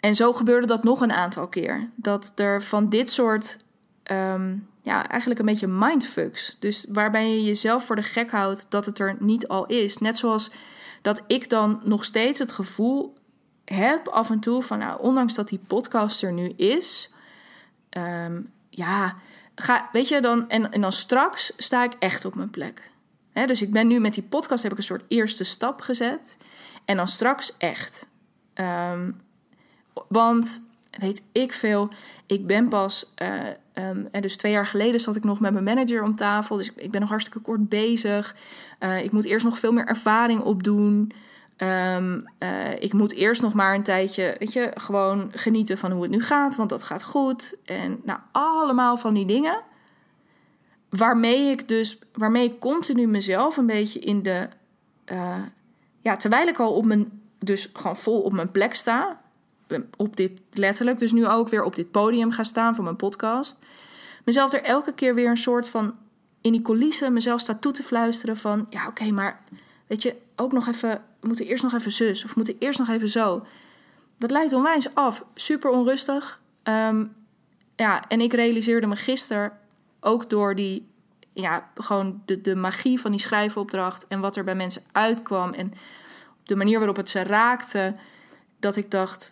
en 0.00 0.14
zo 0.14 0.32
gebeurde 0.32 0.66
dat 0.66 0.84
nog 0.84 1.00
een 1.00 1.12
aantal 1.12 1.48
keer. 1.48 1.90
Dat 1.94 2.32
er 2.34 2.62
van 2.62 2.88
dit 2.88 3.10
soort, 3.10 3.58
ehm, 4.02 4.56
ja, 4.82 5.08
eigenlijk 5.08 5.40
een 5.40 5.46
beetje 5.46 5.66
mindfucks. 5.66 6.56
Dus 6.58 6.86
waarbij 6.88 7.30
je 7.30 7.44
jezelf 7.44 7.84
voor 7.84 7.96
de 7.96 8.02
gek 8.02 8.30
houdt 8.30 8.66
dat 8.68 8.86
het 8.86 8.98
er 8.98 9.16
niet 9.18 9.48
al 9.48 9.66
is. 9.66 9.98
Net 9.98 10.18
zoals 10.18 10.50
dat 11.02 11.22
ik 11.26 11.50
dan 11.50 11.80
nog 11.84 12.04
steeds 12.04 12.38
het 12.38 12.52
gevoel 12.52 13.14
heb 13.64 14.08
af 14.08 14.30
en 14.30 14.40
toe 14.40 14.62
van, 14.62 14.78
nou, 14.78 15.00
ondanks 15.00 15.34
dat 15.34 15.48
die 15.48 15.60
podcast 15.66 16.22
er 16.22 16.32
nu 16.32 16.48
is, 16.48 17.10
ehm, 17.88 18.40
ja, 18.70 19.16
ga, 19.54 19.88
weet 19.92 20.08
je, 20.08 20.20
dan, 20.20 20.48
en, 20.48 20.72
en 20.72 20.80
dan 20.80 20.92
straks 20.92 21.52
sta 21.56 21.84
ik 21.84 21.92
echt 21.98 22.24
op 22.24 22.34
mijn 22.34 22.50
plek. 22.50 22.90
Dus 23.32 23.62
ik 23.62 23.72
ben 23.72 23.86
nu 23.86 24.00
met 24.00 24.14
die 24.14 24.22
podcast, 24.22 24.62
heb 24.62 24.72
ik 24.72 24.78
een 24.78 24.84
soort 24.84 25.04
eerste 25.08 25.44
stap 25.44 25.80
gezet. 25.80 26.36
En 26.84 26.96
dan 26.96 27.08
straks 27.08 27.56
echt. 27.56 28.06
Ehm, 28.54 29.10
want, 30.08 30.68
weet 30.90 31.22
ik 31.32 31.52
veel, 31.52 31.88
ik 32.26 32.46
ben 32.46 32.68
pas, 32.68 33.12
eh, 33.14 33.48
ehm, 33.72 34.04
en 34.10 34.22
dus 34.22 34.36
twee 34.36 34.52
jaar 34.52 34.66
geleden 34.66 35.00
zat 35.00 35.16
ik 35.16 35.24
nog 35.24 35.40
met 35.40 35.52
mijn 35.52 35.64
manager 35.64 36.02
om 36.02 36.16
tafel. 36.16 36.56
Dus 36.56 36.72
ik, 36.76 36.90
ben 36.90 37.00
nog 37.00 37.08
hartstikke 37.10 37.40
kort 37.40 37.68
bezig. 37.68 38.36
Eh, 38.78 39.04
ik 39.04 39.12
moet 39.12 39.24
eerst 39.24 39.44
nog 39.44 39.58
veel 39.58 39.72
meer 39.72 39.86
ervaring 39.86 40.40
opdoen. 40.40 41.12
Ehm, 41.56 42.20
eh, 42.38 42.80
ik 42.80 42.92
moet 42.92 43.12
eerst 43.12 43.42
nog 43.42 43.52
maar 43.52 43.74
een 43.74 43.82
tijdje, 43.82 44.36
weet 44.38 44.52
je, 44.52 44.70
gewoon 44.74 45.30
genieten 45.34 45.78
van 45.78 45.92
hoe 45.92 46.02
het 46.02 46.10
nu 46.10 46.22
gaat, 46.22 46.56
want 46.56 46.70
dat 46.70 46.82
gaat 46.82 47.02
goed. 47.02 47.56
En 47.64 48.00
nou, 48.04 48.18
allemaal 48.32 48.96
van 48.96 49.14
die 49.14 49.26
dingen. 49.26 49.60
Waarmee 50.88 51.50
ik 51.50 51.68
dus, 51.68 51.98
waarmee 52.12 52.44
ik 52.44 52.60
continu 52.60 53.06
mezelf 53.06 53.56
een 53.56 53.66
beetje 53.66 53.98
in 53.98 54.22
de, 54.22 54.48
eh, 55.04 55.42
ja, 56.00 56.16
terwijl 56.16 56.48
ik 56.48 56.58
al 56.58 56.74
op 56.74 56.84
mijn, 56.84 57.20
dus 57.38 57.70
gewoon 57.72 57.96
vol 57.96 58.20
op 58.20 58.32
mijn 58.32 58.50
plek 58.50 58.74
sta, 58.74 59.21
op 59.96 60.16
dit 60.16 60.40
letterlijk, 60.52 60.98
dus 60.98 61.12
nu 61.12 61.26
ook 61.26 61.48
weer 61.48 61.64
op 61.64 61.74
dit 61.74 61.90
podium 61.90 62.30
ga 62.30 62.42
staan 62.42 62.74
voor 62.74 62.84
mijn 62.84 62.96
podcast, 62.96 63.58
mezelf 64.24 64.52
er 64.52 64.62
elke 64.62 64.92
keer 64.94 65.14
weer 65.14 65.28
een 65.28 65.36
soort 65.36 65.68
van 65.68 65.94
in 66.40 66.52
die 66.52 66.62
coulissen 66.62 67.12
mezelf 67.12 67.40
sta 67.40 67.54
toe 67.54 67.72
te 67.72 67.82
fluisteren 67.82 68.36
van, 68.36 68.66
ja, 68.70 68.86
oké, 68.86 69.10
maar 69.10 69.44
weet 69.86 70.02
je, 70.02 70.16
ook 70.36 70.52
nog 70.52 70.68
even, 70.68 71.02
we 71.20 71.26
moeten 71.26 71.46
eerst 71.46 71.62
nog 71.62 71.74
even 71.74 71.92
zus 71.92 72.24
of 72.24 72.28
we 72.28 72.34
moeten 72.36 72.56
eerst 72.58 72.78
nog 72.78 72.88
even 72.88 73.08
zo. 73.08 73.46
Dat 74.18 74.30
leidt 74.30 74.52
onwijs 74.52 74.94
af. 74.94 75.24
Super 75.34 75.70
onrustig. 75.70 76.40
Ehm, 76.62 77.06
ja, 77.76 78.08
en 78.08 78.20
ik 78.20 78.32
realiseerde 78.32 78.86
me 78.86 78.96
gisteren 78.96 79.52
ook 80.00 80.30
door 80.30 80.54
die, 80.54 80.88
ja, 81.32 81.70
gewoon 81.74 82.22
de, 82.24 82.40
de 82.40 82.54
magie 82.54 83.00
van 83.00 83.10
die 83.10 83.20
schrijfopdracht 83.20 84.06
en 84.06 84.20
wat 84.20 84.36
er 84.36 84.44
bij 84.44 84.54
mensen 84.54 84.82
uitkwam 84.92 85.52
en 85.52 85.72
de 86.44 86.56
manier 86.56 86.78
waarop 86.78 86.96
het 86.96 87.10
ze 87.10 87.22
raakte, 87.22 87.94
dat 88.60 88.76
ik 88.76 88.90
dacht, 88.90 89.31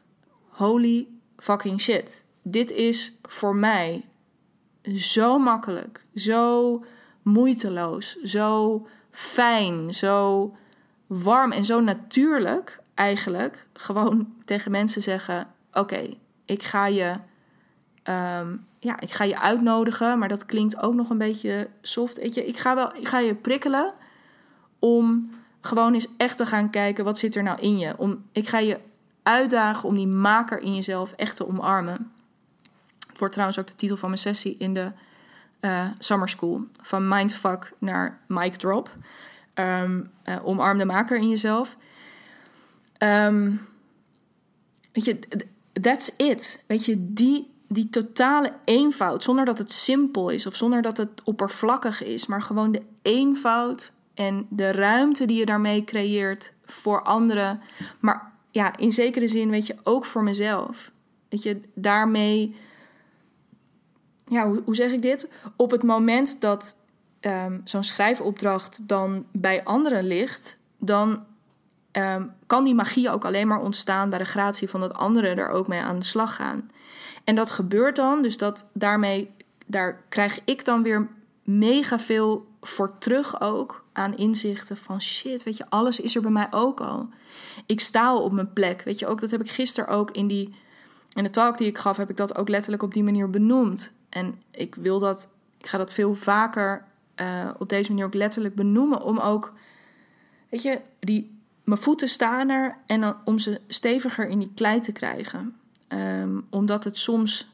holy 0.60 1.08
fucking 1.36 1.80
shit. 1.80 2.24
Dit 2.42 2.70
is 2.70 3.12
voor 3.22 3.56
mij 3.56 4.04
zo 4.94 5.38
makkelijk, 5.38 6.04
zo 6.14 6.84
moeiteloos, 7.22 8.16
zo 8.22 8.86
fijn, 9.10 9.94
zo 9.94 10.50
warm 11.06 11.52
en 11.52 11.64
zo 11.64 11.80
natuurlijk 11.80 12.80
eigenlijk 12.94 13.66
gewoon 13.72 14.32
tegen 14.44 14.70
mensen 14.70 15.02
zeggen: 15.02 15.48
Oké, 15.72 16.16
ik 16.44 16.62
ga 16.62 16.86
je. 16.86 17.16
ehm, 18.02 18.56
ja, 18.78 19.00
ik 19.00 19.10
ga 19.10 19.24
je 19.24 19.40
uitnodigen, 19.40 20.18
maar 20.18 20.28
dat 20.28 20.46
klinkt 20.46 20.82
ook 20.82 20.94
nog 20.94 21.10
een 21.10 21.18
beetje 21.18 21.68
soft. 21.82 22.16
Weet 22.16 22.34
je, 22.34 22.46
ik 22.46 22.58
ga, 22.58 22.74
wel, 22.74 22.96
ik 22.96 23.08
ga 23.08 23.18
je 23.18 23.34
prikkelen 23.34 23.92
om 24.78 25.30
gewoon 25.60 25.94
eens 25.94 26.08
echt 26.16 26.36
te 26.36 26.46
gaan 26.46 26.70
kijken 26.70 27.04
wat 27.04 27.18
zit 27.18 27.34
er 27.34 27.42
nou 27.42 27.60
in 27.60 27.78
je. 27.78 27.94
Om, 27.96 28.24
ik 28.32 28.48
ga 28.48 28.58
je 28.58 28.78
uitdagen 29.22 29.88
om 29.88 29.96
die 29.96 30.06
maker 30.06 30.58
in 30.58 30.74
jezelf 30.74 31.12
echt 31.12 31.36
te 31.36 31.46
omarmen. 31.46 32.12
Het 33.08 33.18
wordt 33.18 33.32
trouwens 33.32 33.60
ook 33.60 33.66
de 33.66 33.76
titel 33.76 33.96
van 33.96 34.08
mijn 34.08 34.20
sessie 34.20 34.56
in 34.58 34.74
de 34.74 34.92
eh, 35.60 35.86
Summer 35.98 36.28
School. 36.28 36.64
Van 36.80 37.08
mindfuck 37.08 37.72
naar 37.78 38.20
mic 38.26 38.54
drop. 38.54 38.90
Ehm, 39.54 40.00
eh, 40.22 40.36
omarm 40.46 40.78
de 40.78 40.84
maker 40.84 41.16
in 41.16 41.28
jezelf. 41.28 41.76
Ehm, 42.98 43.56
weet 44.92 45.04
je, 45.04 45.18
that's 45.80 46.12
it. 46.16 46.64
Weet 46.66 46.84
je, 46.84 47.12
die, 47.12 47.50
die 47.68 47.90
totale 47.90 48.52
eenvoud, 48.64 49.22
zonder 49.22 49.44
dat 49.44 49.58
het 49.58 49.72
simpel 49.72 50.28
is 50.28 50.46
of 50.46 50.56
zonder 50.56 50.82
dat 50.82 50.96
het 50.96 51.22
oppervlakkig 51.24 52.02
is, 52.02 52.26
maar 52.26 52.42
gewoon 52.42 52.72
de 52.72 52.82
eenvoud 53.02 53.92
en 54.14 54.46
de 54.50 54.72
ruimte 54.72 55.26
die 55.26 55.38
je 55.38 55.46
daarmee 55.46 55.84
creëert 55.84 56.52
voor 56.64 57.02
anderen. 57.02 57.60
Maar 58.00 58.32
ja, 58.50 58.76
in 58.76 58.92
zekere 58.92 59.28
zin, 59.28 59.50
weet 59.50 59.66
je, 59.66 59.76
ook 59.82 60.04
voor 60.04 60.22
mezelf. 60.22 60.90
Weet 61.28 61.42
je, 61.42 61.60
daarmee, 61.74 62.56
ja, 64.26 64.46
hoe, 64.46 64.62
hoe 64.64 64.74
zeg 64.74 64.92
ik 64.92 65.02
dit? 65.02 65.30
Op 65.56 65.70
het 65.70 65.82
moment 65.82 66.40
dat 66.40 66.76
ehm, 67.20 67.58
zo'n 67.64 67.84
schrijfopdracht 67.84 68.88
dan 68.88 69.26
bij 69.32 69.64
anderen 69.64 70.04
ligt, 70.04 70.58
dan 70.78 71.24
ehm, 71.90 72.26
kan 72.46 72.64
die 72.64 72.74
magie 72.74 73.10
ook 73.10 73.24
alleen 73.24 73.48
maar 73.48 73.60
ontstaan 73.60 74.10
bij 74.10 74.18
de 74.18 74.24
gratie 74.24 74.68
van 74.68 74.80
dat 74.80 74.94
anderen 74.94 75.38
er 75.38 75.48
ook 75.48 75.68
mee 75.68 75.80
aan 75.80 75.98
de 75.98 76.04
slag 76.04 76.36
gaan. 76.36 76.70
En 77.24 77.34
dat 77.34 77.50
gebeurt 77.50 77.96
dan, 77.96 78.22
dus 78.22 78.36
dat 78.36 78.66
daarmee, 78.72 79.30
daar 79.66 80.02
krijg 80.08 80.40
ik 80.44 80.64
dan 80.64 80.82
weer 80.82 81.08
mega 81.44 81.98
veel 81.98 82.48
voor 82.60 82.98
terug 82.98 83.40
ook 83.40 83.84
aan 84.00 84.16
inzichten 84.16 84.76
van 84.76 85.02
shit, 85.02 85.42
weet 85.42 85.56
je, 85.56 85.64
alles 85.68 86.00
is 86.00 86.14
er 86.14 86.22
bij 86.22 86.30
mij 86.30 86.48
ook 86.50 86.80
al. 86.80 87.08
Ik 87.66 87.80
sta 87.80 88.06
al 88.06 88.22
op 88.22 88.32
mijn 88.32 88.52
plek, 88.52 88.82
weet 88.82 88.98
je, 88.98 89.06
ook 89.06 89.20
dat 89.20 89.30
heb 89.30 89.40
ik 89.40 89.50
gisteren 89.50 89.88
ook 89.88 90.10
in 90.10 90.26
die 90.26 90.54
in 91.12 91.22
de 91.22 91.30
talk 91.30 91.58
die 91.58 91.66
ik 91.66 91.78
gaf, 91.78 91.96
heb 91.96 92.10
ik 92.10 92.16
dat 92.16 92.36
ook 92.36 92.48
letterlijk 92.48 92.82
op 92.82 92.92
die 92.92 93.02
manier 93.02 93.30
benoemd. 93.30 93.92
En 94.08 94.42
ik 94.50 94.74
wil 94.74 94.98
dat, 94.98 95.28
ik 95.58 95.66
ga 95.66 95.78
dat 95.78 95.92
veel 95.92 96.14
vaker 96.14 96.84
uh, 97.16 97.50
op 97.58 97.68
deze 97.68 97.90
manier 97.90 98.04
ook 98.04 98.14
letterlijk 98.14 98.54
benoemen, 98.54 99.02
om 99.02 99.18
ook, 99.18 99.52
weet 100.48 100.62
je, 100.62 100.80
die, 101.00 101.38
mijn 101.64 101.80
voeten 101.80 102.08
staan 102.08 102.48
er 102.48 102.76
en 102.86 103.00
dan 103.00 103.16
om 103.24 103.38
ze 103.38 103.60
steviger 103.66 104.28
in 104.28 104.38
die 104.38 104.52
klei 104.54 104.80
te 104.80 104.92
krijgen. 104.92 105.56
Um, 105.88 106.46
omdat 106.50 106.84
het 106.84 106.98
soms 106.98 107.48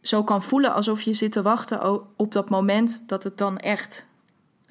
zo 0.00 0.24
kan 0.24 0.42
voelen 0.42 0.74
alsof 0.74 1.02
je 1.02 1.14
zit 1.14 1.32
te 1.32 1.42
wachten 1.42 2.02
op 2.16 2.32
dat 2.32 2.50
moment 2.50 3.02
dat 3.06 3.24
het 3.24 3.38
dan 3.38 3.58
echt, 3.58 4.06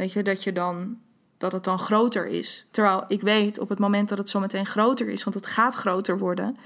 weet 0.01 0.11
je, 0.11 0.23
dat 0.23 0.43
je 0.43 0.53
dan, 0.53 0.97
dat 1.37 1.51
het 1.51 1.63
dan 1.63 1.79
groter 1.79 2.27
is. 2.27 2.65
Terwijl 2.71 3.03
ik 3.07 3.21
weet 3.21 3.59
op 3.59 3.69
het 3.69 3.79
moment 3.79 4.09
dat 4.09 4.17
het 4.17 4.29
zo 4.29 4.39
meteen 4.39 4.65
groter 4.65 5.09
is, 5.09 5.23
want 5.23 5.35
het 5.35 5.45
gaat 5.45 5.75
groter 5.75 6.17
worden, 6.17 6.57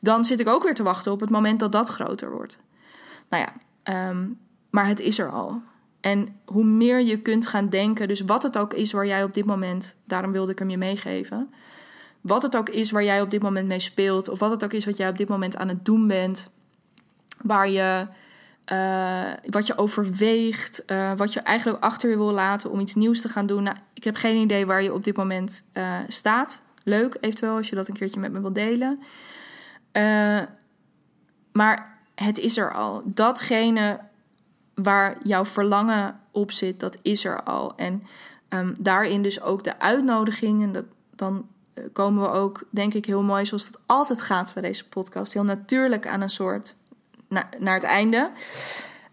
dan 0.00 0.24
zit 0.24 0.40
ik 0.40 0.48
ook 0.48 0.62
weer 0.62 0.74
te 0.74 0.82
wachten 0.82 1.12
op 1.12 1.20
het 1.20 1.30
moment 1.30 1.60
dat 1.60 1.72
dat 1.72 1.88
groter 1.88 2.30
wordt. 2.30 2.58
Nou 3.28 3.44
ja, 3.44 4.08
um, 4.08 4.38
maar 4.70 4.86
het 4.86 5.00
is 5.00 5.18
er 5.18 5.30
al. 5.30 5.62
En 6.00 6.40
hoe 6.44 6.64
meer 6.64 7.00
je 7.00 7.18
kunt 7.18 7.46
gaan 7.46 7.68
denken, 7.68 8.08
dus 8.08 8.20
wat 8.20 8.42
het 8.42 8.58
ook 8.58 8.74
is 8.74 8.92
waar 8.92 9.06
jij 9.06 9.24
op 9.24 9.34
dit 9.34 9.44
moment, 9.44 9.94
daarom 10.04 10.32
wilde 10.32 10.52
ik 10.52 10.58
hem 10.58 10.70
je 10.70 10.78
meegeven, 10.78 11.54
wat 12.20 12.42
het 12.42 12.56
ook 12.56 12.68
is 12.68 12.90
waar 12.90 13.04
jij 13.04 13.20
op 13.20 13.30
dit 13.30 13.42
moment 13.42 13.66
mee 13.68 13.80
speelt, 13.80 14.28
of 14.28 14.38
wat 14.38 14.50
het 14.50 14.64
ook 14.64 14.72
is 14.72 14.84
wat 14.84 14.96
jij 14.96 15.08
op 15.08 15.16
dit 15.16 15.28
moment 15.28 15.56
aan 15.56 15.68
het 15.68 15.84
doen 15.84 16.06
bent, 16.06 16.50
waar 17.42 17.68
je, 17.68 18.06
uh, 18.72 19.32
wat 19.50 19.66
je 19.66 19.76
overweegt, 19.76 20.82
uh, 20.86 21.12
wat 21.16 21.32
je 21.32 21.40
eigenlijk 21.40 21.82
achter 21.82 22.10
je 22.10 22.16
wil 22.16 22.32
laten 22.32 22.70
om 22.70 22.80
iets 22.80 22.94
nieuws 22.94 23.20
te 23.20 23.28
gaan 23.28 23.46
doen. 23.46 23.62
Nou, 23.62 23.76
ik 23.94 24.04
heb 24.04 24.16
geen 24.16 24.36
idee 24.36 24.66
waar 24.66 24.82
je 24.82 24.94
op 24.94 25.04
dit 25.04 25.16
moment 25.16 25.64
uh, 25.74 25.96
staat. 26.08 26.62
Leuk, 26.82 27.16
eventueel, 27.20 27.56
als 27.56 27.68
je 27.68 27.76
dat 27.76 27.88
een 27.88 27.94
keertje 27.94 28.20
met 28.20 28.32
me 28.32 28.40
wilt 28.40 28.54
delen. 28.54 29.00
maar 31.52 31.98
het 32.14 32.38
is 32.38 32.56
er 32.56 32.74
al. 32.74 33.02
Datgene 33.04 34.00
waar 34.74 35.16
jouw 35.22 35.44
verlangen 35.44 36.20
op 36.30 36.52
zit, 36.52 36.80
dat 36.80 36.96
is 37.02 37.24
er 37.24 37.42
al. 37.42 37.76
En 37.76 38.02
um, 38.48 38.74
daarin 38.80 39.22
dus 39.22 39.40
ook 39.40 39.64
de 39.64 39.78
uitnodiging. 39.78 40.62
En 40.62 40.72
dat, 40.72 40.84
dan 41.14 41.46
eh, 41.74 41.84
komen 41.92 42.22
we 42.22 42.28
ook, 42.28 42.64
denk 42.70 42.94
ik, 42.94 43.06
heel 43.06 43.22
mooi, 43.22 43.46
zoals 43.46 43.66
het 43.66 43.78
altijd 43.86 44.20
gaat 44.20 44.54
bij 44.54 44.62
deze 44.62 44.88
podcast, 44.88 45.32
heel 45.32 45.44
natuurlijk 45.44 46.06
aan 46.06 46.20
een 46.20 46.30
soort 46.30 46.76
naar, 47.58 47.74
het 47.74 47.82
einde. 47.82 48.30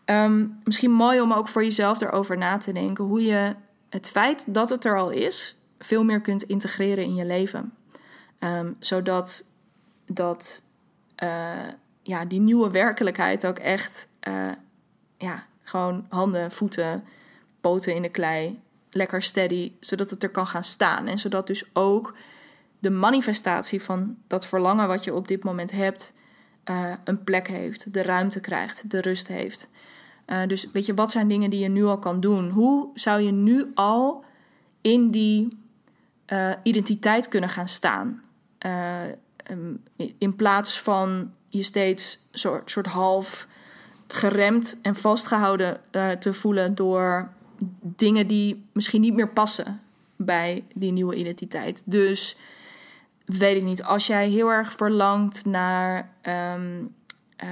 Um, 0.05 0.59
misschien 0.63 0.91
mooi 0.91 1.21
om 1.21 1.33
ook 1.33 1.47
voor 1.47 1.63
jezelf 1.63 2.01
erover 2.01 2.37
na 2.37 2.57
te 2.57 2.73
denken 2.73 3.03
hoe 3.03 3.23
je 3.23 3.55
het 3.89 4.09
feit 4.09 4.53
dat 4.53 4.69
het 4.69 4.85
er 4.85 4.97
al 4.97 5.09
is, 5.09 5.57
veel 5.79 6.03
meer 6.03 6.21
kunt 6.21 6.43
integreren 6.43 7.03
in 7.03 7.15
je 7.15 7.25
leven. 7.25 7.73
Um, 8.39 8.75
zodat 8.79 9.45
dat, 10.05 10.61
uh, 11.23 11.67
ja, 12.03 12.25
die 12.25 12.39
nieuwe 12.39 12.71
werkelijkheid 12.71 13.45
ook 13.45 13.59
echt 13.59 14.07
uh, 14.27 14.51
ja, 15.17 15.45
gewoon 15.63 16.05
handen, 16.09 16.51
voeten, 16.51 17.03
poten 17.61 17.95
in 17.95 18.01
de 18.01 18.09
klei, 18.09 18.61
lekker 18.89 19.21
steady, 19.21 19.71
zodat 19.79 20.09
het 20.09 20.23
er 20.23 20.29
kan 20.29 20.47
gaan 20.47 20.63
staan. 20.63 21.07
En 21.07 21.19
zodat 21.19 21.47
dus 21.47 21.63
ook 21.73 22.15
de 22.79 22.89
manifestatie 22.89 23.81
van 23.81 24.17
dat 24.27 24.47
verlangen 24.47 24.87
wat 24.87 25.03
je 25.03 25.13
op 25.13 25.27
dit 25.27 25.43
moment 25.43 25.71
hebt, 25.71 26.13
uh, 26.65 26.93
een 27.03 27.23
plek 27.23 27.47
heeft, 27.47 27.93
de 27.93 28.01
ruimte 28.01 28.39
krijgt, 28.39 28.91
de 28.91 29.01
rust 29.01 29.27
heeft. 29.27 29.69
Uh, 30.27 30.47
dus 30.47 30.67
weet 30.71 30.85
je, 30.85 30.93
wat 30.93 31.11
zijn 31.11 31.27
dingen 31.27 31.49
die 31.49 31.59
je 31.59 31.69
nu 31.69 31.85
al 31.85 31.99
kan 31.99 32.19
doen? 32.19 32.49
Hoe 32.49 32.89
zou 32.93 33.21
je 33.21 33.31
nu 33.31 33.71
al 33.73 34.23
in 34.81 35.11
die 35.11 35.57
uh, 36.27 36.51
identiteit 36.63 37.27
kunnen 37.27 37.49
gaan 37.49 37.67
staan? 37.67 38.23
Um, 39.51 39.83
in 40.17 40.35
plaats 40.35 40.79
van 40.81 41.33
je 41.47 41.63
steeds 41.63 42.27
soort, 42.31 42.71
soort 42.71 42.87
half 42.87 43.47
geremd 44.07 44.79
en 44.81 44.95
vastgehouden 44.95 45.81
te 46.19 46.33
voelen 46.33 46.75
door 46.75 47.29
dingen 47.81 48.27
die 48.27 48.65
misschien 48.73 49.01
niet 49.01 49.13
meer 49.13 49.29
passen 49.29 49.81
bij 50.15 50.63
die 50.73 50.91
nieuwe 50.91 51.15
identiteit. 51.15 51.81
Dus 51.85 52.37
weet 53.37 53.57
ik 53.57 53.63
niet. 53.63 53.83
Als 53.83 54.07
jij 54.07 54.29
heel 54.29 54.49
erg 54.49 54.71
verlangt 54.71 55.45
naar. 55.45 56.09
Um, 56.55 56.95
uh, 57.43 57.49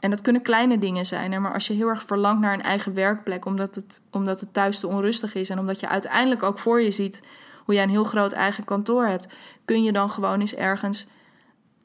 en 0.00 0.10
dat 0.10 0.20
kunnen 0.20 0.42
kleine 0.42 0.78
dingen 0.78 1.06
zijn, 1.06 1.32
hè, 1.32 1.38
maar 1.38 1.52
als 1.52 1.66
je 1.66 1.74
heel 1.74 1.88
erg 1.88 2.02
verlangt 2.02 2.40
naar 2.40 2.54
een 2.54 2.62
eigen 2.62 2.94
werkplek, 2.94 3.44
omdat 3.44 3.74
het, 3.74 4.00
omdat 4.10 4.40
het 4.40 4.52
thuis 4.52 4.78
te 4.78 4.86
onrustig 4.86 5.34
is 5.34 5.50
en 5.50 5.58
omdat 5.58 5.80
je 5.80 5.88
uiteindelijk 5.88 6.42
ook 6.42 6.58
voor 6.58 6.80
je 6.80 6.90
ziet 6.90 7.20
hoe 7.64 7.74
jij 7.74 7.84
een 7.84 7.90
heel 7.90 8.04
groot 8.04 8.32
eigen 8.32 8.64
kantoor 8.64 9.06
hebt, 9.06 9.28
kun 9.64 9.82
je 9.82 9.92
dan 9.92 10.10
gewoon 10.10 10.40
eens 10.40 10.54
ergens, 10.54 11.06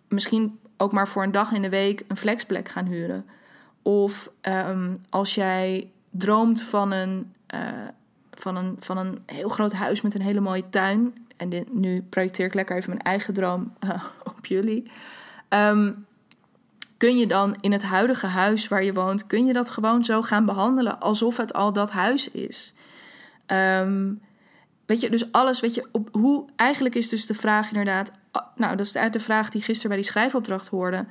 misschien 0.07 0.59
ook 0.77 0.91
maar 0.91 1.07
voor 1.07 1.23
een 1.23 1.31
dag 1.31 1.51
in 1.51 1.61
de 1.61 1.69
week, 1.69 2.03
een 2.07 2.17
flexplek 2.17 2.69
gaan 2.69 2.85
huren. 2.85 3.25
Of 3.81 4.31
um, 4.41 5.01
als 5.09 5.35
jij 5.35 5.89
droomt 6.09 6.61
van 6.61 6.91
een, 6.91 7.33
uh, 7.55 7.59
van, 8.31 8.55
een, 8.55 8.75
van 8.79 8.97
een 8.97 9.19
heel 9.25 9.49
groot 9.49 9.73
huis 9.73 10.01
met 10.01 10.15
een 10.15 10.21
hele 10.21 10.39
mooie 10.39 10.69
tuin. 10.69 11.24
En 11.37 11.49
dit, 11.49 11.73
nu 11.73 12.01
projecteer 12.01 12.45
ik 12.45 12.53
lekker 12.53 12.75
even 12.75 12.89
mijn 12.89 13.01
eigen 13.01 13.33
droom 13.33 13.73
uh, 13.83 14.03
op 14.37 14.45
jullie. 14.45 14.91
Um, 15.49 16.05
kun 16.97 17.17
je 17.17 17.27
dan 17.27 17.55
in 17.59 17.71
het 17.71 17.83
huidige 17.83 18.27
huis 18.27 18.67
waar 18.67 18.83
je 18.83 18.93
woont, 18.93 19.27
kun 19.27 19.45
je 19.45 19.53
dat 19.53 19.69
gewoon 19.69 20.05
zo 20.05 20.21
gaan 20.21 20.45
behandelen 20.45 20.99
alsof 20.99 21.37
het 21.37 21.53
al 21.53 21.73
dat 21.73 21.91
huis 21.91 22.31
is? 22.31 22.73
Um, 23.47 24.21
weet 24.85 24.99
je, 24.99 25.09
dus 25.09 25.31
alles, 25.31 25.59
weet 25.59 25.73
je, 25.73 25.87
op 25.91 26.09
hoe 26.11 26.45
eigenlijk 26.55 26.95
is 26.95 27.09
dus 27.09 27.25
de 27.25 27.33
vraag 27.33 27.67
inderdaad, 27.67 28.11
nou, 28.55 28.75
dat 28.75 28.85
is 28.85 28.91
de 28.91 29.19
vraag 29.19 29.49
die 29.49 29.61
gisteren 29.61 29.89
bij 29.89 29.99
die 29.99 30.09
schrijfopdracht 30.09 30.67
hoorde. 30.67 31.05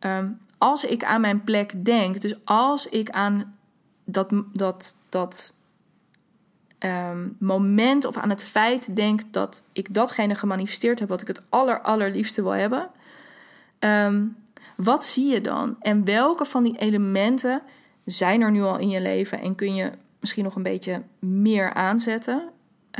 Um, 0.00 0.38
als 0.58 0.84
ik 0.84 1.04
aan 1.04 1.20
mijn 1.20 1.44
plek 1.44 1.84
denk, 1.84 2.20
dus 2.20 2.34
als 2.44 2.88
ik 2.88 3.10
aan 3.10 3.58
dat, 4.04 4.28
dat, 4.52 4.96
dat 5.08 5.54
um, 6.84 7.36
moment 7.38 8.04
of 8.04 8.16
aan 8.16 8.30
het 8.30 8.44
feit 8.44 8.96
denk 8.96 9.20
dat 9.30 9.62
ik 9.72 9.94
datgene 9.94 10.34
gemanifesteerd 10.34 10.98
heb 10.98 11.08
wat 11.08 11.20
ik 11.20 11.28
het 11.28 11.42
aller, 11.48 11.80
allerliefste 11.80 12.42
wil 12.42 12.54
hebben. 12.54 12.90
Um, 13.78 14.36
wat 14.76 15.04
zie 15.04 15.26
je 15.26 15.40
dan? 15.40 15.76
En 15.80 16.04
welke 16.04 16.44
van 16.44 16.62
die 16.62 16.78
elementen 16.78 17.62
zijn 18.04 18.40
er 18.40 18.50
nu 18.50 18.62
al 18.62 18.78
in 18.78 18.88
je 18.88 19.00
leven 19.00 19.40
en 19.40 19.54
kun 19.54 19.74
je 19.74 19.90
misschien 20.20 20.44
nog 20.44 20.56
een 20.56 20.62
beetje 20.62 21.02
meer 21.18 21.74
aanzetten? 21.74 22.48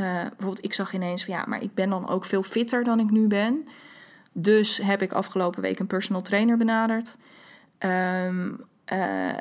Uh, 0.01 0.13
bijvoorbeeld, 0.13 0.63
ik 0.63 0.73
zag 0.73 0.93
ineens 0.93 1.25
van 1.25 1.33
ja, 1.33 1.45
maar 1.47 1.63
ik 1.63 1.73
ben 1.73 1.89
dan 1.89 2.09
ook 2.09 2.25
veel 2.25 2.43
fitter 2.43 2.83
dan 2.83 2.99
ik 2.99 3.11
nu 3.11 3.27
ben. 3.27 3.67
Dus 4.31 4.77
heb 4.77 5.01
ik 5.01 5.11
afgelopen 5.11 5.61
week 5.61 5.79
een 5.79 5.87
personal 5.87 6.21
trainer 6.21 6.57
benaderd. 6.57 7.15
Um, 7.79 8.63
uh, 8.93 9.27
uh, 9.27 9.33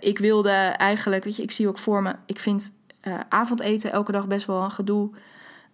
ik 0.00 0.18
wilde 0.18 0.50
eigenlijk, 0.76 1.24
weet 1.24 1.36
je, 1.36 1.42
ik 1.42 1.50
zie 1.50 1.68
ook 1.68 1.78
voor 1.78 2.02
me, 2.02 2.14
ik 2.26 2.38
vind 2.38 2.72
uh, 3.08 3.20
avondeten 3.28 3.92
elke 3.92 4.12
dag 4.12 4.26
best 4.26 4.46
wel 4.46 4.62
een 4.62 4.70
gedoe. 4.70 5.10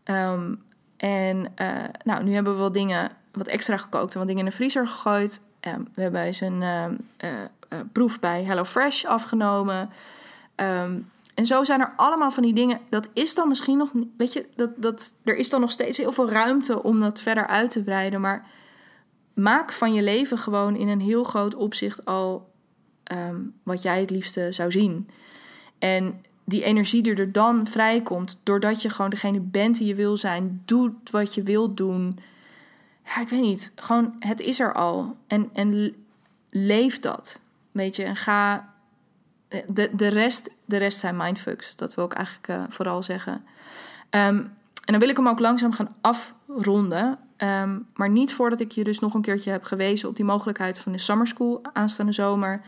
Um, 0.05 0.62
en 0.97 1.53
uh, 1.61 1.85
nou, 2.05 2.24
nu 2.24 2.35
hebben 2.35 2.53
we 2.53 2.59
wel 2.59 2.72
dingen 2.72 3.11
wat 3.32 3.47
extra 3.47 3.76
gekookt 3.76 4.12
en 4.12 4.18
wat 4.18 4.28
dingen 4.28 4.45
in 4.45 4.51
de 4.51 4.57
vriezer 4.57 4.89
gegooid. 4.89 5.41
Um, 5.61 5.89
we 5.95 6.03
hebben 6.03 6.20
eens 6.20 6.41
een 6.41 6.99
proef 7.93 8.18
bij 8.18 8.45
HelloFresh 8.45 9.05
afgenomen. 9.05 9.91
Um, 10.57 11.11
en 11.35 11.47
zo 11.47 11.64
zijn 11.64 11.80
er 11.80 11.93
allemaal 11.97 12.30
van 12.30 12.43
die 12.43 12.55
dingen. 12.55 12.80
Dat 12.91 13.09
is 13.12 13.35
dan 13.35 13.49
misschien 13.49 13.78
nog, 13.78 13.93
weet 14.16 14.32
je, 14.32 14.47
dat, 14.57 14.70
dat, 14.76 15.12
er 15.24 15.37
is 15.37 15.51
dan 15.51 15.61
nog 15.61 15.70
steeds 15.70 15.99
heel 15.99 16.12
veel 16.12 16.28
ruimte 16.28 16.82
om 16.82 17.01
dat 17.01 17.20
verder 17.20 17.47
uit 17.47 17.70
te 17.70 17.82
breiden. 17.82 18.20
Maar 18.20 18.47
maak 19.35 19.72
van 19.72 19.95
je 19.95 20.03
leven 20.03 20.39
gewoon 20.39 20.76
in 20.76 20.89
een 20.89 21.01
heel 21.01 21.24
groot 21.24 21.55
opzicht 21.55 22.05
al 22.05 22.53
wat 23.62 23.82
jij 23.82 24.01
het 24.01 24.11
liefste 24.11 24.53
zou 24.53 24.70
zien. 24.70 25.09
En 25.78 26.24
die 26.45 26.62
energie 26.62 27.03
die 27.03 27.14
er 27.14 27.32
dan 27.32 27.66
vrijkomt, 27.66 28.40
doordat 28.42 28.82
je 28.82 28.88
gewoon 28.88 29.11
degene 29.11 29.40
bent 29.40 29.78
die 29.78 29.86
je 29.86 29.95
wil 29.95 30.16
zijn, 30.16 30.62
doet 30.64 31.11
wat 31.11 31.34
je 31.34 31.42
wilt 31.42 31.76
doen. 31.76 32.18
Ja, 33.05 33.20
ik 33.20 33.28
weet 33.28 33.40
niet. 33.40 33.72
Gewoon, 33.76 34.14
het 34.18 34.40
is 34.40 34.61
er 34.61 34.74
al. 34.74 35.16
En, 35.26 35.51
en 35.53 35.95
leef 36.51 37.01
dat. 37.01 37.40
Weet 37.72 37.97
je, 37.97 38.05
en 38.05 38.16
ga. 38.16 38.72
De, 39.66 39.90
de, 39.92 40.09
rest, 40.09 40.51
de 40.64 40.76
rest 40.76 40.99
zijn 40.99 41.16
mindfucks. 41.16 41.76
Dat 41.76 41.95
wil 41.95 42.05
ik 42.05 42.12
eigenlijk 42.12 42.49
uh, 42.49 42.62
vooral 42.68 43.03
zeggen. 43.03 43.32
Um, 43.32 44.53
en 44.84 44.92
dan 44.92 44.99
wil 44.99 45.09
ik 45.09 45.16
hem 45.16 45.28
ook 45.28 45.38
langzaam 45.38 45.72
gaan 45.72 45.95
afronden. 46.01 47.18
Um, 47.36 47.86
maar 47.95 48.11
niet 48.11 48.34
voordat 48.34 48.61
ik 48.61 48.72
je 48.72 48.84
dus 48.84 48.99
nog 48.99 49.14
een 49.14 49.22
keertje 49.22 49.51
heb 49.51 49.64
gewezen 49.64 50.09
op 50.09 50.16
die 50.16 50.24
mogelijkheid 50.24 50.78
van 50.78 50.92
de 50.92 50.99
summer 50.99 51.26
school 51.26 51.61
aanstaande 51.72 52.12
zomer. 52.12 52.61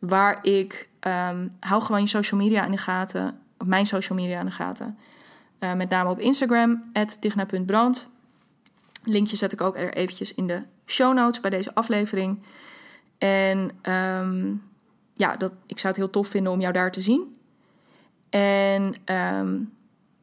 Waar 0.00 0.38
ik 0.42 0.88
um, 1.00 1.52
hou 1.60 1.82
gewoon 1.82 2.00
je 2.00 2.06
social 2.06 2.40
media 2.40 2.64
in 2.64 2.70
de 2.70 2.78
gaten. 2.78 3.38
Mijn 3.64 3.86
social 3.86 4.18
media 4.18 4.40
in 4.40 4.46
de 4.46 4.52
gaten. 4.52 4.98
Uh, 5.60 5.74
met 5.74 5.88
name 5.88 6.10
op 6.10 6.18
Instagram, 6.18 6.92
digna.brand. 7.20 8.08
Linkje 9.04 9.36
zet 9.36 9.52
ik 9.52 9.60
ook 9.60 9.76
er 9.76 9.94
eventjes 9.94 10.34
in 10.34 10.46
de 10.46 10.62
show 10.86 11.14
notes 11.14 11.40
bij 11.40 11.50
deze 11.50 11.74
aflevering. 11.74 12.42
En 13.18 13.70
um, 13.92 14.62
ja, 15.14 15.36
dat, 15.36 15.52
ik 15.66 15.78
zou 15.78 15.92
het 15.92 16.02
heel 16.02 16.10
tof 16.10 16.28
vinden 16.28 16.52
om 16.52 16.60
jou 16.60 16.72
daar 16.72 16.92
te 16.92 17.00
zien. 17.00 17.36
En 18.30 18.94
um, 19.04 19.72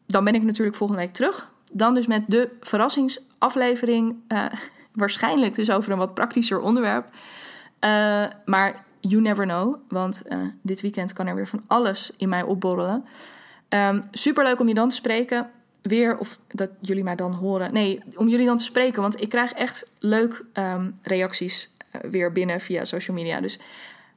dan 0.06 0.24
ben 0.24 0.36
ik 0.36 0.44
natuurlijk 0.44 0.78
volgende 0.78 1.02
week 1.02 1.14
terug. 1.14 1.50
Dan 1.72 1.94
dus 1.94 2.08
met 2.08 2.24
de 2.28 2.50
verrassingsaflevering. 2.62 4.16
Uh, 4.28 4.46
waarschijnlijk 4.92 5.56
dus 5.56 5.70
over 5.70 5.92
een 5.92 5.98
wat 5.98 6.14
praktischer 6.14 6.60
onderwerp. 6.60 7.06
Uh, 7.06 8.26
maar 8.46 8.86
you 9.00 9.22
never 9.22 9.46
know. 9.46 9.76
Want 9.90 10.24
uh, 10.30 10.38
dit 10.62 10.82
weekend 10.82 11.14
kan 11.14 11.28
er 11.28 11.36
weer 11.36 11.48
van 11.48 11.64
alles 11.68 12.12
in 12.18 12.30
mij 12.30 12.44
opborrelen. 12.44 12.96
Um, 12.96 13.04
ehm, 13.70 14.02
Super 14.12 14.44
leuk 14.44 14.60
om 14.60 14.68
je 14.68 14.74
dan 14.74 14.90
te 14.90 14.96
spreken. 14.96 15.50
Weer, 15.82 16.18
of 16.18 16.40
dat 16.48 16.70
jullie 16.82 17.04
mij 17.04 17.16
dan 17.16 17.34
horen. 17.34 17.74
Nee, 17.74 18.04
om 18.16 18.28
jullie 18.28 18.46
dan 18.46 18.58
te 18.58 18.64
spreken. 18.64 19.02
Want 19.02 19.22
ik 19.22 19.30
krijg 19.30 19.52
echt 19.54 19.92
leuk 20.00 20.46
um, 20.54 21.00
reacties 21.02 21.70
uh, 21.96 22.12
weer 22.12 22.32
binnen 22.32 22.60
via 22.60 22.86
social 22.86 23.18
media. 23.18 23.42
Dus 23.42 23.60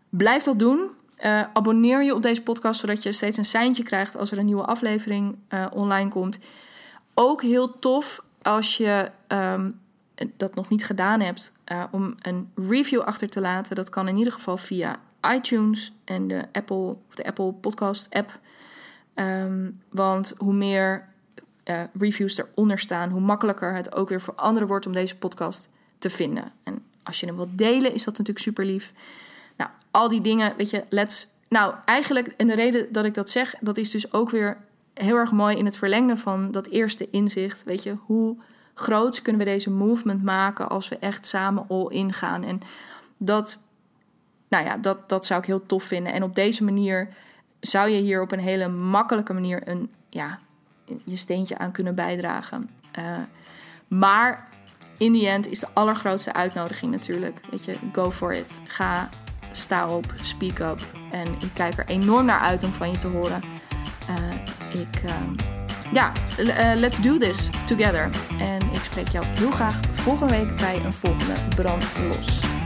blijf 0.09 0.45
dat 0.45 0.59
doen. 0.59 0.91
Uh, 1.25 1.43
abonneer 1.53 2.03
je 2.03 2.15
op 2.15 2.23
deze 2.23 2.43
podcast, 2.43 2.81
zodat 2.81 3.03
je 3.03 3.13
steeds 3.13 3.37
een 3.37 3.45
seintje 3.45 3.83
krijgt 3.83 4.17
als 4.17 4.31
er 4.31 4.39
een 4.39 4.45
nieuwe 4.45 4.65
aflevering 4.65 5.37
online 5.73 6.09
komt. 6.09 6.39
Ook 7.15 7.43
heel 7.43 7.79
tof 7.79 8.23
als 8.43 8.77
je 8.77 9.11
um, 9.29 9.81
dat 10.37 10.55
nog 10.55 10.69
niet 10.69 10.85
gedaan 10.85 11.21
hebt, 11.21 11.53
uh, 11.73 11.85
om 11.91 12.15
een 12.23 12.51
review 12.55 13.01
achter 13.01 13.29
te 13.29 13.41
laten. 13.41 13.77
Dat 13.77 13.89
kan 13.89 14.09
in 14.09 14.17
ieder 14.17 14.33
geval 14.33 14.57
via 14.57 15.01
iTunes 15.35 15.93
en 16.05 16.29
de 16.29 16.45
Apple, 16.53 16.97
of 17.09 17.15
de 17.15 17.27
Apple 17.27 17.53
Podcast 17.53 18.07
app. 18.11 18.39
Um, 19.15 19.81
want 19.89 20.35
hoe 20.39 20.53
meer 20.53 21.09
uh, 21.65 21.81
reviews 21.99 22.39
eronder 22.39 22.79
staan, 22.79 23.11
hoe 23.11 23.21
makkelijker 23.21 23.75
het 23.75 23.95
ook 23.95 24.09
weer 24.09 24.21
voor 24.21 24.35
anderen 24.35 24.69
wordt 24.69 24.87
om 24.87 24.93
deze 24.93 25.17
podcast 25.17 25.69
te 25.99 26.11
vinden. 26.11 26.53
En 26.63 26.83
als 27.03 27.21
je 27.21 27.27
hem 27.27 27.37
wilt 27.37 27.59
delen, 27.59 27.95
is 27.95 28.05
dat 28.05 28.19
natuurlijk 28.19 28.45
super 28.45 28.65
lief. 28.65 28.93
Nou, 29.57 29.71
al 29.91 30.09
die 30.09 30.21
dingen, 30.21 30.55
weet 30.57 30.71
je, 30.71 30.85
let's. 30.89 31.29
Nou, 31.49 31.75
eigenlijk, 31.85 32.27
en 32.27 32.47
de 32.47 32.55
reden 32.55 32.93
dat 32.93 33.05
ik 33.05 33.15
dat 33.15 33.31
zeg, 33.31 33.55
dat 33.61 33.77
is 33.77 33.91
dus 33.91 34.13
ook 34.13 34.31
weer 34.31 34.57
heel 34.95 35.17
erg 35.17 35.33
mooi 35.33 35.57
in 35.57 35.65
het 35.65 35.79
verlengde 35.79 36.17
van 36.17 36.51
dat 36.51 36.67
eerste 36.67 37.09
inzicht. 37.11 37.65
Weet 37.65 37.83
je, 37.83 37.97
hoe 38.07 38.37
groot 38.81 39.23
kunnen 39.23 39.45
we 39.45 39.51
deze 39.51 39.71
movement 39.71 40.23
maken 40.23 40.69
als 40.69 40.89
we 40.89 40.99
echt 40.99 41.27
samen 41.27 41.67
all 41.69 41.87
in 41.89 42.13
gaan? 42.13 42.45
En 42.45 42.61
dat, 43.17 43.63
nou 44.49 44.65
ja, 44.65 44.77
dat, 44.77 45.09
dat 45.09 45.27
zou 45.27 45.41
ik 45.41 45.47
heel 45.47 45.67
tof 45.67 45.83
vinden. 45.83 46.13
En 46.13 46.23
op 46.23 46.35
deze 46.35 46.65
manier 46.65 47.09
zou 47.61 47.89
je 47.89 48.01
hier 48.01 48.23
op 48.23 48.33
een 48.33 48.39
hele 48.39 48.69
makkelijke 48.69 49.33
manier 49.33 49.69
een, 49.69 49.91
ja, 50.09 50.39
je 51.05 51.17
steentje 51.17 51.59
aan 51.59 51.73
kunnen 51.73 51.95
bijdragen. 51.95 52.71
Uh, 52.99 53.19
maar 53.89 54.49
in 54.97 55.13
die 55.13 55.29
end 55.29 55.47
is 55.47 55.59
de 55.59 55.69
allergrootste 55.73 56.33
uitnodiging 56.33 56.93
natuurlijk. 56.93 57.41
Weet 57.51 57.65
je, 57.65 57.77
go 57.93 58.11
for 58.11 58.33
it. 58.33 58.61
Ga, 58.65 59.09
sta 59.51 59.89
op, 59.89 60.15
speak 60.23 60.59
up. 60.59 60.81
En 61.11 61.27
ik 61.27 61.51
kijk 61.55 61.79
er 61.79 61.87
enorm 61.87 62.25
naar 62.25 62.41
uit 62.41 62.63
om 62.63 62.73
van 62.73 62.91
je 62.91 62.97
te 62.97 63.07
horen. 63.07 63.43
Uh, 64.11 64.81
ik, 64.81 65.03
uh, 65.05 65.60
ja, 65.93 66.13
let's 66.75 66.99
do 67.03 67.19
this 67.19 67.49
together. 67.67 68.11
En 68.39 68.61
ik 68.73 68.83
spreek 68.83 69.09
jou 69.09 69.25
heel 69.27 69.51
graag 69.51 69.81
volgende 69.93 70.33
week 70.33 70.57
bij 70.57 70.81
een 70.85 70.93
volgende 70.93 71.35
Brand 71.57 71.91
Los. 72.09 72.60